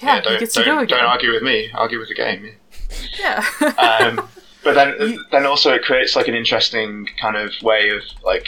Yeah, 0.00 0.20
don't, 0.20 0.38
gets 0.40 0.54
to 0.54 0.64
don't, 0.64 0.88
go 0.88 0.96
don't 0.96 1.04
argue 1.06 1.32
with 1.32 1.42
me, 1.42 1.70
argue 1.74 1.98
with 1.98 2.08
the 2.08 2.14
game. 2.14 2.54
Yeah. 3.18 3.44
um, 3.78 4.28
but 4.64 4.74
then 4.74 5.18
then 5.30 5.46
also 5.46 5.72
it 5.74 5.82
creates 5.82 6.14
like 6.16 6.28
an 6.28 6.34
interesting 6.34 7.08
kind 7.20 7.36
of 7.36 7.52
way 7.62 7.90
of 7.90 8.02
like 8.24 8.46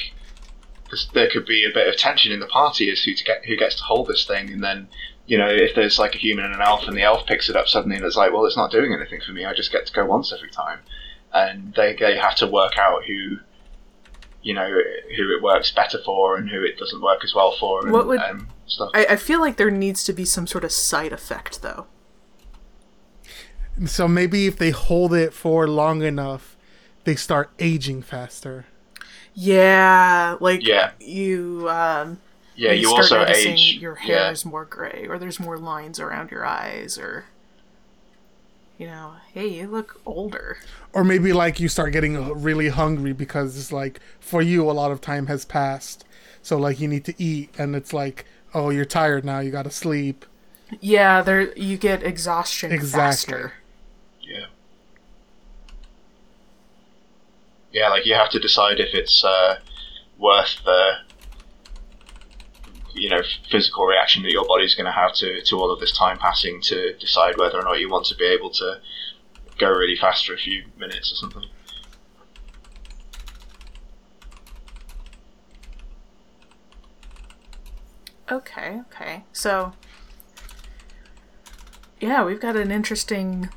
'cause 0.88 1.08
there 1.14 1.28
could 1.30 1.46
be 1.46 1.64
a 1.64 1.70
bit 1.72 1.86
of 1.88 1.96
tension 1.96 2.32
in 2.32 2.40
the 2.40 2.46
party 2.46 2.90
as 2.90 3.02
who 3.02 3.14
to 3.14 3.24
get 3.24 3.44
who 3.46 3.56
gets 3.56 3.76
to 3.76 3.82
hold 3.82 4.06
this 4.08 4.24
thing, 4.26 4.50
and 4.50 4.62
then 4.62 4.88
you 5.26 5.38
know 5.38 5.48
if 5.48 5.74
there's 5.74 5.98
like 5.98 6.14
a 6.14 6.18
human 6.18 6.44
and 6.44 6.54
an 6.54 6.60
elf, 6.62 6.86
and 6.88 6.96
the 6.96 7.02
elf 7.02 7.26
picks 7.26 7.48
it 7.48 7.56
up 7.56 7.68
suddenly, 7.68 7.96
and 7.96 8.04
it's 8.04 8.16
like, 8.16 8.32
well, 8.32 8.44
it's 8.46 8.56
not 8.56 8.70
doing 8.70 8.92
anything 8.92 9.20
for 9.24 9.32
me. 9.32 9.44
I 9.44 9.54
just 9.54 9.72
get 9.72 9.86
to 9.86 9.92
go 9.92 10.04
once 10.04 10.32
every 10.32 10.50
time, 10.50 10.80
and 11.32 11.74
they 11.74 11.94
they 11.94 12.16
have 12.16 12.34
to 12.36 12.46
work 12.46 12.78
out 12.78 13.04
who. 13.04 13.38
You 14.42 14.54
know 14.54 14.66
who 14.70 15.36
it 15.36 15.42
works 15.42 15.70
better 15.70 15.98
for 16.02 16.38
and 16.38 16.48
who 16.48 16.62
it 16.64 16.78
doesn't 16.78 17.02
work 17.02 17.22
as 17.24 17.34
well 17.34 17.54
for, 17.60 17.82
and 17.82 17.92
What 17.92 18.06
would- 18.06 18.20
um, 18.20 18.48
stuff. 18.70 18.90
I, 18.94 19.06
I 19.10 19.16
feel 19.16 19.40
like 19.40 19.56
there 19.56 19.70
needs 19.70 20.04
to 20.04 20.12
be 20.12 20.24
some 20.24 20.46
sort 20.46 20.64
of 20.64 20.72
side 20.72 21.12
effect, 21.12 21.62
though. 21.62 21.86
So 23.86 24.06
maybe 24.08 24.46
if 24.46 24.56
they 24.58 24.70
hold 24.70 25.14
it 25.14 25.32
for 25.32 25.66
long 25.66 26.02
enough, 26.02 26.56
they 27.04 27.14
start 27.16 27.50
aging 27.58 28.02
faster. 28.02 28.66
Yeah, 29.34 30.36
like 30.40 30.66
Yeah. 30.66 30.92
you 31.00 31.68
um 31.70 32.20
yeah, 32.54 32.72
you, 32.72 32.88
start 32.88 32.98
also 32.98 33.18
noticing 33.20 33.52
age. 33.54 33.78
your 33.80 33.94
hair 33.94 34.26
yeah. 34.26 34.30
is 34.30 34.44
more 34.44 34.64
gray 34.66 35.06
or 35.08 35.18
there's 35.18 35.40
more 35.40 35.56
lines 35.56 35.98
around 35.98 36.30
your 36.30 36.44
eyes 36.44 36.98
or 36.98 37.24
you 38.78 38.86
know, 38.86 39.14
hey, 39.34 39.46
you 39.46 39.66
look 39.68 40.00
older. 40.06 40.58
Or 40.92 41.04
maybe 41.04 41.32
like 41.32 41.60
you 41.60 41.68
start 41.68 41.92
getting 41.92 42.16
really 42.40 42.68
hungry 42.70 43.12
because 43.12 43.58
it's 43.58 43.72
like 43.72 44.00
for 44.20 44.40
you 44.40 44.68
a 44.70 44.72
lot 44.72 44.90
of 44.90 45.00
time 45.00 45.26
has 45.26 45.44
passed. 45.44 46.04
So 46.42 46.56
like 46.56 46.80
you 46.80 46.88
need 46.88 47.04
to 47.04 47.22
eat 47.22 47.50
and 47.58 47.76
it's 47.76 47.92
like, 47.92 48.24
oh, 48.54 48.70
you're 48.70 48.84
tired 48.84 49.24
now, 49.24 49.40
you 49.40 49.50
got 49.50 49.64
to 49.64 49.70
sleep. 49.70 50.24
Yeah, 50.80 51.22
there 51.22 51.52
you 51.58 51.76
get 51.76 52.02
exhaustion 52.02 52.70
Exactly. 52.72 53.00
faster. 53.00 53.52
Yeah. 54.20 54.46
Yeah, 57.72 57.88
like 57.88 58.06
you 58.06 58.14
have 58.14 58.30
to 58.30 58.38
decide 58.38 58.78
if 58.80 58.94
it's 58.94 59.24
uh, 59.24 59.58
worth 60.18 60.62
the 60.64 60.92
you 62.94 63.08
know 63.08 63.22
physical 63.50 63.86
reaction 63.86 64.22
that 64.24 64.32
your 64.32 64.44
body's 64.44 64.74
going 64.74 64.86
to 64.86 64.92
have 64.92 65.14
to 65.14 65.40
to 65.42 65.56
all 65.58 65.70
of 65.70 65.80
this 65.80 65.96
time 65.96 66.18
passing 66.18 66.60
to 66.62 66.94
decide 66.98 67.38
whether 67.38 67.58
or 67.58 67.62
not 67.62 67.78
you 67.78 67.88
want 67.88 68.06
to 68.06 68.16
be 68.16 68.24
able 68.24 68.50
to 68.50 68.80
go 69.58 69.68
really 69.70 69.96
fast 69.96 70.26
for 70.26 70.34
a 70.34 70.38
few 70.38 70.64
minutes 70.78 71.12
or 71.12 71.16
something. 71.16 71.44
Okay, 78.30 78.80
okay. 78.92 79.24
So 79.32 79.72
yeah, 82.00 82.24
we've 82.24 82.40
got 82.40 82.56
an 82.56 82.70
interesting 82.70 83.50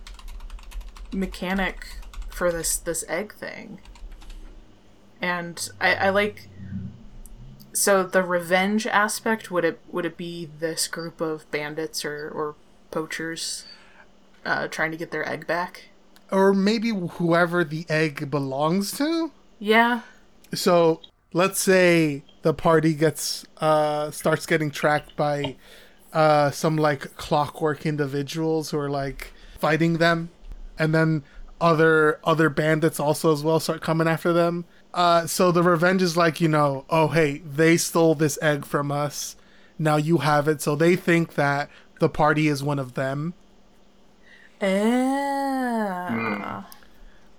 mechanic 1.13 1.97
for 2.29 2.51
this 2.51 2.77
this 2.77 3.05
egg 3.07 3.33
thing. 3.33 3.79
And 5.21 5.69
I, 5.79 5.95
I 5.95 6.09
like 6.09 6.49
so 7.71 8.03
the 8.03 8.23
revenge 8.23 8.85
aspect 8.87 9.49
would 9.49 9.63
it 9.63 9.79
would 9.91 10.05
it 10.05 10.17
be 10.17 10.49
this 10.59 10.87
group 10.87 11.21
of 11.21 11.49
bandits 11.51 12.03
or, 12.03 12.29
or 12.29 12.55
poachers 12.91 13.65
uh, 14.45 14.67
trying 14.67 14.91
to 14.91 14.97
get 14.97 15.11
their 15.11 15.27
egg 15.27 15.47
back? 15.47 15.89
Or 16.31 16.53
maybe 16.53 16.89
whoever 16.89 17.63
the 17.63 17.85
egg 17.89 18.31
belongs 18.31 18.91
to. 18.97 19.31
Yeah. 19.59 20.01
So 20.53 21.01
let's 21.33 21.59
say 21.59 22.23
the 22.43 22.53
party 22.53 22.93
gets 22.93 23.45
uh 23.57 24.11
starts 24.11 24.45
getting 24.45 24.71
tracked 24.71 25.15
by 25.15 25.55
uh 26.13 26.51
some 26.51 26.77
like 26.77 27.15
clockwork 27.17 27.85
individuals 27.85 28.71
who 28.71 28.79
are 28.79 28.89
like 28.89 29.33
fighting 29.57 29.97
them. 29.97 30.29
And 30.77 30.93
then 30.93 31.23
other 31.59 32.19
other 32.23 32.49
bandits 32.49 32.99
also 32.99 33.33
as 33.33 33.43
well 33.43 33.59
start 33.59 33.81
coming 33.81 34.07
after 34.07 34.31
them. 34.31 34.65
Uh 34.93 35.27
so 35.27 35.51
the 35.51 35.63
revenge 35.63 36.01
is 36.01 36.15
like 36.15 36.39
you 36.39 36.47
know 36.47 36.85
oh 36.89 37.09
hey 37.09 37.39
they 37.39 37.77
stole 37.77 38.15
this 38.15 38.37
egg 38.41 38.65
from 38.65 38.91
us. 38.91 39.35
Now 39.79 39.97
you 39.97 40.19
have 40.19 40.47
it. 40.47 40.61
So 40.61 40.75
they 40.75 40.95
think 40.95 41.35
that 41.35 41.69
the 41.99 42.09
party 42.09 42.47
is 42.47 42.63
one 42.63 42.79
of 42.79 42.93
them. 42.93 43.33
Ah. 44.61 46.67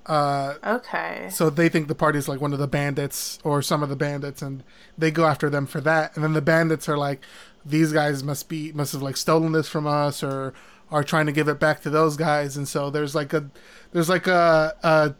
Uh 0.06 0.54
Okay. 0.64 1.28
So 1.30 1.50
they 1.50 1.68
think 1.68 1.88
the 1.88 1.94
party's 1.94 2.28
like 2.28 2.40
one 2.40 2.52
of 2.52 2.58
the 2.58 2.66
bandits 2.66 3.38
or 3.42 3.62
some 3.62 3.82
of 3.82 3.88
the 3.88 3.96
bandits, 3.96 4.42
and 4.42 4.62
they 4.98 5.10
go 5.10 5.24
after 5.24 5.48
them 5.48 5.66
for 5.66 5.80
that. 5.80 6.14
And 6.14 6.24
then 6.24 6.32
the 6.32 6.42
bandits 6.42 6.88
are 6.88 6.98
like, 6.98 7.24
these 7.64 7.92
guys 7.92 8.22
must 8.22 8.48
be 8.48 8.72
must 8.72 8.92
have 8.92 9.02
like 9.02 9.16
stolen 9.16 9.52
this 9.52 9.68
from 9.68 9.86
us, 9.86 10.22
or 10.22 10.52
are 10.90 11.04
trying 11.04 11.26
to 11.26 11.32
give 11.32 11.48
it 11.48 11.58
back 11.58 11.80
to 11.82 11.90
those 11.90 12.16
guys. 12.16 12.56
And 12.56 12.68
so 12.68 12.90
there's 12.90 13.14
like 13.14 13.32
a 13.32 13.50
there's 13.92 14.08
like 14.08 14.26
a, 14.26 14.74
a 14.82 15.14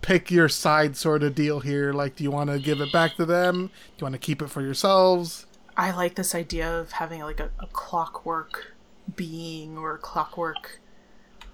pick 0.00 0.30
your 0.30 0.48
side 0.48 0.96
sort 0.96 1.22
of 1.22 1.34
deal 1.34 1.60
here. 1.60 1.92
Like, 1.92 2.16
do 2.16 2.24
you 2.24 2.30
want 2.30 2.50
to 2.50 2.58
give 2.58 2.80
it 2.80 2.92
back 2.92 3.16
to 3.16 3.26
them? 3.26 3.66
Do 3.66 3.92
you 3.98 4.04
want 4.04 4.14
to 4.14 4.18
keep 4.18 4.42
it 4.42 4.48
for 4.48 4.62
yourselves? 4.62 5.46
I 5.76 5.90
like 5.90 6.16
this 6.16 6.34
idea 6.34 6.80
of 6.80 6.92
having 6.92 7.22
like 7.22 7.40
a, 7.40 7.50
a 7.58 7.66
clockwork 7.66 8.74
being 9.16 9.76
or 9.76 9.98
clockwork 9.98 10.78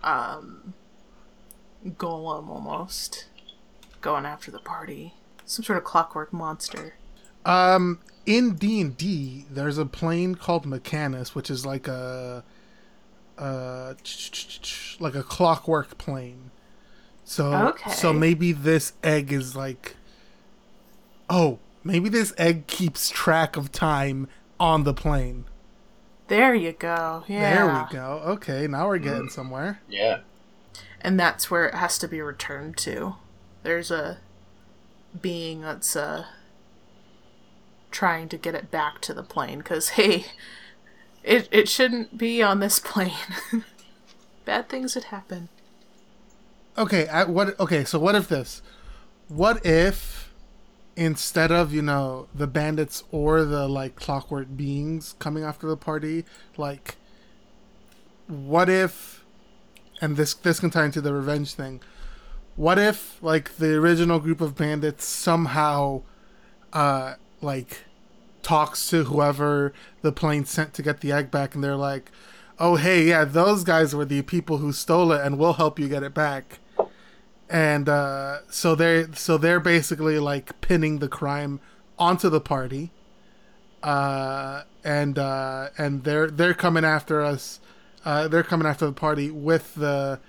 um 0.04 0.74
golem 1.86 2.48
almost 2.48 3.26
going 4.00 4.24
after 4.26 4.50
the 4.50 4.58
party. 4.58 5.14
Some 5.44 5.64
sort 5.64 5.78
of 5.78 5.84
clockwork 5.84 6.32
monster. 6.32 6.94
Um, 7.44 8.00
in 8.26 8.54
D 8.54 8.80
and 8.80 8.96
D, 8.96 9.46
there's 9.50 9.78
a 9.78 9.86
plane 9.86 10.34
called 10.34 10.66
Mechanus, 10.66 11.34
which 11.34 11.50
is 11.50 11.64
like 11.64 11.88
a, 11.88 12.44
uh, 13.38 13.94
like 15.00 15.14
a 15.14 15.22
clockwork 15.22 15.96
plane. 15.98 16.50
So, 17.24 17.52
Okay. 17.68 17.90
so 17.90 18.12
maybe 18.12 18.52
this 18.52 18.92
egg 19.02 19.32
is 19.32 19.54
like, 19.56 19.96
oh, 21.30 21.58
maybe 21.84 22.08
this 22.08 22.34
egg 22.38 22.66
keeps 22.66 23.10
track 23.10 23.56
of 23.56 23.70
time 23.72 24.28
on 24.60 24.84
the 24.84 24.94
plane. 24.94 25.44
There 26.28 26.54
you 26.54 26.72
go. 26.72 27.24
Yeah. 27.26 27.54
There 27.54 27.66
we 27.66 27.96
go. 27.96 28.22
Okay, 28.32 28.66
now 28.66 28.86
we're 28.88 28.98
getting 28.98 29.30
somewhere. 29.30 29.80
Yeah. 29.88 30.18
And 31.00 31.18
that's 31.18 31.50
where 31.50 31.66
it 31.66 31.74
has 31.74 31.98
to 31.98 32.08
be 32.08 32.20
returned 32.20 32.76
to. 32.78 33.16
There's 33.62 33.90
a 33.90 34.18
being 35.20 35.62
that's 35.62 35.96
uh 35.96 36.26
trying 37.90 38.28
to 38.28 38.36
get 38.36 38.54
it 38.54 38.70
back 38.70 39.00
to 39.00 39.14
the 39.14 39.22
plane 39.22 39.62
cuz 39.62 39.88
hey, 39.90 40.26
it 41.22 41.48
it 41.50 41.68
shouldn't 41.68 42.18
be 42.18 42.42
on 42.42 42.60
this 42.60 42.78
plane. 42.84 43.12
Bad 44.44 44.68
things 44.68 44.94
would 44.94 45.04
happen. 45.04 45.48
Okay, 46.78 47.06
at 47.08 47.28
what? 47.28 47.58
Okay, 47.58 47.84
so 47.84 47.98
what 47.98 48.14
if 48.14 48.28
this? 48.28 48.62
What 49.26 49.66
if 49.66 50.32
instead 50.96 51.50
of 51.52 51.74
you 51.74 51.82
know 51.82 52.28
the 52.34 52.46
bandits 52.46 53.02
or 53.10 53.44
the 53.44 53.68
like 53.68 53.96
clockwork 53.96 54.56
beings 54.56 55.14
coming 55.18 55.42
after 55.42 55.66
the 55.66 55.76
party, 55.76 56.24
like 56.56 56.96
what 58.28 58.68
if? 58.68 59.17
And 60.00 60.16
this 60.16 60.34
this 60.34 60.60
can 60.60 60.70
tie 60.70 60.84
into 60.84 61.00
the 61.00 61.12
revenge 61.12 61.54
thing. 61.54 61.80
What 62.56 62.78
if 62.78 63.22
like 63.22 63.56
the 63.56 63.74
original 63.74 64.18
group 64.18 64.40
of 64.40 64.56
bandits 64.56 65.04
somehow, 65.04 66.02
uh, 66.72 67.14
like 67.40 67.84
talks 68.42 68.88
to 68.90 69.04
whoever 69.04 69.72
the 70.02 70.12
plane 70.12 70.44
sent 70.44 70.74
to 70.74 70.82
get 70.82 71.00
the 71.00 71.12
egg 71.12 71.30
back, 71.30 71.54
and 71.54 71.62
they're 71.62 71.76
like, 71.76 72.10
"Oh, 72.58 72.76
hey, 72.76 73.04
yeah, 73.04 73.24
those 73.24 73.64
guys 73.64 73.94
were 73.94 74.04
the 74.04 74.22
people 74.22 74.58
who 74.58 74.72
stole 74.72 75.12
it, 75.12 75.20
and 75.20 75.38
we'll 75.38 75.54
help 75.54 75.78
you 75.78 75.88
get 75.88 76.02
it 76.02 76.14
back." 76.14 76.58
And 77.50 77.88
uh, 77.88 78.38
so 78.50 78.74
they're 78.74 79.12
so 79.14 79.38
they're 79.38 79.60
basically 79.60 80.18
like 80.18 80.60
pinning 80.60 80.98
the 80.98 81.08
crime 81.08 81.60
onto 81.98 82.28
the 82.28 82.40
party, 82.40 82.90
uh, 83.82 84.62
and 84.84 85.18
uh, 85.18 85.68
and 85.78 86.04
they're 86.04 86.30
they're 86.30 86.54
coming 86.54 86.84
after 86.84 87.22
us. 87.22 87.60
Uh, 88.04 88.28
they're 88.28 88.42
coming 88.42 88.66
after 88.66 88.86
the 88.86 88.92
party 88.92 89.30
with 89.30 89.74
the 89.74 90.20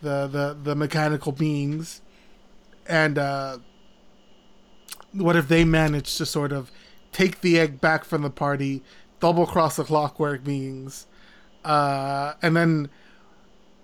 the 0.00 0.26
the, 0.26 0.56
the 0.62 0.74
mechanical 0.74 1.32
beings, 1.32 2.00
and 2.86 3.18
uh, 3.18 3.58
what 5.12 5.36
if 5.36 5.48
they 5.48 5.64
manage 5.64 6.16
to 6.16 6.26
sort 6.26 6.52
of 6.52 6.70
take 7.12 7.40
the 7.40 7.58
egg 7.58 7.80
back 7.80 8.04
from 8.04 8.22
the 8.22 8.30
party, 8.30 8.82
double 9.20 9.46
cross 9.46 9.76
the 9.76 9.84
clockwork 9.84 10.44
beings, 10.44 11.06
uh, 11.64 12.34
and 12.42 12.56
then 12.56 12.88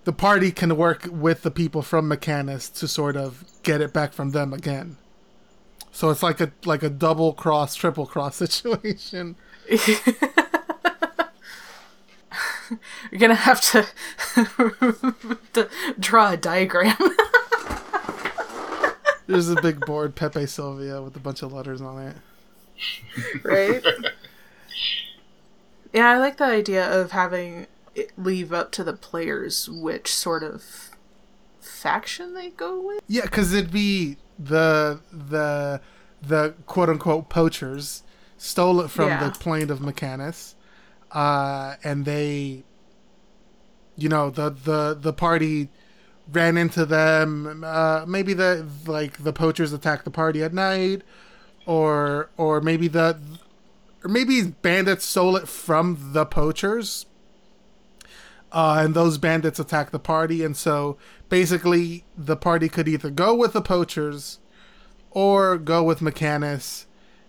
the 0.05 0.13
party 0.13 0.51
can 0.51 0.77
work 0.77 1.07
with 1.11 1.41
the 1.41 1.51
people 1.51 1.81
from 1.81 2.07
Mechanus 2.09 2.69
to 2.69 2.87
sort 2.87 3.17
of 3.17 3.43
get 3.63 3.81
it 3.81 3.91
back 3.91 4.13
from 4.13 4.31
them 4.31 4.53
again. 4.53 4.97
So 5.91 6.09
it's 6.09 6.21
like 6.21 6.41
a 6.41 6.51
like 6.65 6.83
a 6.83 6.89
double 6.89 7.33
cross, 7.33 7.75
triple 7.75 8.05
cross 8.05 8.35
situation. 8.47 9.35
You're 13.11 13.19
gonna 13.19 13.35
have 13.35 13.61
to, 13.61 13.85
to 15.53 15.69
draw 15.99 16.31
a 16.31 16.37
diagram. 16.37 16.95
There's 19.27 19.49
a 19.49 19.59
big 19.61 19.79
board, 19.85 20.15
Pepe 20.15 20.45
Sylvia, 20.45 21.01
with 21.01 21.15
a 21.15 21.19
bunch 21.19 21.41
of 21.41 21.51
letters 21.51 21.81
on 21.81 21.99
it. 21.99 22.15
right? 23.43 23.83
yeah, 25.93 26.09
I 26.09 26.17
like 26.19 26.37
the 26.37 26.43
idea 26.45 26.87
of 26.87 27.11
having 27.11 27.65
it 27.95 28.11
leave 28.17 28.53
up 28.53 28.71
to 28.73 28.83
the 28.83 28.93
players 28.93 29.67
which 29.69 30.13
sort 30.13 30.43
of 30.43 30.91
faction 31.59 32.33
they 32.33 32.49
go 32.49 32.79
with? 32.85 33.01
Yeah, 33.07 33.23
because 33.23 33.53
it'd 33.53 33.71
be 33.71 34.17
the 34.37 34.99
the 35.11 35.81
the 36.21 36.53
quote 36.67 36.89
unquote 36.89 37.29
poachers 37.29 38.03
stole 38.37 38.81
it 38.81 38.89
from 38.91 39.07
Yeah. 39.07 39.27
the 39.29 39.31
plane 39.39 39.69
of 39.71 39.79
Mechanus, 39.79 40.55
uh, 41.15 41.77
and 41.81 42.03
they, 42.03 42.63
you 43.95 44.09
know, 44.09 44.29
the 44.29 44.49
the 44.49 44.97
the 44.99 45.13
party 45.13 45.69
ran 46.31 46.57
into 46.57 46.85
them. 46.85 47.63
Uh, 47.65 48.05
maybe 48.05 48.33
the 48.33 48.67
like 48.85 49.23
the 49.23 49.31
poachers 49.31 49.71
attacked 49.71 50.03
the 50.03 50.11
party 50.11 50.43
at 50.43 50.53
night, 50.53 51.03
or 51.65 52.29
or 52.35 52.59
maybe 52.59 52.89
the 52.89 53.17
or 54.03 54.09
maybe 54.09 54.43
bandits 54.43 55.05
stole 55.05 55.37
it 55.37 55.47
from 55.47 56.11
the 56.11 56.25
poachers. 56.25 57.05
Uh, 58.51 58.81
and 58.85 58.93
those 58.93 59.17
bandits 59.17 59.59
attack 59.59 59.91
the 59.91 59.99
party, 59.99 60.43
and 60.43 60.55
so 60.55 60.97
basically 61.29 62.03
the 62.17 62.35
party 62.37 62.69
could 62.69 62.87
either 62.87 63.09
go 63.09 63.33
with 63.33 63.53
the 63.53 63.61
poachers 63.61 64.39
or 65.11 65.57
go 65.57 65.81
with 65.81 65.99
Mechanus. 66.01 66.85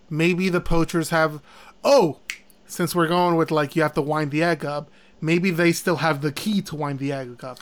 Maybe 0.09 0.49
the 0.49 0.61
poachers 0.61 1.09
have. 1.09 1.41
Oh, 1.83 2.19
since 2.67 2.93
we're 2.95 3.07
going 3.07 3.35
with 3.35 3.51
like 3.51 3.75
you 3.75 3.81
have 3.81 3.93
to 3.93 4.01
wind 4.01 4.31
the 4.31 4.43
egg 4.43 4.65
up, 4.65 4.89
maybe 5.21 5.49
they 5.51 5.71
still 5.71 5.97
have 5.97 6.21
the 6.21 6.31
key 6.31 6.61
to 6.63 6.75
wind 6.75 6.99
the 6.99 7.11
egg 7.11 7.43
up. 7.43 7.57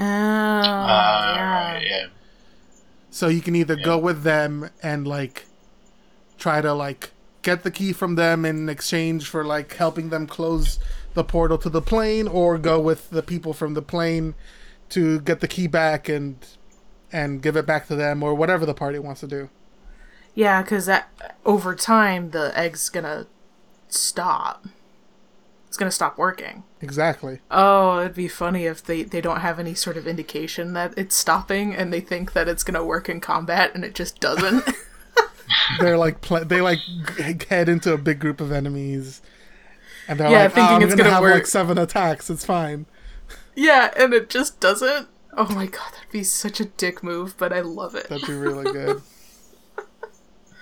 Oh, 0.00 0.04
Ah, 0.04 1.34
yeah. 1.34 1.72
right, 1.74 1.86
yeah. 1.86 2.06
So 3.10 3.28
you 3.28 3.40
can 3.40 3.56
either 3.56 3.76
go 3.76 3.98
with 3.98 4.22
them 4.22 4.70
and 4.82 5.06
like 5.06 5.46
try 6.38 6.60
to 6.60 6.72
like 6.72 7.10
get 7.42 7.62
the 7.62 7.70
key 7.70 7.92
from 7.92 8.14
them 8.14 8.44
in 8.44 8.68
exchange 8.68 9.28
for 9.28 9.44
like 9.44 9.74
helping 9.74 10.10
them 10.10 10.26
close 10.26 10.78
the 11.14 11.24
portal 11.24 11.58
to 11.58 11.68
the 11.70 11.82
plane 11.82 12.28
or 12.28 12.58
go 12.58 12.78
with 12.78 13.10
the 13.10 13.22
people 13.22 13.52
from 13.52 13.74
the 13.74 13.82
plane 13.82 14.34
to 14.90 15.20
get 15.20 15.40
the 15.40 15.48
key 15.48 15.66
back 15.66 16.08
and 16.08 16.36
and 17.12 17.42
give 17.42 17.56
it 17.56 17.66
back 17.66 17.88
to 17.88 17.96
them 17.96 18.22
or 18.22 18.34
whatever 18.34 18.64
the 18.66 18.74
party 18.74 18.98
wants 18.98 19.20
to 19.20 19.26
do. 19.26 19.48
Yeah, 20.34 20.62
because 20.62 20.88
over 21.44 21.74
time 21.74 22.30
the 22.30 22.52
egg's 22.56 22.88
gonna 22.88 23.26
stop. 23.96 24.66
It's 25.68 25.76
gonna 25.76 25.90
stop 25.90 26.16
working. 26.18 26.64
Exactly. 26.80 27.40
Oh, 27.50 28.00
it'd 28.00 28.14
be 28.14 28.28
funny 28.28 28.64
if 28.66 28.82
they 28.82 29.02
they 29.02 29.20
don't 29.20 29.40
have 29.40 29.58
any 29.58 29.74
sort 29.74 29.96
of 29.96 30.06
indication 30.06 30.72
that 30.72 30.94
it's 30.96 31.14
stopping, 31.14 31.74
and 31.74 31.92
they 31.92 32.00
think 32.00 32.32
that 32.32 32.48
it's 32.48 32.62
gonna 32.64 32.84
work 32.84 33.08
in 33.08 33.20
combat, 33.20 33.74
and 33.74 33.84
it 33.84 33.94
just 33.94 34.18
doesn't. 34.20 34.64
They're 35.80 35.96
like 35.98 36.20
pl- 36.20 36.44
they 36.44 36.60
like 36.60 36.78
g- 37.16 37.36
head 37.48 37.68
into 37.68 37.92
a 37.92 37.98
big 37.98 38.18
group 38.18 38.40
of 38.40 38.52
enemies 38.52 39.22
and 40.06 40.20
they're 40.20 40.30
Yeah, 40.30 40.42
like, 40.44 40.52
thinking 40.54 40.72
oh, 40.72 40.76
I'm 40.76 40.82
it's 40.82 40.92
gonna, 40.92 41.02
gonna 41.04 41.14
have 41.14 41.22
work." 41.22 41.34
like 41.34 41.46
seven 41.46 41.78
attacks. 41.78 42.28
It's 42.30 42.44
fine. 42.44 42.86
yeah, 43.54 43.90
and 43.96 44.12
it 44.14 44.28
just 44.30 44.60
doesn't. 44.60 45.08
Oh 45.36 45.48
my 45.54 45.66
god, 45.66 45.92
that'd 45.94 46.10
be 46.12 46.22
such 46.22 46.60
a 46.60 46.64
dick 46.66 47.02
move, 47.02 47.34
but 47.38 47.52
I 47.52 47.60
love 47.60 47.94
it. 47.94 48.08
That'd 48.08 48.26
be 48.26 48.34
really 48.34 48.70
good. 48.72 49.02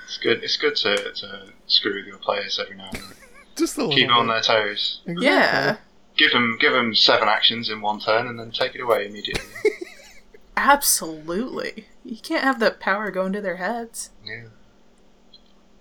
It's 0.07 0.19
good. 0.19 0.43
It's 0.45 0.57
good 0.57 0.77
to, 0.77 0.97
to 1.15 1.53
screw 1.67 1.95
with 1.95 2.07
your 2.07 2.19
players 2.19 2.59
every 2.61 2.77
now 2.77 2.89
and 2.93 3.03
then. 3.03 3.13
Just 3.57 3.77
a 3.77 3.81
little. 3.81 3.95
Keep 3.95 4.09
them 4.09 4.17
on 4.17 4.27
their 4.29 4.41
toes. 4.43 5.01
Exactly. 5.07 5.27
Yeah, 5.27 5.77
Give 6.17 6.31
them 6.33 6.57
give 6.61 6.73
them 6.73 6.95
seven 6.95 7.29
actions 7.29 7.69
in 7.71 7.81
one 7.81 8.01
turn, 8.01 8.27
and 8.27 8.39
then 8.39 8.51
take 8.51 8.75
it 8.75 8.81
away 8.81 9.07
immediately. 9.07 9.45
absolutely. 10.57 11.87
You 12.05 12.17
can't 12.19 12.43
have 12.45 12.59
that 12.61 12.81
power 12.81 13.11
go 13.11 13.27
into 13.27 13.41
their 13.41 13.57
heads. 13.57 14.11
yeah. 14.25 14.45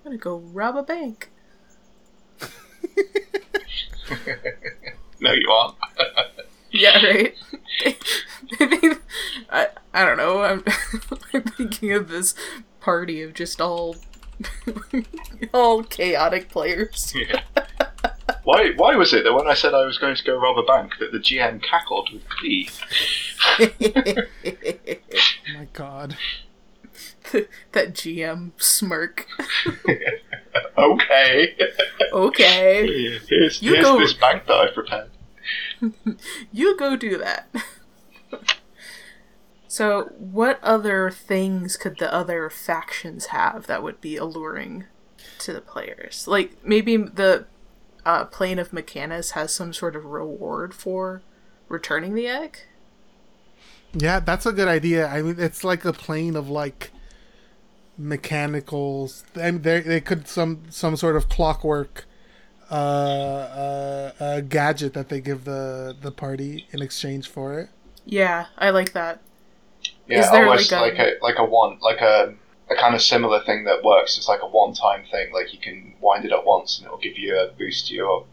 I'm 0.06 0.12
gonna 0.12 0.18
go 0.18 0.38
rob 0.38 0.76
a 0.76 0.84
bank. 0.84 1.32
No, 5.22 5.32
you 5.32 5.50
aren't. 5.50 5.76
Yeah, 6.72 7.04
right. 7.06 7.36
I 9.50 9.68
I 9.94 10.06
don't 10.06 10.18
know. 10.18 10.42
I'm, 10.44 10.64
I'm 11.34 11.42
thinking 11.44 11.94
of 11.94 12.10
this 12.10 12.36
party 12.82 13.22
of 13.22 13.34
just 13.34 13.62
all 13.62 13.96
all 15.54 15.84
chaotic 15.84 16.50
players. 16.50 17.14
Yeah. 17.30 17.42
Why, 18.44 18.72
why 18.76 18.96
was 18.96 19.12
it 19.12 19.24
that 19.24 19.34
when 19.34 19.48
I 19.48 19.56
said 19.56 19.74
I 19.74 19.86
was 19.86 19.98
going 19.98 20.16
to 20.16 20.24
go 20.24 20.36
rob 20.38 20.58
a 20.60 20.64
bank 20.64 20.94
that 21.00 21.12
the 21.12 21.18
GM 21.18 21.64
cackled 21.64 22.10
with 22.14 22.22
glee? 22.30 22.70
Oh 23.60 25.58
my 25.58 25.68
god. 25.74 26.16
that 27.72 27.94
GM 27.94 28.52
smirk. 28.58 29.26
okay. 30.78 31.56
Okay, 32.14 33.18
Here's, 33.28 33.62
You 33.64 33.74
here's 33.74 33.86
go- 33.86 33.98
this 34.00 34.14
bank 34.14 34.46
that 34.46 34.54
I've 34.56 34.74
prepared. 34.76 35.10
you 36.52 36.78
go 36.78 36.96
do 36.96 37.18
that. 37.18 37.48
So, 39.76 40.03
what 40.17 40.63
other 40.63 41.11
things 41.11 41.76
could 41.76 41.97
the 41.97 42.13
other 42.13 42.49
factions 42.49 43.26
have 43.26 43.67
that 43.67 43.84
would 43.84 43.99
be 43.99 44.15
alluring 44.15 44.86
to 45.39 45.51
the 45.51 45.59
players? 45.59 46.30
Like 46.30 46.65
maybe 46.65 46.95
the 46.95 47.45
uh, 48.05 48.23
plane 48.23 48.57
of 48.57 48.71
Mechanus 48.71 49.32
has 49.32 49.53
some 49.53 49.73
sort 49.73 49.97
of 49.97 50.05
reward 50.05 50.73
for 50.73 51.23
returning 51.67 52.13
the 52.13 52.26
egg. 52.26 52.59
Yeah, 53.91 54.21
that's 54.21 54.45
a 54.45 54.53
good 54.53 54.69
idea. 54.69 55.09
I 55.09 55.21
mean, 55.21 55.36
it's 55.38 55.65
like 55.65 55.84
a 55.84 55.91
plane 55.91 56.38
of 56.38 56.49
like 56.49 56.91
mechanicals. 57.97 59.26
I 59.36 59.51
mean, 59.51 59.61
they 59.63 59.82
they 59.82 59.99
could 59.99 60.30
some 60.30 60.63
some 60.69 60.95
sort 60.95 61.17
of 61.17 61.28
clockwork 61.28 62.05
uh, 62.71 62.73
uh, 62.73 64.11
uh, 64.21 64.39
gadget 64.39 64.93
that 64.93 65.09
they 65.09 65.19
give 65.19 65.43
the 65.43 65.93
the 65.99 66.13
party 66.13 66.65
in 66.71 66.82
exchange 66.82 67.28
for 67.28 67.59
it. 67.59 67.67
Yeah, 68.05 68.45
I 68.57 68.69
like 68.69 68.93
that. 68.93 69.19
Yeah, 70.08 70.20
Is 70.20 70.32
there 70.32 70.45
almost 70.45 70.72
like 70.72 70.97
like 70.97 70.99
a- 70.99 71.18
a, 71.20 71.24
like 71.24 71.39
a 71.39 71.45
one 71.45 71.78
like 71.82 72.01
a 72.01 72.34
a 72.70 72.76
kind 72.76 72.95
of 72.95 73.01
similar 73.01 73.43
thing 73.43 73.64
that 73.66 73.84
works. 73.84 74.18
It's 74.18 74.28
like 74.28 74.41
a 74.41 74.47
one 74.47 74.74
time 74.74 75.03
thing. 75.12 75.32
Like 75.34 75.53
you 75.53 75.60
can 75.60 75.93
wind 76.01 76.26
it 76.26 76.32
up 76.34 76.45
once, 76.45 76.78
and 76.78 76.86
it'll 76.86 76.97
give 76.97 77.18
you 77.18 77.38
a 77.38 77.51
boost 77.58 77.88
to 77.88 77.93
your 77.93 78.26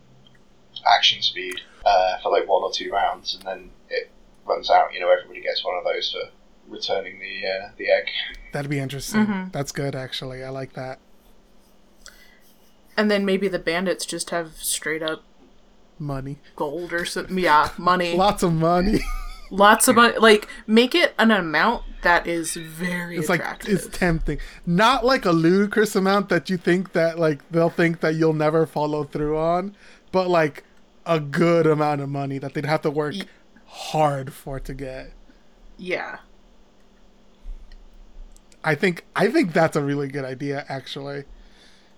action 0.86 1.20
speed 1.22 1.60
uh, 1.84 2.18
for 2.22 2.30
like 2.32 2.48
one 2.48 2.62
or 2.62 2.72
two 2.72 2.90
rounds, 2.90 3.34
and 3.34 3.42
then 3.44 3.70
it 3.90 4.10
runs 4.46 4.70
out. 4.70 4.92
You 4.94 5.00
know, 5.00 5.10
everybody 5.10 5.40
gets 5.42 5.64
one 5.64 5.76
of 5.76 5.84
those 5.84 6.12
for 6.12 6.30
returning 6.68 7.18
the 7.20 7.46
uh, 7.46 7.70
the 7.76 7.90
egg. 7.90 8.04
That'd 8.52 8.70
be 8.70 8.78
interesting. 8.78 9.26
Mhm. 9.26 9.52
That's 9.52 9.72
good, 9.72 9.94
actually. 9.94 10.42
I 10.44 10.48
like 10.50 10.72
that. 10.74 10.98
And 12.96 13.10
then 13.10 13.24
maybe 13.24 13.48
the 13.48 13.58
bandits 13.58 14.04
just 14.04 14.30
have 14.30 14.52
straight 14.56 15.02
up 15.02 15.22
Money, 15.98 16.38
gold 16.56 16.92
or 16.92 17.04
something. 17.04 17.38
Yeah, 17.38 17.70
money. 17.78 18.16
lots 18.16 18.42
of 18.42 18.52
money. 18.52 19.00
Lots 19.52 19.86
of 19.86 19.96
money. 19.96 20.16
Like, 20.18 20.48
make 20.66 20.94
it 20.94 21.14
an 21.18 21.30
amount 21.30 21.84
that 22.02 22.26
is 22.26 22.54
very 22.54 23.16
it's 23.18 23.28
like 23.28 23.40
attractive. 23.40 23.74
it's 23.74 23.98
tempting. 23.98 24.38
Not 24.66 25.04
like 25.04 25.24
a 25.24 25.30
ludicrous 25.30 25.94
amount 25.94 26.30
that 26.30 26.48
you 26.50 26.56
think 26.56 26.92
that 26.92 27.18
like 27.18 27.48
they'll 27.50 27.70
think 27.70 28.00
that 28.00 28.14
you'll 28.14 28.32
never 28.32 28.66
follow 28.66 29.04
through 29.04 29.36
on, 29.38 29.76
but 30.10 30.28
like 30.28 30.64
a 31.04 31.20
good 31.20 31.66
amount 31.66 32.00
of 32.00 32.08
money 32.08 32.38
that 32.38 32.54
they'd 32.54 32.64
have 32.66 32.82
to 32.82 32.90
work 32.90 33.14
hard 33.66 34.32
for 34.32 34.58
to 34.60 34.74
get. 34.74 35.12
yeah. 35.76 36.18
I 38.64 38.74
think 38.76 39.04
I 39.16 39.28
think 39.28 39.52
that's 39.52 39.76
a 39.76 39.82
really 39.82 40.08
good 40.08 40.24
idea 40.24 40.64
actually. 40.68 41.24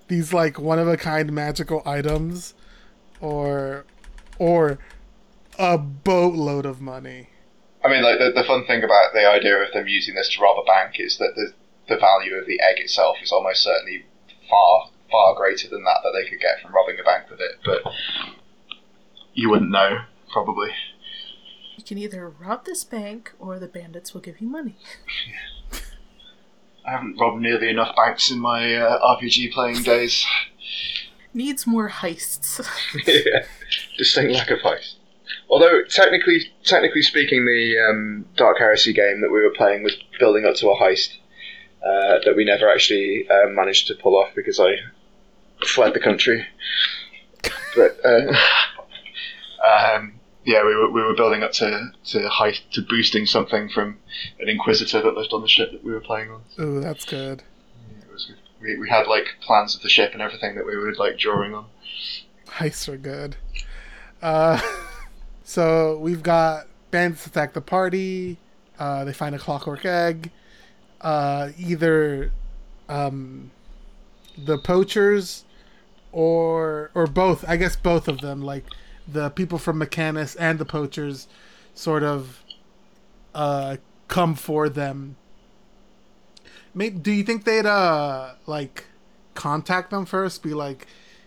These 0.09 0.33
like 0.33 0.59
one 0.59 0.79
of 0.79 0.89
a 0.89 0.97
kind 0.97 1.31
magical 1.33 1.83
items 1.87 2.55
or 3.21 3.85
or 4.39 4.79
a 5.59 5.77
boatload 5.79 6.65
of 6.67 6.81
money. 6.81 7.29
I 7.85 7.91
mean, 7.91 8.03
like 8.03 8.19
the, 8.19 8.33
the 8.35 8.47
fun 8.47 8.65
thing 8.67 8.83
about 8.83 9.13
the 9.13 9.29
idea 9.29 9.57
of 9.59 9.73
them 9.73 9.87
using 9.87 10.15
this 10.15 10.31
to 10.31 10.43
rob 10.43 10.59
a 10.59 10.65
bank 10.65 10.95
is 10.99 11.19
that 11.19 11.35
the 11.37 11.53
the 11.87 11.99
value 11.99 12.35
of 12.35 12.47
the 12.47 12.59
egg 12.61 12.79
itself 12.79 13.19
is 13.23 13.31
almost 13.31 13.63
certainly 13.63 14.07
far 14.49 14.89
far 15.11 15.35
greater 15.35 15.69
than 15.69 15.85
that 15.85 15.99
that 16.03 16.13
they 16.13 16.29
could 16.29 16.41
get 16.41 16.61
from 16.63 16.75
robbing 16.75 16.97
a 16.99 17.05
bank 17.05 17.31
with 17.31 17.41
it. 17.41 17.59
But 17.65 17.83
you 19.35 19.51
wouldn't 19.51 19.71
know, 19.71 19.99
probably. 20.33 20.71
You 21.77 21.85
can 21.85 21.99
either 21.99 22.29
rob 22.29 22.65
this 22.65 22.85
bank 22.85 23.33
or 23.39 23.59
the 23.59 23.69
bandits 23.69 24.15
will 24.15 24.21
give 24.21 24.41
you 24.41 24.49
money. 24.49 24.77
Yeah. 25.27 25.79
I 26.87 26.91
haven't 26.93 27.19
robbed 27.19 27.41
nearly 27.41 27.69
enough 27.69 27.95
banks 27.97 28.31
in 28.31 28.39
my 28.39 28.75
uh, 28.75 29.17
RPG 29.17 29.53
playing 29.53 29.83
days. 29.83 30.25
Needs 31.33 31.67
more 31.67 31.89
heists. 31.89 32.61
yeah, 33.07 33.47
distinct 33.99 34.33
lack 34.33 34.51
of 34.51 34.61
heist. 34.61 34.97
Although 35.49 35.85
technically, 35.85 36.53
technically 36.65 37.03
speaking, 37.03 37.45
the 37.45 37.77
um, 37.79 38.27
Dark 38.37 38.59
Heresy 38.59 38.93
game 38.93 39.21
that 39.21 39.31
we 39.31 39.41
were 39.41 39.51
playing 39.51 39.83
was 39.83 39.97
building 40.19 40.45
up 40.45 40.57
to 40.57 40.71
a 40.71 40.77
heist 40.77 41.17
uh, 41.85 42.19
that 42.25 42.35
we 42.37 42.45
never 42.45 42.71
actually 42.71 43.29
uh, 43.29 43.49
managed 43.49 43.87
to 43.89 43.95
pull 43.95 44.17
off 44.17 44.31
because 44.35 44.59
I 44.59 44.77
fled 45.67 45.95
the 45.95 46.01
country. 46.01 46.47
But 47.77 47.99
uh, 48.05 48.33
um, 49.67 50.21
yeah, 50.45 50.65
we 50.65 50.77
were, 50.77 50.91
we 50.91 51.03
were 51.03 51.15
building 51.15 51.43
up 51.43 51.51
to 51.55 51.91
to 52.05 52.29
heist 52.29 52.61
to 52.75 52.83
boosting 52.83 53.27
something 53.27 53.69
from 53.69 53.99
an 54.39 54.49
Inquisitor 54.49 55.03
that 55.03 55.15
lived 55.15 55.33
on 55.33 55.43
the 55.43 55.49
ship 55.49 55.73
that 55.73 55.83
we 55.83 55.93
were 55.93 56.01
playing 56.01 56.31
on. 56.31 56.43
Oh, 56.57 56.79
that's 56.79 57.05
good. 57.05 57.43
It 58.01 58.13
was 58.13 58.27
good. 58.27 58.37
We, 58.61 58.79
we 58.79 58.89
had 58.89 59.09
like 59.09 59.27
plans 59.41 59.75
of 59.75 59.83
the 59.83 59.89
ship 59.89 60.13
and 60.13 60.23
everything 60.23 60.55
that 60.55 60.65
we 60.65 60.77
were 60.77 60.95
like 60.95 61.19
drawing 61.19 61.53
on. 61.53 61.67
Heists 62.47 62.89
are 62.89 62.97
good. 62.97 63.37
So 65.45 65.99
we've 65.99 66.23
got 66.23 66.67
bandits 66.91 67.27
attack 67.27 67.53
the 67.53 67.61
party. 67.61 68.39
Uh, 68.79 69.05
they 69.05 69.13
find 69.13 69.35
a 69.35 69.39
clockwork 69.39 69.85
egg. 69.85 70.31
Uh, 71.01 71.51
either 71.59 72.33
um, 72.89 73.51
the 74.39 74.59
poachers 74.59 75.45
or 76.13 76.91
or 76.95 77.07
both. 77.07 77.45
I 77.47 77.57
guess 77.57 77.77
both 77.77 78.09
of 78.09 78.21
them, 78.21 78.41
like 78.41 78.65
the 79.07 79.31
people 79.31 79.59
from 79.59 79.79
Mechanus 79.79 80.35
and 80.37 80.59
the 80.59 80.65
poachers, 80.65 81.29
sort 81.75 82.03
of 82.03 82.43
uh, 83.35 83.77
come 84.09 84.35
for 84.35 84.69
them. 84.69 85.17
Do 86.77 87.13
you 87.13 87.23
think 87.23 87.45
they'd 87.45 87.67
uh 87.67 88.35
like 88.47 88.87
contact 89.35 89.91
them 89.91 90.07
first? 90.07 90.43
Be 90.43 90.55
like, 90.55 90.87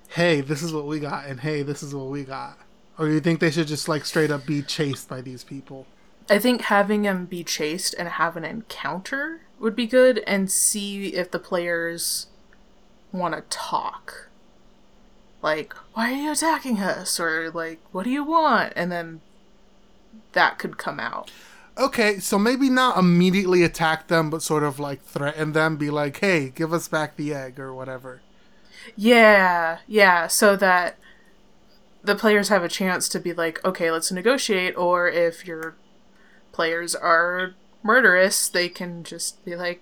"Hey, 0.10 0.42
this 0.42 0.64
is 0.64 0.74
what 0.74 0.88
we 0.88 1.00
got," 1.00 1.26
and 1.28 1.40
"Hey, 1.40 1.62
this 1.62 1.84
is 1.84 1.94
what 1.94 2.08
we 2.08 2.24
got," 2.24 2.58
or 2.98 3.08
do 3.08 3.14
you 3.14 3.20
think 3.20 3.40
they 3.40 3.52
should 3.52 3.68
just 3.68 3.88
like 3.88 4.06
straight 4.06 4.32
up 4.32 4.46
be 4.46 4.62
chased 4.62 5.08
by 5.08 5.22
these 5.22 5.44
people? 5.44 5.86
I 6.30 6.40
think 6.40 6.64
having 6.64 7.04
them 7.04 7.26
be 7.26 7.44
chased 7.44 7.96
and 7.98 8.08
have 8.08 8.36
an 8.36 8.44
encounter 8.44 9.42
would 9.60 9.76
be 9.76 9.88
good, 9.88 10.20
and 10.28 10.52
see 10.52 11.08
if 11.16 11.32
the 11.32 11.40
players 11.40 12.28
want 13.12 13.34
to 13.34 13.42
talk. 13.50 14.30
Like, 15.42 15.74
why 15.94 16.12
are 16.12 16.16
you 16.16 16.32
attacking 16.32 16.80
us? 16.80 17.20
Or 17.20 17.50
like, 17.50 17.80
what 17.92 18.04
do 18.04 18.10
you 18.10 18.24
want? 18.24 18.74
And 18.76 18.92
then 18.92 19.22
that 20.34 20.60
could 20.60 20.78
come 20.78 21.00
out. 21.00 21.32
Okay, 21.78 22.20
so 22.20 22.40
maybe 22.40 22.70
not 22.70 22.98
immediately 22.98 23.64
attack 23.64 24.08
them, 24.08 24.30
but 24.30 24.42
sort 24.42 24.64
of 24.64 24.80
like 24.80 25.04
threaten 25.04 25.54
them, 25.54 25.78
be 25.78 25.92
like, 25.92 26.18
"Hey, 26.18 26.50
give 26.50 26.74
us 26.74 26.88
back 26.88 27.16
the 27.16 27.34
egg" 27.34 27.60
or 27.60 27.72
whatever. 27.72 28.22
Yeah, 28.96 29.80
yeah, 29.88 30.26
so 30.26 30.56
that 30.56 30.98
the 32.08 32.16
players 32.16 32.48
have 32.50 32.64
a 32.64 32.70
chance 32.70 33.08
to 33.10 33.20
be 33.20 33.34
like, 33.34 33.64
okay, 33.64 33.92
let's 33.92 34.12
negotiate, 34.12 34.76
or 34.78 35.08
if 35.10 35.46
your 35.46 35.76
players 36.54 36.96
are 36.96 37.54
murderous, 37.84 38.48
they 38.48 38.70
can 38.70 39.04
just 39.04 39.44
be 39.46 39.56
like, 39.56 39.82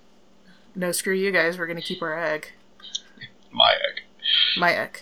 no, 0.76 0.92
screw 0.92 1.14
you 1.14 1.32
guys, 1.32 1.58
we're 1.58 1.68
gonna 1.68 1.82
keep 1.82 2.02
our 2.02 2.20
egg. 2.20 2.52
My 3.52 3.72
egg. 3.72 4.02
My 4.58 4.74
egg. 4.74 5.02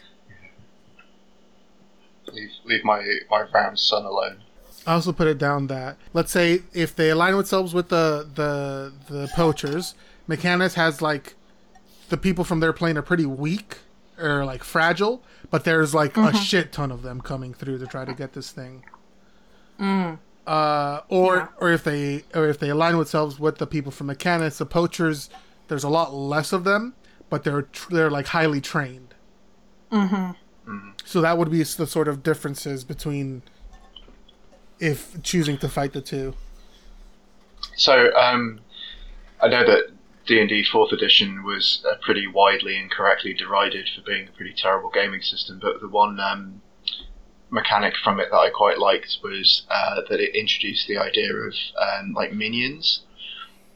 Leave, 2.31 2.51
leave 2.65 2.83
my 2.83 3.01
my 3.29 3.45
round 3.53 3.79
son 3.79 4.05
alone. 4.05 4.41
I 4.85 4.93
also 4.93 5.13
put 5.13 5.27
it 5.27 5.37
down 5.37 5.67
that 5.67 5.97
let's 6.13 6.31
say 6.31 6.63
if 6.73 6.95
they 6.95 7.09
align 7.09 7.33
themselves 7.33 7.73
with 7.73 7.89
the 7.89 8.27
the 8.35 8.93
the 9.07 9.27
poachers, 9.33 9.95
Mechanus 10.27 10.73
has 10.73 11.01
like 11.01 11.35
the 12.09 12.17
people 12.17 12.43
from 12.43 12.59
their 12.59 12.73
plane 12.73 12.97
are 12.97 13.01
pretty 13.01 13.25
weak 13.25 13.77
or 14.19 14.45
like 14.45 14.63
fragile, 14.63 15.23
but 15.53 15.65
there's 15.65 15.93
like 15.93 16.17
a 16.17 16.33
shit 16.33 16.71
ton 16.71 16.91
of 16.91 17.03
them 17.03 17.21
coming 17.21 17.53
through 17.53 17.77
to 17.77 17.85
try 17.85 18.03
to 18.03 18.13
get 18.15 18.33
this 18.33 18.49
thing. 18.49 18.83
Uh, 19.79 21.01
or 21.09 21.35
Yeah. 21.37 21.47
or 21.59 21.71
if 21.71 21.83
they 21.83 22.23
or 22.33 22.47
if 22.49 22.57
they 22.57 22.69
align 22.69 22.95
themselves 22.95 23.39
with 23.39 23.59
the 23.59 23.67
people 23.67 23.91
from 23.91 24.07
Mechanus, 24.07 24.57
the 24.57 24.65
poachers, 24.65 25.29
there's 25.67 25.83
a 25.83 25.89
lot 25.89 26.11
less 26.11 26.53
of 26.53 26.63
them, 26.63 26.95
but 27.29 27.43
they're 27.43 27.61
tr- 27.61 27.93
they're 27.93 28.09
like 28.09 28.25
highly 28.25 28.61
trained. 28.61 29.13
Mm-hmm. 29.91 30.89
So 31.05 31.21
that 31.21 31.37
would 31.37 31.51
be 31.51 31.61
the 31.61 31.85
sort 31.85 32.07
of 32.07 32.23
differences 32.23 32.83
between 32.83 33.43
if 34.79 35.21
choosing 35.21 35.59
to 35.59 35.69
fight 35.69 35.93
the 35.93 36.01
two. 36.01 36.33
So 37.75 38.11
um, 38.17 38.59
I 39.39 39.49
know 39.49 39.63
that 39.63 39.91
D 40.25 40.39
and 40.39 40.49
D 40.49 40.63
Fourth 40.63 40.91
Edition 40.93 41.43
was 41.43 41.83
uh, 41.89 41.95
pretty 42.01 42.27
widely 42.27 42.77
and 42.77 42.89
correctly 42.89 43.33
derided 43.33 43.89
for 43.93 44.01
being 44.01 44.27
a 44.27 44.31
pretty 44.31 44.53
terrible 44.53 44.89
gaming 44.89 45.21
system, 45.21 45.59
but 45.59 45.81
the 45.81 45.89
one 45.89 46.19
um, 46.19 46.61
mechanic 47.49 47.93
from 48.03 48.19
it 48.19 48.29
that 48.31 48.37
I 48.37 48.49
quite 48.49 48.79
liked 48.79 49.17
was 49.21 49.65
uh, 49.69 50.01
that 50.09 50.19
it 50.19 50.35
introduced 50.35 50.87
the 50.87 50.97
idea 50.97 51.33
of 51.33 51.53
um, 51.77 52.13
like 52.13 52.33
minions. 52.33 53.01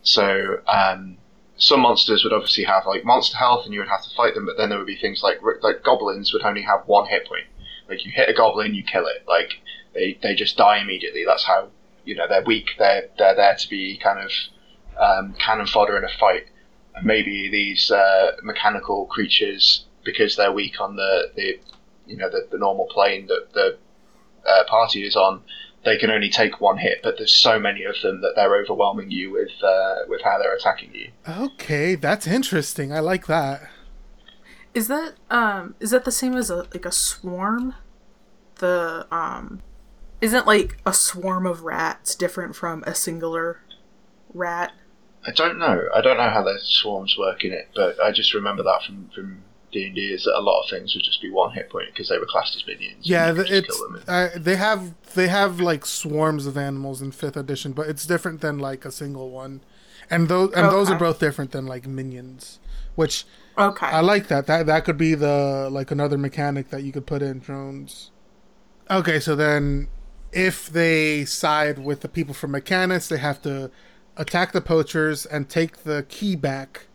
So 0.01 0.61
um, 0.67 1.17
some 1.57 1.81
monsters 1.81 2.23
would 2.23 2.33
obviously 2.33 2.63
have 2.63 2.85
like 2.85 3.03
monster 3.03 3.37
health, 3.37 3.65
and 3.65 3.73
you 3.73 3.81
would 3.81 3.89
have 3.89 4.03
to 4.03 4.15
fight 4.15 4.33
them, 4.33 4.45
but 4.45 4.57
then 4.57 4.69
there 4.69 4.77
would 4.77 4.87
be 4.87 4.95
things 4.95 5.21
like 5.23 5.39
like 5.61 5.83
goblins 5.83 6.31
would 6.31 6.43
only 6.43 6.61
have 6.61 6.87
one 6.87 7.07
hit 7.07 7.27
point. 7.27 7.45
Like 7.89 8.05
you 8.05 8.11
hit 8.11 8.29
a 8.29 8.33
goblin, 8.33 8.73
you 8.73 8.83
kill 8.83 9.05
it. 9.05 9.23
Like 9.27 9.61
they 9.93 10.17
they 10.21 10.33
just 10.33 10.57
die 10.57 10.79
immediately. 10.79 11.23
That's 11.25 11.43
how 11.43 11.69
you 12.05 12.15
know 12.15 12.27
they're 12.27 12.43
weak. 12.43 12.69
They're 12.77 13.09
they're 13.17 13.35
there 13.35 13.55
to 13.55 13.69
be 13.69 13.97
kind 13.97 14.19
of 14.19 14.31
um, 14.99 15.35
cannon 15.39 15.67
fodder 15.67 15.97
in 15.97 16.03
a 16.03 16.09
fight. 16.19 16.47
And 16.95 17.05
maybe 17.05 17.49
these 17.49 17.91
uh, 17.91 18.31
mechanical 18.43 19.05
creatures, 19.05 19.85
because 20.03 20.35
they're 20.35 20.51
weak 20.51 20.81
on 20.81 20.95
the, 20.95 21.31
the 21.35 21.59
you 22.05 22.17
know 22.17 22.29
the, 22.29 22.47
the 22.51 22.57
normal 22.57 22.87
plane 22.87 23.27
that 23.27 23.53
the 23.53 23.77
uh, 24.47 24.63
party 24.67 25.05
is 25.05 25.15
on, 25.15 25.41
they 25.85 25.97
can 25.97 26.09
only 26.09 26.29
take 26.29 26.59
one 26.59 26.77
hit. 26.77 27.01
But 27.03 27.17
there's 27.17 27.33
so 27.33 27.59
many 27.59 27.83
of 27.83 27.95
them 28.01 28.21
that 28.21 28.33
they're 28.35 28.55
overwhelming 28.55 29.11
you 29.11 29.31
with 29.31 29.51
uh, 29.63 29.95
with 30.07 30.21
how 30.23 30.37
they're 30.39 30.55
attacking 30.55 30.93
you. 30.93 31.11
Okay, 31.27 31.95
that's 31.95 32.25
interesting. 32.25 32.91
I 32.91 32.99
like 32.99 33.27
that. 33.27 33.69
Is 34.73 34.87
that 34.87 35.13
um 35.29 35.75
is 35.79 35.91
that 35.91 36.05
the 36.05 36.11
same 36.11 36.35
as 36.35 36.49
a 36.49 36.57
like 36.73 36.85
a 36.85 36.91
swarm? 36.91 37.75
The 38.55 39.07
um 39.11 39.61
isn't 40.21 40.47
like 40.47 40.77
a 40.85 40.93
swarm 40.93 41.45
of 41.45 41.61
rats 41.61 42.15
different 42.15 42.55
from 42.55 42.83
a 42.87 42.95
singular 42.95 43.61
rat? 44.33 44.73
I 45.27 45.31
don't 45.31 45.59
know. 45.59 45.89
I 45.93 46.01
don't 46.01 46.17
know 46.17 46.29
how 46.29 46.43
the 46.43 46.57
swarms 46.63 47.17
work 47.17 47.43
in 47.43 47.51
it, 47.53 47.69
but 47.75 47.99
I 48.01 48.11
just 48.11 48.33
remember 48.33 48.63
that 48.63 48.83
from 48.83 49.09
from 49.13 49.43
D 49.71 49.85
and 49.87 49.95
D 49.95 50.01
is 50.13 50.23
that 50.23 50.37
a 50.37 50.41
lot 50.41 50.63
of 50.63 50.69
things 50.69 50.95
would 50.95 51.03
just 51.03 51.21
be 51.21 51.29
one 51.29 51.53
hit 51.53 51.69
point 51.69 51.87
because 51.91 52.09
they 52.09 52.17
were 52.17 52.25
classed 52.25 52.55
as 52.55 52.65
minions. 52.65 53.07
Yeah, 53.07 53.27
and 53.29 53.37
you 53.37 53.43
the, 53.43 53.49
could 53.49 53.49
just 53.49 53.69
it's 53.69 53.77
kill 53.77 53.89
them. 53.91 54.03
uh, 54.07 54.29
they 54.37 54.55
have 54.55 54.93
they 55.13 55.27
have 55.27 55.59
like 55.59 55.85
swarms 55.85 56.45
of 56.45 56.57
animals 56.57 57.01
in 57.01 57.11
fifth 57.11 57.37
edition, 57.37 57.73
but 57.73 57.87
it's 57.87 58.05
different 58.05 58.41
than 58.41 58.57
like 58.59 58.85
a 58.85 58.91
single 58.91 59.29
one, 59.29 59.61
and 60.09 60.29
those 60.29 60.53
and 60.53 60.71
those 60.71 60.89
are 60.89 60.97
both 60.97 61.19
different 61.19 61.51
than 61.51 61.65
like 61.67 61.85
minions, 61.87 62.59
which 62.95 63.25
Okay. 63.57 63.87
I 63.87 64.01
like 64.01 64.27
that. 64.27 64.45
That 64.47 64.67
that 64.67 64.85
could 64.85 64.97
be 64.97 65.15
the 65.15 65.67
like 65.71 65.91
another 65.91 66.17
mechanic 66.17 66.69
that 66.69 66.83
you 66.83 66.91
could 66.91 67.05
put 67.07 67.21
in 67.21 67.39
drones. 67.39 68.11
Okay, 68.89 69.19
so 69.19 69.35
then 69.35 69.89
if 70.31 70.69
they 70.69 71.25
side 71.25 71.79
with 71.79 72.01
the 72.01 72.07
people 72.07 72.33
from 72.33 72.51
Mechanus, 72.51 73.09
they 73.09 73.17
have 73.17 73.41
to 73.41 73.71
attack 74.17 74.51
the 74.51 74.61
poachers 74.61 75.25
and 75.25 75.47
take 75.47 75.83
the 75.83 76.05
key 76.09 76.35
back 76.35 76.87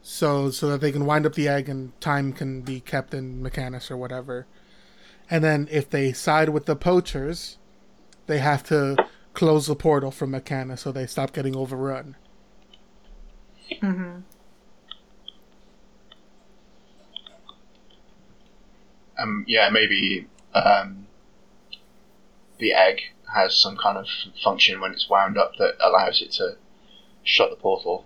so 0.00 0.50
so 0.50 0.68
that 0.70 0.80
they 0.80 0.90
can 0.90 1.06
wind 1.06 1.24
up 1.24 1.34
the 1.34 1.46
egg 1.46 1.68
and 1.68 1.98
time 2.00 2.32
can 2.32 2.62
be 2.62 2.80
kept 2.80 3.14
in 3.14 3.42
Mechanus 3.42 3.90
or 3.90 3.96
whatever. 3.96 4.46
And 5.30 5.44
then 5.44 5.68
if 5.70 5.88
they 5.88 6.12
side 6.12 6.48
with 6.48 6.66
the 6.66 6.74
poachers, 6.74 7.58
they 8.26 8.38
have 8.38 8.64
to 8.64 8.96
close 9.34 9.66
the 9.66 9.76
portal 9.76 10.10
from 10.10 10.32
Mechanus 10.32 10.80
so 10.80 10.92
they 10.92 11.06
stop 11.06 11.32
getting 11.32 11.54
overrun. 11.56 12.16
um, 19.18 19.44
yeah, 19.46 19.70
maybe 19.70 20.26
um, 20.54 21.06
the 22.58 22.72
egg 22.72 23.00
has 23.34 23.56
some 23.56 23.76
kind 23.76 23.96
of 23.96 24.06
function 24.42 24.80
when 24.80 24.92
it's 24.92 25.08
wound 25.08 25.38
up 25.38 25.52
that 25.58 25.74
allows 25.80 26.20
it 26.20 26.32
to 26.32 26.56
shut 27.22 27.50
the 27.50 27.56
portal. 27.56 28.04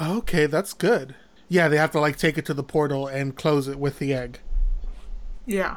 Okay, 0.00 0.46
that's 0.46 0.72
good. 0.72 1.14
Yeah, 1.48 1.68
they 1.68 1.76
have 1.76 1.90
to 1.92 2.00
like 2.00 2.16
take 2.16 2.38
it 2.38 2.46
to 2.46 2.54
the 2.54 2.62
portal 2.62 3.06
and 3.06 3.36
close 3.36 3.68
it 3.68 3.78
with 3.78 3.98
the 3.98 4.14
egg. 4.14 4.40
yeah. 5.46 5.76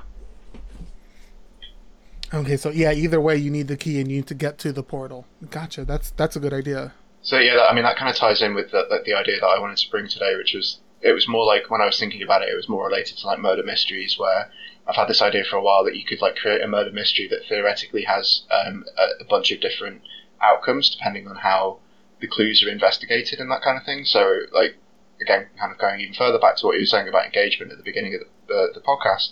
Okay, 2.34 2.58
so 2.58 2.70
yeah, 2.70 2.92
either 2.92 3.22
way, 3.22 3.38
you 3.38 3.52
need 3.52 3.68
the 3.68 3.78
key 3.78 4.00
and 4.00 4.10
you 4.10 4.18
need 4.18 4.28
to 4.28 4.34
get 4.34 4.58
to 4.60 4.74
the 4.74 4.84
portal. 4.84 5.26
Gotcha. 5.52 5.86
That's 5.86 6.12
that's 6.12 6.36
a 6.36 6.40
good 6.40 6.54
idea. 6.54 6.94
So 7.22 7.40
yeah, 7.40 7.56
that, 7.56 7.72
I 7.72 7.74
mean 7.74 7.84
that 7.84 7.98
kind 7.98 8.10
of 8.10 8.16
ties 8.16 8.42
in 8.42 8.54
with 8.56 8.72
the, 8.72 8.86
the, 8.90 9.02
the 9.06 9.14
idea 9.14 9.40
that 9.40 9.46
I 9.46 9.60
wanted 9.60 9.78
to 9.78 9.90
bring 9.90 10.08
today, 10.08 10.36
which 10.36 10.54
was 10.54 10.80
it 11.02 11.12
was 11.14 11.28
more 11.28 11.46
like 11.46 11.70
when 11.70 11.82
I 11.82 11.86
was 11.86 12.00
thinking 12.00 12.24
about 12.24 12.42
it, 12.42 12.50
it 12.50 12.56
was 12.56 12.68
more 12.68 12.88
related 12.88 13.18
to 13.18 13.28
like 13.28 13.40
murder 13.40 13.64
mysteries, 13.64 14.18
where 14.18 14.52
I've 14.88 14.96
had 14.96 15.08
this 15.08 15.22
idea 15.22 15.44
for 15.44 15.58
a 15.58 15.62
while 15.62 15.84
that 15.86 15.96
you 15.96 16.06
could 16.06 16.22
like 16.22 16.36
create 16.36 16.62
a 16.62 16.68
murder 16.68 16.92
mystery 16.92 17.28
that 17.30 17.46
theoretically 17.48 18.04
has 18.04 18.44
um, 18.52 18.86
a, 18.98 19.24
a 19.24 19.26
bunch 19.26 19.52
of 19.52 19.62
different 19.62 20.02
outcomes 20.42 20.90
depending 20.90 21.28
on 21.28 21.38
how 21.38 21.80
the 22.26 22.32
clues 22.36 22.64
are 22.64 22.70
investigated 22.70 23.40
and 23.40 23.52
that 23.52 23.62
kind 23.62 23.78
of 23.78 23.86
thing. 23.86 24.06
So 24.06 24.42
like 24.52 24.78
again, 25.22 25.48
kind 25.60 25.72
of 25.72 25.78
going 25.78 26.02
even 26.02 26.14
further 26.14 26.40
back 26.40 26.58
to 26.58 26.66
what 26.66 26.76
you 26.76 26.82
were 26.82 26.86
saying 26.86 27.08
about 27.08 27.26
engagement 27.26 27.72
at 27.72 27.78
the 27.78 27.84
beginning 27.84 28.16
of 28.16 28.22
the, 28.22 28.54
the, 28.54 28.80
the 28.80 28.86
podcast, 28.86 29.32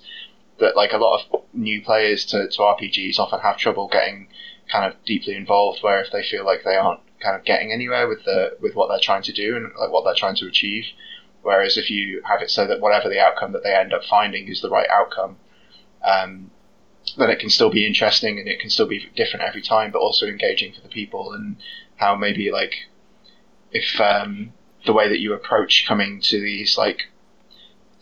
that 0.60 0.76
like 0.76 0.94
a 0.94 0.98
lot 0.98 1.22
of 1.32 1.42
new 1.54 1.82
players 1.82 2.26
to, 2.26 2.48
to 2.48 2.58
RPGs 2.60 3.20
often 3.20 3.40
have 3.40 3.58
trouble 3.58 3.88
getting 3.88 4.28
kind 4.72 4.92
of 4.92 5.04
deeply 5.06 5.36
involved 5.36 5.80
where 5.82 6.02
if 6.02 6.12
they 6.12 6.24
feel 6.24 6.46
like 6.46 6.64
they 6.64 6.76
aren't 6.76 7.02
kind 7.20 7.36
of 7.36 7.44
getting 7.46 7.72
anywhere 7.72 8.08
with 8.08 8.24
the 8.26 8.56
with 8.62 8.76
what 8.76 8.88
they're 8.88 9.00
trying 9.02 9.24
to 9.24 9.34
do 9.34 9.56
and 9.56 9.66
like 9.80 9.92
what 9.92 10.04
they're 10.04 10.16
trying 10.16 10.36
to 10.36 10.48
achieve 10.48 10.86
whereas 11.42 11.78
if 11.78 11.90
you 11.90 12.22
have 12.26 12.42
it 12.42 12.50
so 12.50 12.66
that 12.66 12.80
whatever 12.80 13.10
the 13.10 13.20
outcome 13.20 13.52
that 13.52 13.64
they 13.64 13.74
end 13.74 13.94
up 13.94 14.04
finding 14.04 14.48
is 14.48 14.62
the 14.62 14.70
right 14.70 14.90
outcome 14.90 15.38
um, 16.04 16.50
then 17.18 17.30
it 17.30 17.40
can 17.40 17.50
still 17.50 17.70
be 17.70 17.86
interesting 17.86 18.40
and 18.40 18.48
it 18.48 18.60
can 18.60 18.70
still 18.70 18.88
be 18.88 19.10
different 19.16 19.46
every 19.46 19.62
time 19.62 19.92
but 19.92 20.00
also 20.00 20.26
engaging 20.26 20.74
for 20.74 20.82
the 20.82 20.90
people 20.90 21.34
and 21.34 21.58
how 22.04 22.16
maybe 22.16 22.52
like 22.52 22.74
if 23.72 24.00
um, 24.02 24.54
the 24.86 24.94
way 24.94 25.08
that 25.08 25.20
you 25.20 25.34
approach 25.34 25.86
coming 25.88 26.22
to 26.22 26.40
these 26.40 26.78
like 26.78 27.04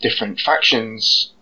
different 0.00 0.40
factions 0.40 1.32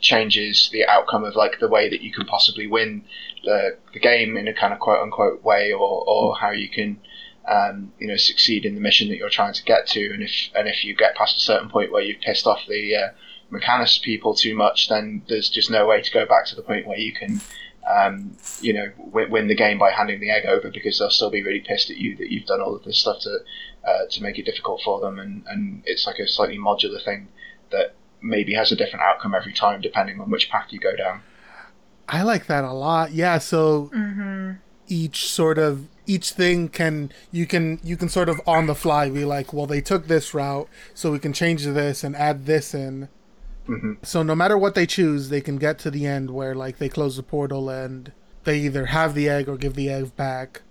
changes 0.00 0.68
the 0.72 0.84
outcome 0.86 1.24
of 1.24 1.34
like 1.34 1.58
the 1.60 1.68
way 1.68 1.88
that 1.88 2.02
you 2.02 2.12
can 2.12 2.24
possibly 2.26 2.66
win 2.66 3.04
the, 3.44 3.76
the 3.92 3.98
game 3.98 4.36
in 4.36 4.46
a 4.48 4.54
kind 4.54 4.72
of 4.72 4.78
quote 4.80 5.00
unquote 5.02 5.42
way, 5.42 5.72
or, 5.72 6.04
or 6.06 6.36
how 6.36 6.50
you 6.50 6.68
can 6.68 7.00
um, 7.48 7.92
you 7.98 8.06
know 8.06 8.16
succeed 8.16 8.64
in 8.64 8.74
the 8.74 8.80
mission 8.80 9.08
that 9.08 9.16
you're 9.16 9.30
trying 9.30 9.54
to 9.54 9.64
get 9.64 9.86
to. 9.88 10.04
And 10.12 10.22
if 10.22 10.32
and 10.54 10.68
if 10.68 10.84
you 10.84 10.94
get 10.94 11.16
past 11.16 11.36
a 11.36 11.40
certain 11.40 11.68
point 11.68 11.92
where 11.92 12.02
you've 12.02 12.20
pissed 12.20 12.46
off 12.46 12.60
the 12.68 12.96
uh, 12.96 13.08
Mechanus 13.50 13.98
people 13.98 14.34
too 14.34 14.54
much, 14.54 14.88
then 14.88 15.22
there's 15.28 15.48
just 15.48 15.70
no 15.70 15.86
way 15.86 16.02
to 16.02 16.10
go 16.12 16.26
back 16.26 16.46
to 16.46 16.56
the 16.56 16.62
point 16.62 16.86
where 16.86 16.98
you 16.98 17.12
can. 17.12 17.40
Um, 17.88 18.36
you 18.60 18.74
know, 18.74 18.90
win, 18.98 19.30
win, 19.30 19.48
the 19.48 19.54
game 19.54 19.78
by 19.78 19.90
handing 19.90 20.20
the 20.20 20.30
egg 20.30 20.44
over 20.44 20.70
because 20.70 20.98
they'll 20.98 21.08
still 21.10 21.30
be 21.30 21.42
really 21.42 21.60
pissed 21.66 21.88
at 21.90 21.96
you 21.96 22.16
that 22.16 22.30
you've 22.30 22.44
done 22.44 22.60
all 22.60 22.76
of 22.76 22.84
this 22.84 22.98
stuff 22.98 23.20
to 23.20 23.38
uh, 23.86 24.06
to 24.10 24.22
make 24.22 24.38
it 24.38 24.44
difficult 24.44 24.82
for 24.82 25.00
them, 25.00 25.18
and, 25.18 25.44
and 25.46 25.82
it's 25.86 26.06
like 26.06 26.18
a 26.18 26.28
slightly 26.28 26.58
modular 26.58 27.02
thing 27.02 27.28
that 27.70 27.94
maybe 28.20 28.52
has 28.52 28.70
a 28.72 28.76
different 28.76 29.02
outcome 29.04 29.34
every 29.34 29.52
time 29.54 29.80
depending 29.80 30.20
on 30.20 30.30
which 30.30 30.50
path 30.50 30.66
you 30.70 30.78
go 30.78 30.94
down. 30.96 31.22
I 32.08 32.22
like 32.22 32.46
that 32.46 32.64
a 32.64 32.72
lot. 32.72 33.12
Yeah, 33.12 33.38
so 33.38 33.90
Mm-hmm. 33.94 34.52
each 34.88 35.28
sort 35.30 35.58
of 35.58 35.86
each 36.06 36.32
thing 36.32 36.68
can 36.68 37.12
you 37.30 37.46
can 37.46 37.78
you 37.82 37.96
can 37.96 38.08
sort 38.08 38.28
of 38.28 38.40
on 38.46 38.66
the 38.66 38.74
fly 38.74 39.08
be 39.10 39.24
like, 39.24 39.52
well, 39.52 39.66
they 39.66 39.80
took 39.80 40.08
this 40.08 40.34
route, 40.34 40.68
so 40.94 41.12
we 41.12 41.18
can 41.18 41.32
change 41.32 41.64
this 41.64 42.04
and 42.04 42.14
add 42.16 42.44
this 42.46 42.74
in. 42.74 43.08
Hmm 43.68 43.92
So 44.02 44.22
no 44.22 44.34
matter 44.34 44.58
what 44.58 44.74
they 44.74 44.86
choose, 44.86 45.28
they 45.28 45.40
can 45.40 45.56
get 45.56 45.78
to 45.80 45.90
the 45.90 46.06
end 46.06 46.30
where 46.30 46.54
like 46.54 46.78
they 46.78 46.88
close 46.88 47.16
the 47.16 47.22
portal 47.22 47.68
and 47.68 48.12
they 48.44 48.58
either 48.60 48.86
have 48.86 49.14
the 49.14 49.28
egg 49.28 49.48
or 49.48 49.56
give 49.56 49.74
the 49.74 49.90
egg 49.90 50.16
back. 50.16 50.62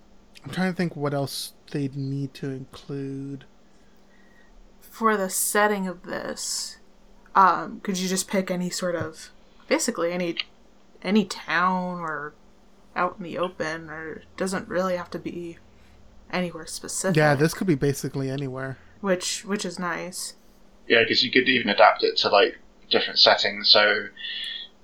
I'm 0.44 0.50
trying 0.50 0.72
to 0.72 0.76
think 0.76 0.96
what 0.96 1.14
else 1.14 1.54
they'd 1.70 1.96
need 1.96 2.34
to 2.34 2.50
include. 2.50 3.44
For 4.80 5.16
the 5.16 5.30
setting 5.30 5.86
of 5.86 6.02
this, 6.02 6.78
um, 7.34 7.80
could 7.80 7.98
you 7.98 8.08
just 8.08 8.28
pick 8.28 8.50
any 8.50 8.68
sort 8.68 8.96
of, 8.96 9.30
basically 9.68 10.12
any, 10.12 10.36
any 11.02 11.24
town 11.24 12.00
or 12.00 12.34
out 12.96 13.16
in 13.18 13.22
the 13.24 13.38
open, 13.38 13.88
or 13.88 14.22
doesn't 14.36 14.68
really 14.68 14.96
have 14.96 15.10
to 15.10 15.18
be 15.18 15.58
anywhere 16.32 16.66
specific. 16.66 17.16
Yeah, 17.16 17.34
this 17.34 17.54
could 17.54 17.66
be 17.66 17.74
basically 17.74 18.30
anywhere. 18.30 18.76
which 19.00 19.44
which 19.44 19.64
is 19.64 19.78
nice. 19.78 20.34
Yeah, 20.86 21.02
because 21.02 21.22
you 21.22 21.30
could 21.30 21.48
even 21.48 21.68
adapt 21.68 22.02
it 22.02 22.16
to 22.18 22.28
like 22.28 22.58
different 22.90 23.18
settings. 23.18 23.70
So, 23.70 24.08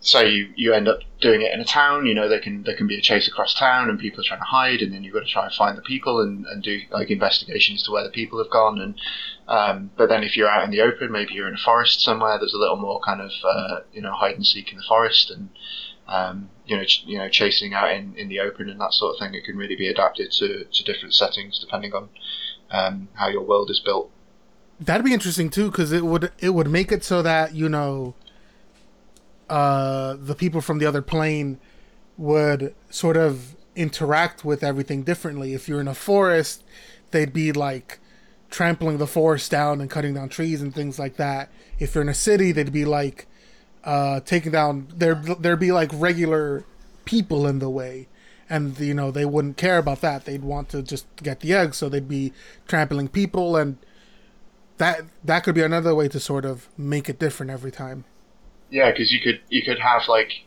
say 0.00 0.28
you, 0.30 0.52
you 0.54 0.74
end 0.74 0.86
up 0.86 0.98
doing 1.20 1.40
it 1.42 1.52
in 1.52 1.60
a 1.60 1.64
town. 1.64 2.06
You 2.06 2.14
know, 2.14 2.28
there 2.28 2.40
can 2.40 2.62
there 2.62 2.76
can 2.76 2.86
be 2.86 2.98
a 2.98 3.00
chase 3.00 3.26
across 3.26 3.54
town, 3.54 3.88
and 3.88 3.98
people 3.98 4.20
are 4.20 4.24
trying 4.24 4.40
to 4.40 4.44
hide, 4.44 4.80
and 4.82 4.92
then 4.92 5.02
you've 5.02 5.14
got 5.14 5.20
to 5.20 5.32
try 5.32 5.44
and 5.44 5.54
find 5.54 5.76
the 5.76 5.82
people 5.82 6.20
and, 6.20 6.46
and 6.46 6.62
do 6.62 6.80
like 6.90 7.10
investigations 7.10 7.82
to 7.84 7.90
where 7.90 8.04
the 8.04 8.10
people 8.10 8.38
have 8.38 8.50
gone. 8.50 8.80
And 8.80 8.94
um, 9.48 9.90
but 9.96 10.08
then 10.08 10.22
if 10.22 10.36
you're 10.36 10.48
out 10.48 10.64
in 10.64 10.70
the 10.70 10.82
open, 10.82 11.10
maybe 11.10 11.34
you're 11.34 11.48
in 11.48 11.54
a 11.54 11.58
forest 11.58 12.00
somewhere. 12.00 12.38
There's 12.38 12.54
a 12.54 12.58
little 12.58 12.76
more 12.76 13.00
kind 13.00 13.20
of 13.20 13.32
uh, 13.42 13.80
you 13.92 14.02
know 14.02 14.12
hide 14.12 14.36
and 14.36 14.46
seek 14.46 14.70
in 14.70 14.78
the 14.78 14.84
forest, 14.84 15.30
and 15.30 15.48
um, 16.06 16.50
you 16.66 16.76
know 16.76 16.84
ch- 16.84 17.04
you 17.06 17.18
know 17.18 17.28
chasing 17.28 17.74
out 17.74 17.90
in, 17.92 18.14
in 18.16 18.28
the 18.28 18.40
open 18.40 18.68
and 18.68 18.80
that 18.80 18.92
sort 18.92 19.14
of 19.14 19.18
thing. 19.18 19.34
It 19.34 19.44
can 19.44 19.56
really 19.56 19.76
be 19.76 19.88
adapted 19.88 20.30
to, 20.32 20.64
to 20.64 20.84
different 20.84 21.14
settings 21.14 21.58
depending 21.58 21.94
on 21.94 22.10
um, 22.70 23.08
how 23.14 23.28
your 23.28 23.42
world 23.42 23.70
is 23.70 23.80
built. 23.80 24.10
That'd 24.80 25.04
be 25.04 25.14
interesting 25.14 25.50
too, 25.50 25.70
because 25.70 25.92
it 25.92 26.04
would 26.04 26.32
it 26.38 26.50
would 26.50 26.68
make 26.68 26.90
it 26.90 27.04
so 27.04 27.22
that 27.22 27.54
you 27.54 27.68
know, 27.68 28.14
uh, 29.48 30.16
the 30.18 30.34
people 30.34 30.60
from 30.60 30.78
the 30.78 30.86
other 30.86 31.02
plane 31.02 31.58
would 32.16 32.74
sort 32.90 33.16
of 33.16 33.54
interact 33.76 34.44
with 34.44 34.62
everything 34.62 35.02
differently. 35.02 35.54
If 35.54 35.68
you're 35.68 35.80
in 35.80 35.88
a 35.88 35.94
forest, 35.94 36.64
they'd 37.10 37.32
be 37.32 37.52
like 37.52 37.98
trampling 38.50 38.98
the 38.98 39.06
forest 39.06 39.50
down 39.50 39.80
and 39.80 39.90
cutting 39.90 40.14
down 40.14 40.28
trees 40.28 40.62
and 40.62 40.74
things 40.74 40.98
like 40.98 41.16
that. 41.16 41.50
If 41.78 41.94
you're 41.94 42.02
in 42.02 42.08
a 42.08 42.14
city, 42.14 42.52
they'd 42.52 42.72
be 42.72 42.84
like 42.84 43.26
uh, 43.84 44.20
taking 44.20 44.52
down 44.52 44.88
there. 44.94 45.14
There'd 45.14 45.60
be 45.60 45.72
like 45.72 45.90
regular 45.92 46.64
people 47.04 47.46
in 47.46 47.58
the 47.58 47.70
way, 47.70 48.08
and 48.48 48.78
you 48.78 48.94
know 48.94 49.10
they 49.10 49.24
wouldn't 49.24 49.56
care 49.56 49.78
about 49.78 50.00
that. 50.02 50.24
They'd 50.24 50.44
want 50.44 50.68
to 50.70 50.82
just 50.82 51.06
get 51.16 51.40
the 51.40 51.52
eggs, 51.52 51.76
so 51.76 51.88
they'd 51.88 52.08
be 52.08 52.32
trampling 52.66 53.08
people 53.08 53.56
and 53.56 53.76
that 54.78 55.02
that 55.22 55.44
could 55.44 55.54
be 55.54 55.62
another 55.62 55.94
way 55.94 56.08
to 56.08 56.20
sort 56.20 56.44
of 56.44 56.68
make 56.76 57.08
it 57.08 57.18
different 57.18 57.50
every 57.50 57.70
time. 57.70 58.04
Yeah, 58.70 58.90
because 58.90 59.12
you 59.12 59.20
could 59.20 59.40
you 59.48 59.62
could 59.62 59.78
have 59.78 60.08
like 60.08 60.44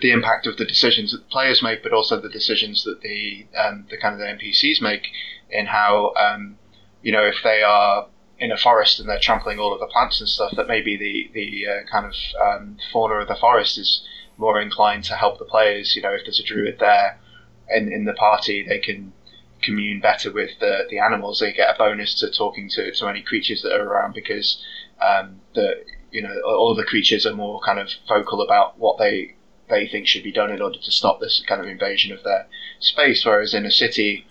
the 0.00 0.10
impact 0.10 0.46
of 0.46 0.56
the 0.56 0.64
decisions 0.64 1.12
that 1.12 1.18
the 1.18 1.30
players 1.30 1.62
make, 1.62 1.82
but 1.82 1.92
also 1.92 2.20
the 2.20 2.28
decisions 2.28 2.84
that 2.84 3.00
the 3.00 3.46
um, 3.56 3.86
the 3.90 3.96
kind 3.96 4.14
of 4.14 4.20
the 4.20 4.26
NPCs 4.26 4.80
make 4.80 5.08
in 5.50 5.66
how 5.66 6.12
um, 6.14 6.58
you 7.02 7.12
know 7.12 7.24
if 7.24 7.36
they 7.44 7.62
are 7.62 8.08
in 8.38 8.50
a 8.50 8.56
forest 8.56 8.98
and 8.98 9.08
they're 9.08 9.20
trampling 9.20 9.58
all 9.58 9.72
of 9.72 9.80
the 9.80 9.86
plants 9.86 10.18
and 10.20 10.28
stuff, 10.28 10.52
that 10.56 10.66
maybe 10.66 10.96
the 10.96 11.30
the 11.32 11.66
uh, 11.66 11.90
kind 11.90 12.06
of 12.06 12.14
um, 12.40 12.76
fauna 12.92 13.14
of 13.14 13.28
the 13.28 13.36
forest 13.36 13.78
is 13.78 14.02
more 14.36 14.60
inclined 14.60 15.04
to 15.04 15.14
help 15.14 15.38
the 15.38 15.44
players. 15.44 15.94
You 15.94 16.02
know, 16.02 16.12
if 16.12 16.22
there's 16.24 16.40
a 16.40 16.44
druid 16.44 16.78
there 16.78 17.18
in 17.68 17.92
in 17.92 18.04
the 18.04 18.14
party, 18.14 18.64
they 18.66 18.78
can 18.78 19.12
commune 19.62 20.00
better 20.00 20.32
with 20.32 20.50
the, 20.60 20.86
the 20.90 20.98
animals. 20.98 21.40
They 21.40 21.52
get 21.52 21.74
a 21.74 21.78
bonus 21.78 22.14
to 22.20 22.30
talking 22.30 22.68
to, 22.70 22.92
to 22.92 23.08
any 23.08 23.22
creatures 23.22 23.62
that 23.62 23.72
are 23.72 23.86
around 23.86 24.14
because 24.14 24.62
um, 25.00 25.40
the 25.54 25.84
you 26.10 26.22
know 26.22 26.34
all 26.44 26.74
the 26.74 26.84
creatures 26.84 27.26
are 27.26 27.34
more 27.34 27.60
kind 27.60 27.78
of 27.78 27.90
vocal 28.08 28.42
about 28.42 28.78
what 28.78 28.98
they 28.98 29.36
they 29.68 29.86
think 29.86 30.06
should 30.06 30.24
be 30.24 30.32
done 30.32 30.50
in 30.50 30.60
order 30.60 30.78
to 30.78 30.90
stop 30.90 31.20
this 31.20 31.42
kind 31.46 31.60
of 31.60 31.68
invasion 31.68 32.12
of 32.12 32.22
their 32.24 32.46
space. 32.80 33.24
Whereas 33.24 33.54
in 33.54 33.64
a 33.64 33.70
city 33.70 34.26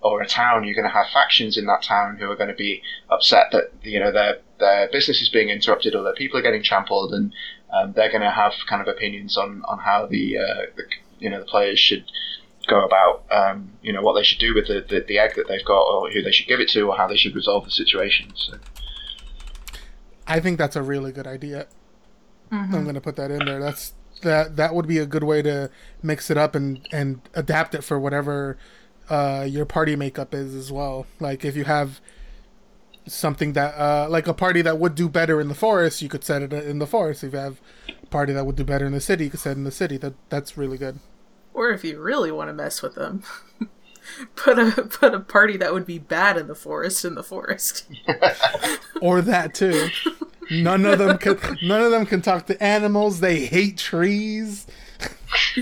or 0.00 0.22
a 0.22 0.26
town, 0.26 0.64
you're 0.64 0.74
going 0.74 0.88
to 0.88 0.94
have 0.94 1.08
factions 1.08 1.56
in 1.56 1.66
that 1.66 1.82
town 1.82 2.16
who 2.18 2.30
are 2.30 2.36
going 2.36 2.50
to 2.50 2.54
be 2.54 2.82
upset 3.10 3.50
that 3.52 3.72
you 3.82 3.98
know 3.98 4.12
their 4.12 4.38
their 4.58 4.88
business 4.90 5.20
is 5.20 5.28
being 5.28 5.48
interrupted 5.48 5.94
or 5.94 6.04
their 6.04 6.14
people 6.14 6.38
are 6.38 6.42
getting 6.42 6.62
trampled, 6.62 7.12
and 7.12 7.32
um, 7.72 7.92
they're 7.92 8.10
going 8.10 8.20
to 8.22 8.30
have 8.30 8.52
kind 8.68 8.80
of 8.80 8.88
opinions 8.88 9.36
on 9.36 9.62
on 9.66 9.78
how 9.78 10.06
the, 10.06 10.38
uh, 10.38 10.66
the 10.76 10.84
you 11.18 11.28
know 11.28 11.40
the 11.40 11.46
players 11.46 11.78
should 11.78 12.04
go 12.66 12.84
about 12.84 13.24
um, 13.30 13.70
you 13.82 13.92
know 13.92 14.02
what 14.02 14.14
they 14.14 14.22
should 14.22 14.38
do 14.38 14.54
with 14.54 14.66
the, 14.66 14.84
the, 14.88 15.04
the 15.06 15.18
egg 15.18 15.34
that 15.36 15.48
they've 15.48 15.64
got 15.64 15.82
or 15.82 16.10
who 16.10 16.22
they 16.22 16.32
should 16.32 16.46
give 16.46 16.60
it 16.60 16.68
to 16.68 16.82
or 16.82 16.96
how 16.96 17.06
they 17.06 17.16
should 17.16 17.34
resolve 17.34 17.64
the 17.64 17.70
situation 17.70 18.32
so 18.34 18.56
I 20.26 20.40
think 20.40 20.58
that's 20.58 20.76
a 20.76 20.82
really 20.82 21.12
good 21.12 21.26
idea. 21.26 21.66
Mm-hmm. 22.50 22.74
I'm 22.74 22.82
going 22.84 22.94
to 22.94 23.00
put 23.00 23.16
that 23.16 23.30
in 23.30 23.44
there. 23.44 23.60
That's 23.60 23.94
that 24.22 24.56
that 24.56 24.74
would 24.74 24.86
be 24.86 24.98
a 24.98 25.06
good 25.06 25.24
way 25.24 25.42
to 25.42 25.70
mix 26.02 26.30
it 26.30 26.38
up 26.38 26.54
and 26.54 26.86
and 26.92 27.20
adapt 27.34 27.74
it 27.74 27.82
for 27.82 27.98
whatever 27.98 28.56
uh, 29.10 29.46
your 29.48 29.66
party 29.66 29.96
makeup 29.96 30.34
is 30.34 30.54
as 30.54 30.72
well. 30.72 31.06
Like 31.20 31.44
if 31.44 31.56
you 31.56 31.64
have 31.64 32.00
something 33.06 33.52
that 33.52 33.74
uh, 33.78 34.08
like 34.08 34.26
a 34.26 34.34
party 34.34 34.62
that 34.62 34.78
would 34.78 34.94
do 34.94 35.08
better 35.08 35.40
in 35.40 35.48
the 35.48 35.54
forest, 35.54 36.00
you 36.00 36.08
could 36.08 36.24
set 36.24 36.42
it 36.42 36.52
in 36.52 36.78
the 36.78 36.86
forest. 36.86 37.22
If 37.22 37.32
you 37.32 37.38
have 37.38 37.60
a 38.02 38.06
party 38.06 38.32
that 38.32 38.46
would 38.46 38.56
do 38.56 38.64
better 38.64 38.86
in 38.86 38.92
the 38.92 39.00
city, 39.00 39.24
you 39.24 39.30
could 39.30 39.40
set 39.40 39.52
it 39.52 39.58
in 39.58 39.64
the 39.64 39.70
city. 39.70 39.96
That 39.96 40.14
that's 40.30 40.56
really 40.56 40.78
good. 40.78 41.00
Or 41.54 41.70
if 41.70 41.84
you 41.84 42.00
really 42.00 42.32
want 42.32 42.48
to 42.50 42.52
mess 42.52 42.82
with 42.82 42.96
them, 42.96 43.22
put 44.36 44.58
a 44.58 44.70
put 44.82 45.14
a 45.14 45.20
party 45.20 45.56
that 45.56 45.72
would 45.72 45.86
be 45.86 45.98
bad 45.98 46.36
in 46.36 46.48
the 46.48 46.54
forest 46.54 47.04
in 47.04 47.14
the 47.14 47.22
forest. 47.22 47.86
or 49.00 49.22
that 49.22 49.54
too. 49.54 49.88
None 50.50 50.84
of 50.84 50.98
them 50.98 51.16
can. 51.18 51.38
None 51.62 51.80
of 51.80 51.90
them 51.90 52.06
can 52.06 52.20
talk 52.20 52.46
to 52.46 52.62
animals. 52.62 53.20
They 53.20 53.46
hate 53.46 53.78
trees. 53.78 54.66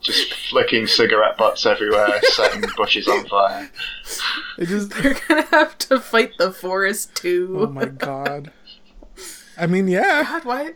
just 0.00 0.34
flicking 0.50 0.86
cigarette 0.86 1.36
butts 1.36 1.66
everywhere 1.66 2.20
setting 2.22 2.62
bushes 2.76 3.08
on 3.08 3.26
fire 3.26 3.70
It 4.58 4.66
just. 4.66 4.90
They're 4.90 5.16
gonna 5.28 5.42
have 5.46 5.76
to 5.78 6.00
fight 6.00 6.32
the 6.38 6.52
forest 6.52 7.14
too. 7.14 7.56
Oh 7.60 7.66
my 7.66 7.86
god. 7.86 8.52
I 9.58 9.66
mean, 9.66 9.88
yeah. 9.88 10.22
God, 10.22 10.44
why? 10.44 10.72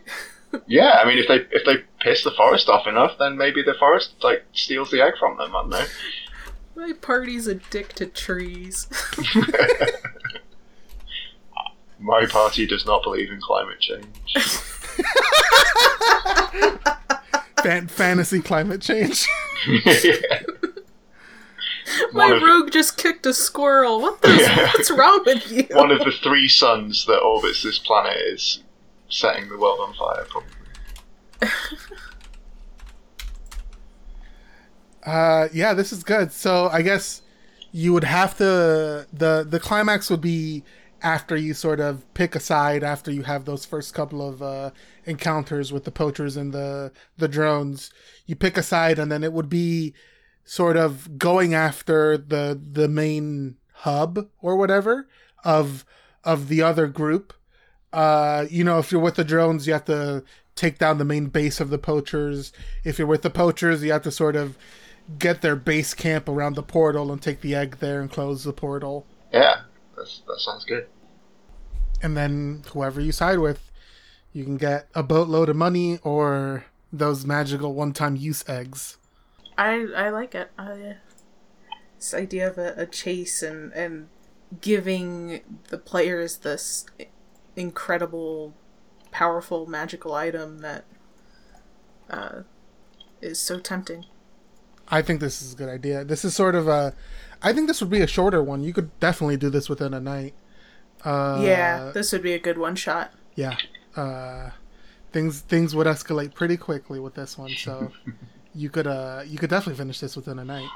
Yeah 0.67 0.99
i 1.01 1.05
mean 1.07 1.17
if 1.17 1.27
they 1.27 1.37
if 1.55 1.65
they 1.65 1.77
piss 1.99 2.23
the 2.23 2.31
forest 2.31 2.67
off 2.69 2.87
enough 2.87 3.11
then 3.19 3.37
maybe 3.37 3.61
the 3.63 3.73
forest 3.79 4.13
like 4.23 4.43
steals 4.53 4.89
the 4.91 5.01
egg 5.01 5.13
from 5.19 5.37
them 5.37 5.55
i 5.55 5.61
don't 5.61 5.69
know 5.69 5.85
My 6.73 6.93
party's 6.93 7.47
a 7.47 7.55
dick 7.55 7.93
to 7.95 8.05
trees. 8.05 8.87
my 11.99 12.25
party 12.25 12.65
does 12.65 12.85
not 12.85 13.03
believe 13.03 13.29
in 13.29 13.39
climate 13.41 13.79
change 13.81 14.07
Fan- 17.61 17.87
fantasy 17.87 18.39
climate 18.41 18.81
change. 18.81 19.27
Yeah. 19.85 20.41
My 22.13 22.29
One 22.29 22.33
of- 22.37 22.41
rogue 22.41 22.71
just 22.71 22.97
kicked 22.97 23.25
a 23.27 23.33
squirrel. 23.33 24.01
What 24.01 24.21
the? 24.23 24.29
Yeah. 24.33 24.65
What's 24.73 24.89
wrong 24.89 25.21
with 25.25 25.51
you? 25.51 25.67
one 25.75 25.91
of 25.91 25.99
the 25.99 26.11
three 26.23 26.47
suns 26.47 27.05
that 27.05 27.19
orbits 27.19 27.61
this 27.61 27.77
planet 27.77 28.17
is 28.17 28.63
setting 29.11 29.47
the 29.49 29.57
world 29.57 29.79
on 29.81 29.93
fire 29.93 30.25
probably 30.29 30.49
Uh, 35.03 35.47
yeah, 35.51 35.73
this 35.73 35.91
is 35.91 36.03
good. 36.03 36.31
So 36.31 36.69
I 36.71 36.81
guess 36.81 37.21
you 37.71 37.93
would 37.93 38.03
have 38.03 38.37
to 38.37 39.07
the 39.11 39.45
the 39.47 39.59
climax 39.59 40.09
would 40.09 40.21
be 40.21 40.63
after 41.01 41.35
you 41.35 41.53
sort 41.53 41.79
of 41.79 42.11
pick 42.13 42.35
a 42.35 42.39
side 42.39 42.83
after 42.83 43.11
you 43.11 43.23
have 43.23 43.45
those 43.45 43.65
first 43.65 43.93
couple 43.93 44.27
of 44.27 44.41
uh, 44.41 44.71
encounters 45.05 45.73
with 45.73 45.85
the 45.85 45.91
poachers 45.91 46.37
and 46.37 46.53
the 46.53 46.91
the 47.17 47.27
drones. 47.27 47.91
You 48.25 48.35
pick 48.35 48.57
a 48.57 48.63
side, 48.63 48.99
and 48.99 49.11
then 49.11 49.23
it 49.23 49.33
would 49.33 49.49
be 49.49 49.93
sort 50.43 50.77
of 50.77 51.17
going 51.17 51.53
after 51.53 52.17
the 52.17 52.59
the 52.71 52.87
main 52.87 53.57
hub 53.73 54.27
or 54.39 54.55
whatever 54.55 55.07
of 55.43 55.85
of 56.23 56.47
the 56.47 56.61
other 56.61 56.87
group. 56.87 57.33
Uh, 57.93 58.45
you 58.49 58.63
know, 58.63 58.79
if 58.79 58.91
you're 58.91 59.01
with 59.01 59.15
the 59.15 59.23
drones, 59.23 59.67
you 59.67 59.73
have 59.73 59.85
to 59.85 60.23
take 60.55 60.77
down 60.77 60.97
the 60.97 61.05
main 61.05 61.27
base 61.27 61.59
of 61.59 61.69
the 61.69 61.77
poachers. 61.77 62.51
If 62.83 62.97
you're 62.97 63.07
with 63.07 63.21
the 63.21 63.29
poachers, 63.29 63.83
you 63.83 63.91
have 63.91 64.03
to 64.03 64.11
sort 64.11 64.35
of 64.35 64.57
get 65.19 65.41
their 65.41 65.55
base 65.55 65.93
camp 65.93 66.29
around 66.29 66.55
the 66.55 66.63
portal 66.63 67.11
and 67.11 67.21
take 67.21 67.41
the 67.41 67.55
egg 67.55 67.77
there 67.79 68.01
and 68.01 68.09
close 68.09 68.43
the 68.43 68.53
portal. 68.53 69.05
Yeah, 69.33 69.61
that's, 69.95 70.21
that 70.27 70.39
sounds 70.39 70.65
good. 70.65 70.87
And 72.01 72.15
then 72.15 72.63
whoever 72.71 73.01
you 73.01 73.11
side 73.11 73.39
with, 73.39 73.71
you 74.33 74.43
can 74.43 74.57
get 74.57 74.87
a 74.95 75.03
boatload 75.03 75.49
of 75.49 75.55
money 75.55 75.99
or 76.03 76.65
those 76.91 77.25
magical 77.25 77.73
one-time 77.73 78.15
use 78.15 78.47
eggs. 78.47 78.97
I 79.57 79.87
I 79.95 80.09
like 80.09 80.33
it. 80.33 80.51
I, 80.57 80.95
this 81.97 82.13
idea 82.13 82.49
of 82.49 82.57
a, 82.57 82.73
a 82.77 82.85
chase 82.85 83.43
and 83.43 83.71
and 83.73 84.07
giving 84.59 85.41
the 85.69 85.77
players 85.77 86.37
this 86.37 86.85
incredible, 87.55 88.53
powerful 89.11 89.65
magical 89.65 90.13
item 90.13 90.59
that 90.59 90.85
uh, 92.09 92.41
is 93.21 93.39
so 93.39 93.59
tempting. 93.59 94.05
I 94.87 95.01
think 95.01 95.21
this 95.21 95.41
is 95.41 95.53
a 95.53 95.55
good 95.55 95.69
idea. 95.69 96.03
This 96.03 96.25
is 96.25 96.35
sort 96.35 96.55
of 96.55 96.67
a. 96.67 96.93
I 97.41 97.53
think 97.53 97.67
this 97.67 97.81
would 97.81 97.89
be 97.89 98.01
a 98.01 98.07
shorter 98.07 98.43
one. 98.43 98.63
You 98.63 98.73
could 98.73 98.97
definitely 98.99 99.37
do 99.37 99.49
this 99.49 99.69
within 99.69 99.93
a 99.93 99.99
night. 99.99 100.33
Uh, 101.03 101.41
yeah, 101.43 101.91
this 101.93 102.11
would 102.11 102.21
be 102.21 102.33
a 102.33 102.39
good 102.39 102.57
one 102.57 102.75
shot. 102.75 103.11
Yeah. 103.35 103.55
Uh, 103.95 104.51
things 105.11 105.39
things 105.41 105.73
would 105.75 105.87
escalate 105.87 106.33
pretty 106.33 106.57
quickly 106.57 106.99
with 106.99 107.15
this 107.15 107.37
one, 107.37 107.51
so 107.51 107.91
you 108.53 108.69
could 108.69 108.87
uh 108.87 109.23
you 109.25 109.37
could 109.37 109.49
definitely 109.49 109.77
finish 109.77 109.99
this 109.99 110.15
within 110.15 110.39
a 110.39 110.45
night. 110.45 110.69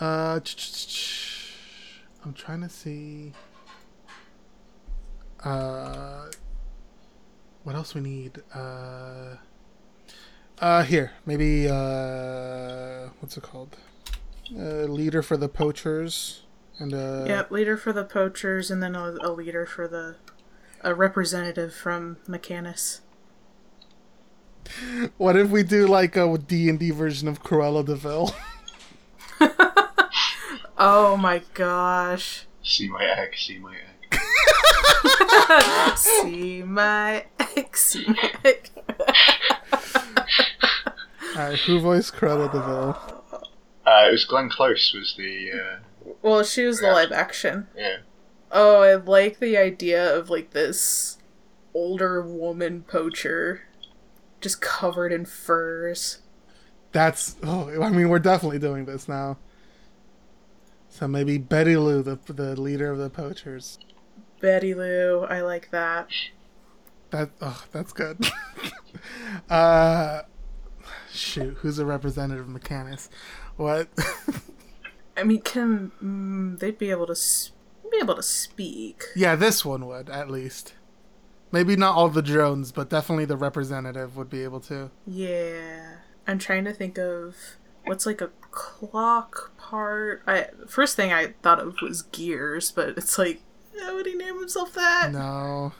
Uh, 0.00 0.40
I'm 2.24 2.32
trying 2.34 2.60
to 2.62 2.68
see. 2.68 3.32
Uh, 5.44 6.30
what 7.62 7.74
else 7.74 7.94
we 7.94 8.00
need? 8.00 8.42
Uh, 8.54 9.36
uh, 10.60 10.82
here 10.82 11.12
maybe 11.24 11.68
uh, 11.68 13.08
what's 13.20 13.36
it 13.36 13.42
called? 13.42 13.76
Uh, 14.54 14.84
leader 14.84 15.22
for 15.22 15.36
the 15.36 15.48
poachers 15.48 16.42
and 16.78 16.94
uh. 16.94 17.24
Yep, 17.26 17.50
leader 17.50 17.76
for 17.76 17.92
the 17.92 18.04
poachers, 18.04 18.70
and 18.70 18.82
then 18.82 18.94
a, 18.94 19.16
a 19.20 19.30
leader 19.30 19.66
for 19.66 19.88
the 19.88 20.16
a 20.82 20.94
representative 20.94 21.74
from 21.74 22.18
Mechanus. 22.26 23.00
What 25.16 25.34
if 25.36 25.48
we 25.48 25.62
do 25.62 25.86
like 25.86 26.14
a 26.14 26.36
D 26.36 26.68
and 26.68 26.78
D 26.78 26.90
version 26.90 27.26
of 27.26 27.42
Cruella 27.42 27.84
Deville? 27.84 28.34
oh 30.78 31.16
my 31.16 31.42
gosh! 31.54 32.46
See 32.62 32.88
my 32.88 33.02
egg. 33.04 33.34
See 33.36 33.58
my 33.58 33.74
egg. 33.74 33.97
See 35.96 36.62
my 36.62 37.24
egg. 37.56 37.76
See 37.76 38.04
my 38.06 38.32
egg. 38.44 38.70
Alright, 41.36 41.58
who 41.60 41.80
voiced 41.80 42.14
Cruella 42.14 42.52
Deville? 42.52 42.98
Uh, 43.86 44.08
it 44.08 44.12
was 44.12 44.24
Glenn 44.24 44.48
Close. 44.50 44.92
Was 44.94 45.14
the 45.16 45.52
uh, 45.52 46.12
Well, 46.22 46.42
she 46.42 46.64
was 46.64 46.80
the 46.80 46.88
live 46.90 47.12
action. 47.12 47.68
yeah. 47.76 47.98
Oh, 48.50 48.80
I 48.80 48.94
like 48.94 49.40
the 49.40 49.56
idea 49.58 50.16
of 50.16 50.30
like 50.30 50.50
this 50.50 51.18
older 51.74 52.22
woman 52.22 52.82
poacher 52.82 53.62
just 54.40 54.60
covered 54.60 55.12
in 55.12 55.26
furs. 55.26 56.18
That's 56.92 57.36
oh, 57.42 57.82
I 57.82 57.90
mean, 57.90 58.08
we're 58.08 58.18
definitely 58.18 58.58
doing 58.58 58.86
this 58.86 59.06
now. 59.08 59.36
So 60.88 61.06
maybe 61.06 61.36
Betty 61.38 61.76
Lou, 61.76 62.02
the 62.02 62.18
the 62.32 62.58
leader 62.60 62.90
of 62.90 62.98
the 62.98 63.10
poachers. 63.10 63.78
Betty 64.40 64.74
Lou, 64.74 65.24
I 65.24 65.40
like 65.40 65.70
that. 65.70 66.08
That 67.10 67.30
oh, 67.40 67.64
that's 67.72 67.92
good. 67.92 68.26
uh, 69.50 70.22
shoot, 71.10 71.54
who's 71.60 71.78
a 71.78 71.86
representative 71.86 72.46
of 72.48 72.52
Mechanus? 72.52 73.08
What? 73.56 73.88
I 75.16 75.24
mean, 75.24 75.40
can 75.40 75.90
mm, 76.02 76.58
they'd 76.58 76.78
be 76.78 76.90
able 76.90 77.06
to 77.06 77.12
s- 77.12 77.52
be 77.90 77.98
able 77.98 78.14
to 78.16 78.22
speak? 78.22 79.04
yeah, 79.16 79.34
this 79.34 79.64
one 79.64 79.86
would 79.86 80.10
at 80.10 80.30
least. 80.30 80.74
Maybe 81.50 81.76
not 81.76 81.94
all 81.94 82.10
the 82.10 82.20
drones, 82.20 82.72
but 82.72 82.90
definitely 82.90 83.24
the 83.24 83.36
representative 83.36 84.16
would 84.18 84.28
be 84.28 84.44
able 84.44 84.60
to. 84.60 84.90
Yeah, 85.06 85.96
I'm 86.26 86.38
trying 86.38 86.64
to 86.66 86.74
think 86.74 86.98
of 86.98 87.36
what's 87.84 88.04
like 88.04 88.20
a 88.20 88.30
clock 88.50 89.56
part. 89.56 90.22
I 90.26 90.48
first 90.66 90.94
thing 90.94 91.10
I 91.10 91.28
thought 91.42 91.58
of 91.58 91.76
was 91.80 92.02
gears, 92.02 92.70
but 92.70 92.90
it's 92.90 93.16
like, 93.16 93.40
how 93.80 93.94
would 93.94 94.06
he 94.06 94.14
name 94.14 94.38
himself 94.38 94.74
that? 94.74 95.12
No. 95.12 95.72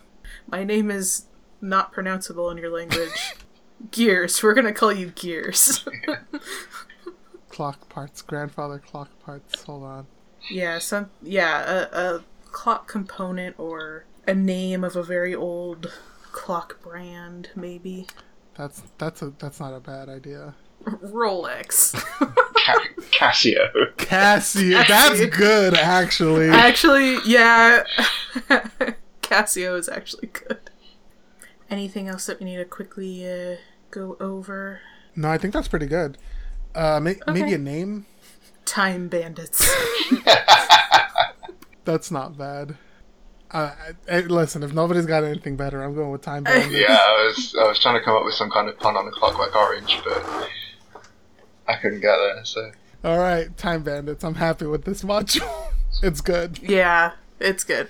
My 0.46 0.64
name 0.64 0.90
is 0.90 1.26
not 1.60 1.92
pronounceable 1.92 2.50
in 2.50 2.58
your 2.58 2.70
language. 2.70 3.34
Gears. 3.90 4.42
We're 4.42 4.54
gonna 4.54 4.72
call 4.72 4.92
you 4.92 5.08
Gears. 5.10 5.84
Clock 7.48 7.88
parts, 7.88 8.22
grandfather 8.22 8.78
clock 8.78 9.08
parts. 9.20 9.62
Hold 9.62 9.84
on. 9.84 10.06
yeah, 10.50 10.78
some 10.78 11.10
yeah, 11.22 11.86
a, 11.92 12.16
a 12.16 12.24
clock 12.50 12.86
component 12.88 13.58
or 13.58 14.04
a 14.26 14.34
name 14.34 14.84
of 14.84 14.94
a 14.96 15.02
very 15.02 15.34
old 15.34 15.92
clock 16.32 16.80
brand, 16.82 17.50
maybe. 17.56 18.06
That's 18.56 18.82
that's 18.98 19.22
a 19.22 19.32
that's 19.38 19.60
not 19.60 19.74
a 19.74 19.80
bad 19.80 20.08
idea. 20.08 20.54
Rolex. 20.84 21.92
Ca- 21.94 22.84
Casio. 23.12 23.68
Casio, 23.96 24.86
that's 24.86 25.24
good 25.36 25.74
actually. 25.74 26.48
actually, 26.50 27.18
yeah. 27.26 27.84
Casio 29.22 29.78
is 29.78 29.88
actually 29.88 30.28
good. 30.28 30.58
Anything 31.70 32.08
else 32.08 32.26
that 32.26 32.40
we 32.40 32.46
need 32.46 32.56
to 32.56 32.64
quickly 32.64 33.28
uh, 33.30 33.56
go 33.90 34.16
over? 34.20 34.80
No, 35.14 35.28
I 35.28 35.36
think 35.36 35.52
that's 35.52 35.68
pretty 35.68 35.86
good. 35.86 36.16
Uh, 36.74 36.98
may- 37.00 37.18
maybe 37.26 37.52
a 37.52 37.58
name. 37.58 38.06
Time 38.64 39.08
Bandits. 39.08 39.68
That's 41.84 42.10
not 42.10 42.36
bad. 42.36 42.76
Uh, 43.50 43.72
I, 44.10 44.16
I- 44.16 44.20
listen, 44.20 44.62
if 44.62 44.72
nobody's 44.74 45.06
got 45.06 45.24
anything 45.24 45.56
better, 45.56 45.82
I'm 45.82 45.94
going 45.94 46.10
with 46.10 46.22
Time 46.22 46.42
Bandits. 46.44 46.74
Yeah, 46.74 46.86
I 47.00 47.24
was 47.34 47.54
I 47.60 47.66
was 47.68 47.78
trying 47.78 47.98
to 47.98 48.04
come 48.04 48.14
up 48.16 48.24
with 48.24 48.34
some 48.34 48.50
kind 48.50 48.68
of 48.68 48.78
pun 48.78 48.96
on 48.96 49.06
the 49.06 49.10
Clockwork 49.12 49.54
Orange, 49.56 49.98
but 50.04 50.48
I 51.68 51.76
couldn't 51.76 52.00
get 52.00 52.16
there. 52.16 52.44
So 52.44 52.70
All 53.04 53.18
right, 53.18 53.54
Time 53.56 53.82
Bandits. 53.82 54.24
I'm 54.24 54.36
happy 54.36 54.66
with 54.66 54.84
this 54.84 55.02
module. 55.02 55.72
it's 56.02 56.20
good. 56.20 56.58
yeah, 56.62 57.12
it's 57.38 57.64
good. 57.64 57.88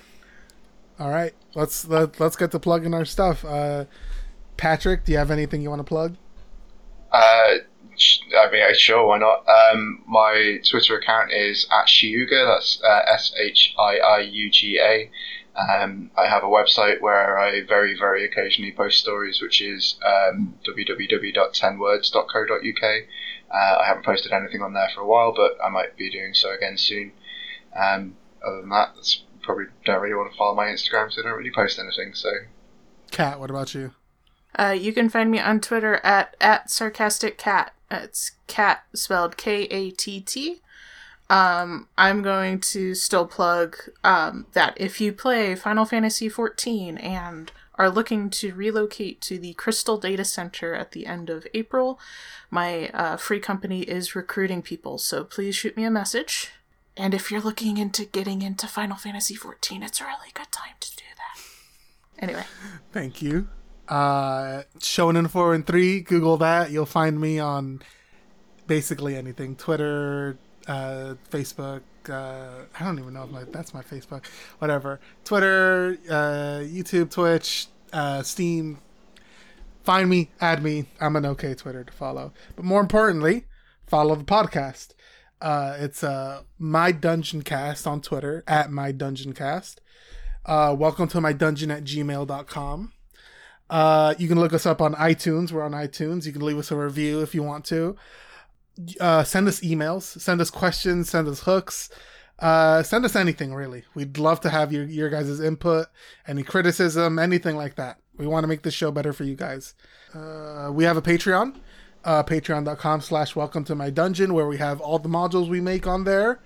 All 0.98 1.10
right, 1.10 1.34
let's 1.54 1.86
let, 1.86 2.18
let's 2.18 2.36
get 2.36 2.50
to 2.50 2.58
plugging 2.58 2.92
our 2.92 3.04
stuff. 3.04 3.44
Uh, 3.44 3.84
Patrick, 4.56 5.04
do 5.04 5.12
you 5.12 5.18
have 5.18 5.30
anything 5.30 5.62
you 5.62 5.70
want 5.70 5.80
to 5.80 5.84
plug? 5.84 6.16
Uh, 7.12 7.54
I 8.36 8.50
mean, 8.50 8.62
uh, 8.62 8.74
sure, 8.74 9.06
why 9.06 9.18
not? 9.18 9.44
Um, 9.48 10.02
my 10.06 10.60
Twitter 10.68 10.98
account 10.98 11.32
is 11.32 11.66
at 11.70 11.86
Shiiuga. 11.86 12.54
That's 12.54 12.82
uh, 12.82 13.02
S 13.06 13.32
H 13.40 13.74
I 13.78 13.98
I 13.98 14.18
U 14.20 14.50
G 14.50 14.78
A. 14.80 15.10
Um, 15.58 16.10
I 16.16 16.26
have 16.28 16.44
a 16.44 16.46
website 16.46 17.00
where 17.00 17.36
I 17.38 17.62
very, 17.62 17.96
very 17.98 18.24
occasionally 18.24 18.70
post 18.72 19.00
stories, 19.00 19.40
which 19.42 19.60
is 19.60 19.96
um, 20.04 20.54
www.10words.co.uk. 20.64 23.02
Uh, 23.51 23.78
I 23.80 23.86
haven't 23.86 24.05
posted 24.05 24.32
anything 24.32 24.62
on 24.62 24.74
there 24.74 24.88
for 24.94 25.01
a 25.01 25.07
while, 25.07 25.32
but 25.34 25.57
I 25.64 25.70
might 25.70 25.96
be 25.96 26.11
doing 26.11 26.34
so 26.34 26.53
again 26.53 26.76
soon. 26.76 27.12
Um, 27.74 28.16
other 28.46 28.61
than 28.61 28.70
that, 28.70 28.92
that's 28.94 29.22
probably 29.42 29.64
don't 29.84 30.03
really 30.03 30.14
want 30.14 30.30
to 30.30 30.36
follow 30.36 30.55
my 30.55 30.66
Instagram, 30.66 31.11
so 31.11 31.22
I 31.22 31.24
don't 31.24 31.38
really 31.38 31.51
post 31.51 31.78
anything. 31.78 32.14
So 32.14 32.30
Cat, 33.11 33.40
what 33.40 33.51
about 33.51 33.74
you? 33.74 33.92
Uh, 34.59 34.76
you 34.78 34.92
can 34.92 35.09
find 35.09 35.30
me 35.30 35.38
on 35.38 35.61
Twitter 35.61 36.01
at 36.05 36.36
at 36.40 36.70
sarcastic 36.70 37.38
cat. 37.38 37.74
It's 37.90 38.32
cat 38.46 38.84
spelled 38.94 39.36
K 39.36 39.62
A 39.64 39.90
T 39.90 40.20
T. 40.20 40.61
Um, 41.30 41.88
I'm 41.99 42.22
going 42.22 42.61
to 42.61 42.94
still 42.94 43.26
plug 43.26 43.76
um, 44.03 44.46
that 44.53 44.74
if 44.78 45.01
you 45.01 45.12
play 45.12 45.55
Final 45.55 45.84
Fantasy 45.84 46.30
XIV 46.30 47.03
and 47.03 47.53
are 47.78 47.88
looking 47.88 48.28
to 48.28 48.52
relocate 48.54 49.20
to 49.22 49.38
the 49.38 49.54
Crystal 49.54 49.96
Data 49.96 50.24
Center 50.24 50.74
at 50.74 50.92
the 50.92 51.06
end 51.06 51.30
of 51.30 51.46
April, 51.54 51.98
my 52.50 52.88
uh, 52.88 53.16
free 53.16 53.38
company 53.38 53.82
is 53.82 54.16
recruiting 54.16 54.62
people. 54.62 54.98
So 54.98 55.24
please 55.24 55.54
shoot 55.54 55.76
me 55.76 55.84
a 55.84 55.90
message. 55.90 56.50
And 56.96 57.14
if 57.14 57.30
you're 57.30 57.40
looking 57.40 57.76
into 57.76 58.04
getting 58.04 58.42
into 58.42 58.66
Final 58.66 58.96
Fantasy 58.96 59.36
XIV, 59.36 59.84
it's 59.84 60.00
a 60.00 60.04
really 60.04 60.32
good 60.34 60.50
time 60.50 60.74
to 60.80 60.96
do 60.96 61.04
that. 61.16 62.22
Anyway. 62.22 62.44
Thank 62.92 63.22
you. 63.22 63.48
Uh, 63.88 64.64
Shonen 64.80 65.30
four 65.30 65.54
and 65.54 65.64
three. 65.64 66.00
Google 66.00 66.36
that. 66.38 66.72
You'll 66.72 66.84
find 66.86 67.20
me 67.20 67.38
on 67.38 67.80
basically 68.66 69.16
anything: 69.16 69.56
Twitter, 69.56 70.36
uh, 70.66 71.14
Facebook. 71.30 71.82
Uh, 72.09 72.64
I 72.78 72.84
don't 72.84 72.98
even 72.98 73.14
know 73.14 73.24
if 73.24 73.30
my 73.30 73.44
that's 73.44 73.74
my 73.74 73.82
Facebook. 73.82 74.26
Whatever. 74.59 75.00
Twitter, 75.24 75.98
uh, 76.09 76.61
YouTube, 76.64 77.11
Twitch, 77.11 77.66
uh, 77.92 78.22
Steam. 78.22 78.78
Find 79.84 80.11
me, 80.11 80.30
add 80.40 80.62
me. 80.62 80.86
I'm 81.00 81.16
an 81.16 81.24
okay 81.26 81.54
Twitter 81.54 81.82
to 81.84 81.92
follow. 81.92 82.32
But 82.56 82.64
more 82.64 82.80
importantly, 82.80 83.46
follow 83.86 84.14
the 84.14 84.24
podcast. 84.24 84.94
Uh, 85.40 85.76
it's 85.78 86.02
uh, 86.02 86.42
my 86.59 86.92
dungeon 86.92 87.42
cast 87.42 87.86
on 87.86 88.00
Twitter 88.00 88.44
at 88.46 88.70
my 88.70 88.92
dungeon 88.92 89.32
cast. 89.32 89.80
Uh, 90.44 90.74
welcome 90.78 91.09
to 91.09 91.20
my 91.20 91.32
dungeon 91.32 91.70
at 91.70 91.84
gmail.com. 91.84 92.92
Uh, 93.70 94.14
you 94.18 94.28
can 94.28 94.40
look 94.40 94.52
us 94.52 94.66
up 94.66 94.80
on 94.80 94.94
iTunes. 94.94 95.52
We're 95.52 95.62
on 95.62 95.72
iTunes. 95.72 96.26
You 96.26 96.32
can 96.32 96.42
leave 96.42 96.59
us 96.59 96.70
a 96.70 96.76
review 96.76 97.20
if 97.20 97.34
you 97.34 97.42
want 97.42 97.64
to. 97.66 97.96
Uh, 99.00 99.24
send 99.24 99.48
us 99.48 99.60
emails. 99.60 100.02
Send 100.20 100.40
us 100.40 100.50
questions. 100.50 101.10
Send 101.10 101.28
us 101.28 101.40
hooks. 101.40 101.90
Uh, 102.38 102.82
send 102.82 103.04
us 103.04 103.16
anything 103.16 103.52
really. 103.52 103.84
We'd 103.94 104.16
love 104.18 104.40
to 104.42 104.50
have 104.50 104.72
your 104.72 104.84
your 104.84 105.10
guys' 105.10 105.40
input, 105.40 105.88
any 106.26 106.44
criticism, 106.44 107.18
anything 107.18 107.56
like 107.56 107.74
that. 107.76 107.98
We 108.16 108.26
want 108.26 108.44
to 108.44 108.48
make 108.48 108.62
this 108.62 108.74
show 108.74 108.90
better 108.92 109.12
for 109.12 109.24
you 109.24 109.34
guys. 109.34 109.74
Uh, 110.14 110.70
we 110.72 110.84
have 110.84 110.96
a 110.96 111.02
Patreon, 111.02 111.56
uh, 112.04 112.22
patreon.com 112.22 113.00
slash 113.00 113.34
welcome 113.34 113.64
to 113.64 113.74
my 113.74 113.90
dungeon, 113.90 114.34
where 114.34 114.46
we 114.46 114.58
have 114.58 114.80
all 114.80 114.98
the 114.98 115.08
modules 115.08 115.48
we 115.48 115.60
make 115.60 115.86
on 115.86 116.04
there. 116.04 116.40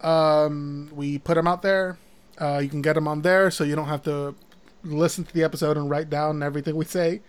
Um, 0.00 0.90
we 0.92 1.18
put 1.18 1.34
them 1.34 1.46
out 1.46 1.62
there. 1.62 1.98
Uh, 2.38 2.58
you 2.58 2.68
can 2.68 2.82
get 2.82 2.94
them 2.94 3.08
on 3.08 3.22
there, 3.22 3.50
so 3.50 3.64
you 3.64 3.76
don't 3.76 3.88
have 3.88 4.02
to 4.02 4.34
listen 4.82 5.24
to 5.24 5.32
the 5.32 5.42
episode 5.42 5.76
and 5.76 5.88
write 5.88 6.10
down 6.10 6.42
everything 6.42 6.76
we 6.76 6.84
say. 6.84 7.22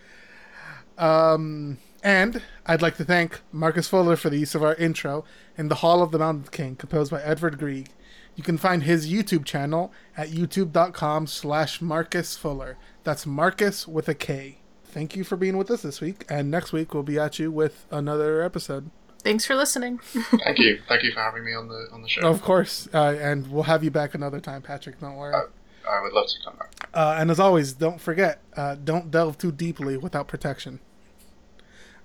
Um, 0.98 1.78
and 2.02 2.42
I'd 2.66 2.82
like 2.82 2.96
to 2.96 3.04
thank 3.04 3.40
Markus 3.52 3.88
Fuller 3.88 4.16
for 4.16 4.30
the 4.30 4.38
use 4.38 4.54
of 4.54 4.62
our 4.62 4.74
intro 4.74 5.24
in 5.56 5.68
the 5.68 5.76
Hall 5.76 6.02
of 6.02 6.10
the 6.10 6.18
Mountain 6.18 6.50
King, 6.50 6.76
composed 6.76 7.10
by 7.10 7.22
Edward 7.22 7.58
Grieg. 7.58 7.90
You 8.36 8.44
can 8.44 8.56
find 8.56 8.84
his 8.84 9.10
YouTube 9.10 9.44
channel 9.44 9.92
at 10.16 10.28
youtube.com 10.28 11.26
slash 11.26 11.80
Markus 11.80 12.36
Fuller. 12.36 12.78
That's 13.02 13.26
Markus 13.26 13.88
with 13.88 14.08
a 14.08 14.14
K. 14.14 14.58
Thank 14.84 15.16
you 15.16 15.24
for 15.24 15.36
being 15.36 15.56
with 15.56 15.70
us 15.70 15.82
this 15.82 16.00
week, 16.00 16.24
and 16.28 16.50
next 16.50 16.72
week 16.72 16.94
we'll 16.94 17.02
be 17.02 17.18
at 17.18 17.38
you 17.38 17.50
with 17.50 17.86
another 17.90 18.42
episode. 18.42 18.90
Thanks 19.22 19.44
for 19.44 19.56
listening. 19.56 19.98
Thank 20.44 20.58
you. 20.58 20.80
Thank 20.88 21.02
you 21.02 21.12
for 21.12 21.20
having 21.20 21.44
me 21.44 21.52
on 21.52 21.68
the 21.68 21.88
on 21.92 22.02
the 22.02 22.08
show. 22.08 22.26
Of 22.28 22.42
course, 22.42 22.88
uh, 22.94 23.16
and 23.20 23.50
we'll 23.50 23.64
have 23.64 23.82
you 23.82 23.90
back 23.90 24.14
another 24.14 24.40
time, 24.40 24.62
Patrick. 24.62 25.00
Don't 25.00 25.16
worry. 25.16 25.34
I, 25.34 25.42
I 25.90 26.02
would 26.02 26.12
love 26.12 26.28
to 26.28 26.36
come 26.44 26.56
back. 26.56 26.88
Uh, 26.94 27.16
and 27.18 27.30
as 27.30 27.40
always, 27.40 27.72
don't 27.72 28.00
forget, 28.00 28.40
uh, 28.56 28.76
don't 28.76 29.10
delve 29.10 29.36
too 29.36 29.52
deeply 29.52 29.96
without 29.96 30.28
protection. 30.28 30.80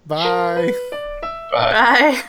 Bye. 0.05 0.73
Bye. 1.51 1.73
Bye. 1.73 2.23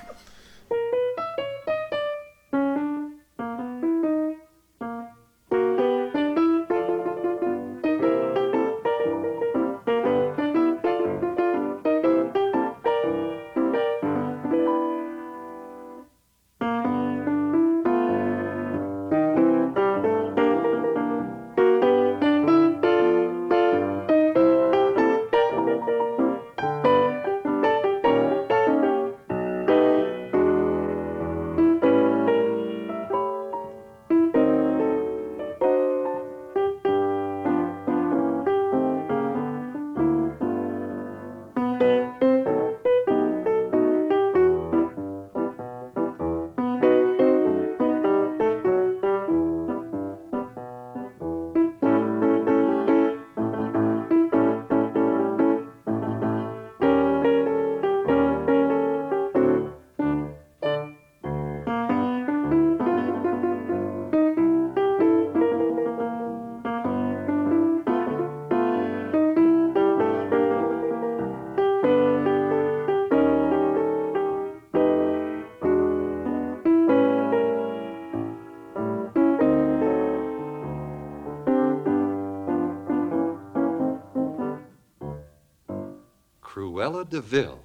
Cruella 86.84 87.08
de 87.08 87.20
Vil. 87.22 87.58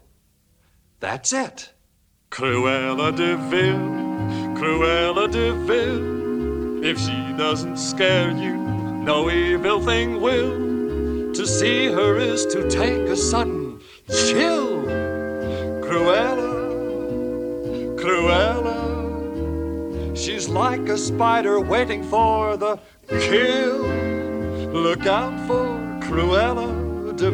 That's 1.01 1.34
it. 1.34 1.74
Cruella 2.32 3.11
de 3.13 3.36
Vil, 3.49 3.78
Cruella 4.57 5.28
de 5.30 5.51
Vil. 5.65 6.86
If 6.86 6.97
she 6.97 7.34
doesn't 7.38 7.78
scare 7.78 8.32
you, 8.32 8.55
no 8.55 9.30
evil 9.30 9.82
thing 9.82 10.22
will. 10.22 11.34
To 11.34 11.45
see 11.45 11.88
her 11.88 12.15
is 12.17 12.45
to 12.45 12.70
take 12.70 13.09
a 13.09 13.17
sudden 13.17 13.82
chill. 14.07 14.84
Cruella, 15.84 16.53
Cruella. 17.99 18.80
She's 20.17 20.47
like 20.47 20.88
a 20.88 20.97
spider 20.97 21.59
waiting 21.59 22.03
for 22.03 22.55
the 22.55 22.80
kill. 23.09 23.80
Look 24.72 25.05
out 25.05 25.38
for 25.45 25.67
Cruella 26.07 27.17
de 27.17 27.32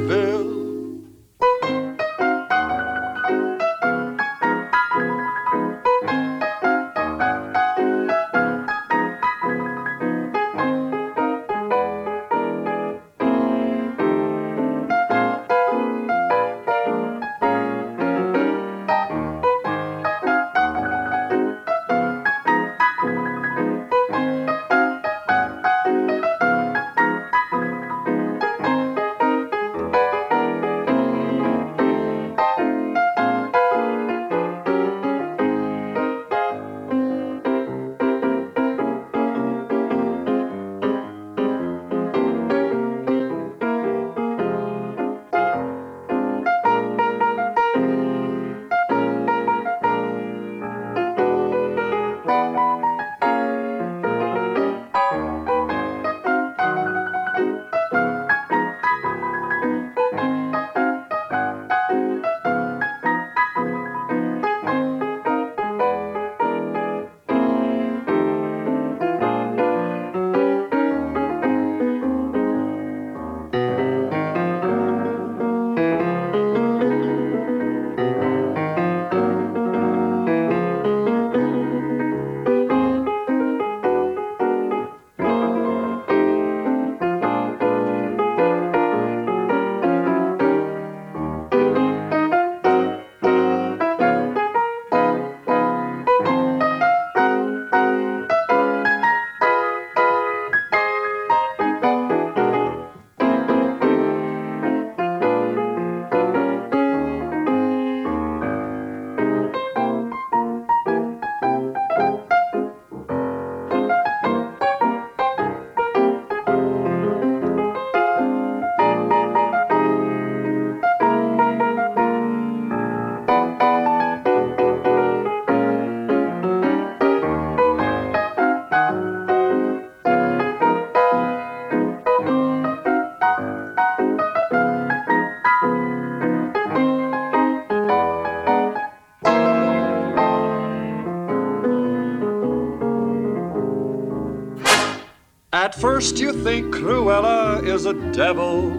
first, 145.96 146.20
you 146.20 146.34
think 146.44 146.76
Cruella 146.76 147.64
is 147.64 147.86
a 147.86 147.94
devil, 148.12 148.70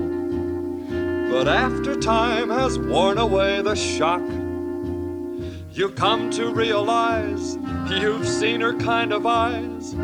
but 1.31 1.49
after 1.49 1.99
time 1.99 2.51
has 2.51 2.79
worn 2.79 3.17
away 3.17 3.62
the 3.62 3.75
shock, 3.75 4.21
you 5.73 5.89
come 5.97 6.29
to 6.33 6.53
realize 6.53 7.57
you've 7.89 8.29
seen 8.29 8.61
her 8.61 8.75
kind 8.75 9.14
of 9.14 9.25
eyes 9.25 9.95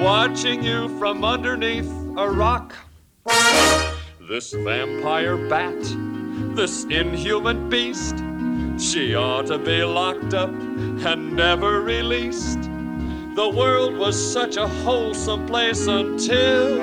watching 0.00 0.62
you 0.62 0.88
from 0.96 1.24
underneath 1.24 1.90
a 2.16 2.30
rock. 2.30 2.72
This 4.28 4.52
vampire 4.52 5.48
bat, 5.48 5.82
this 6.54 6.84
inhuman 6.84 7.68
beast, 7.68 8.14
she 8.78 9.16
ought 9.16 9.48
to 9.48 9.58
be 9.58 9.82
locked 9.82 10.34
up 10.34 10.50
and 10.50 11.34
never 11.34 11.82
released. 11.82 12.59
The 13.40 13.48
world 13.48 13.96
was 13.96 14.16
such 14.32 14.58
a 14.58 14.68
wholesome 14.68 15.46
place 15.46 15.86
until 15.86 16.76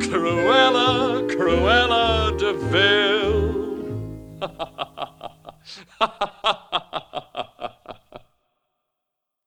Cruella, 0.00 1.28
Cruella 1.30 2.38
de 2.38 2.54
Vil. 2.54 3.37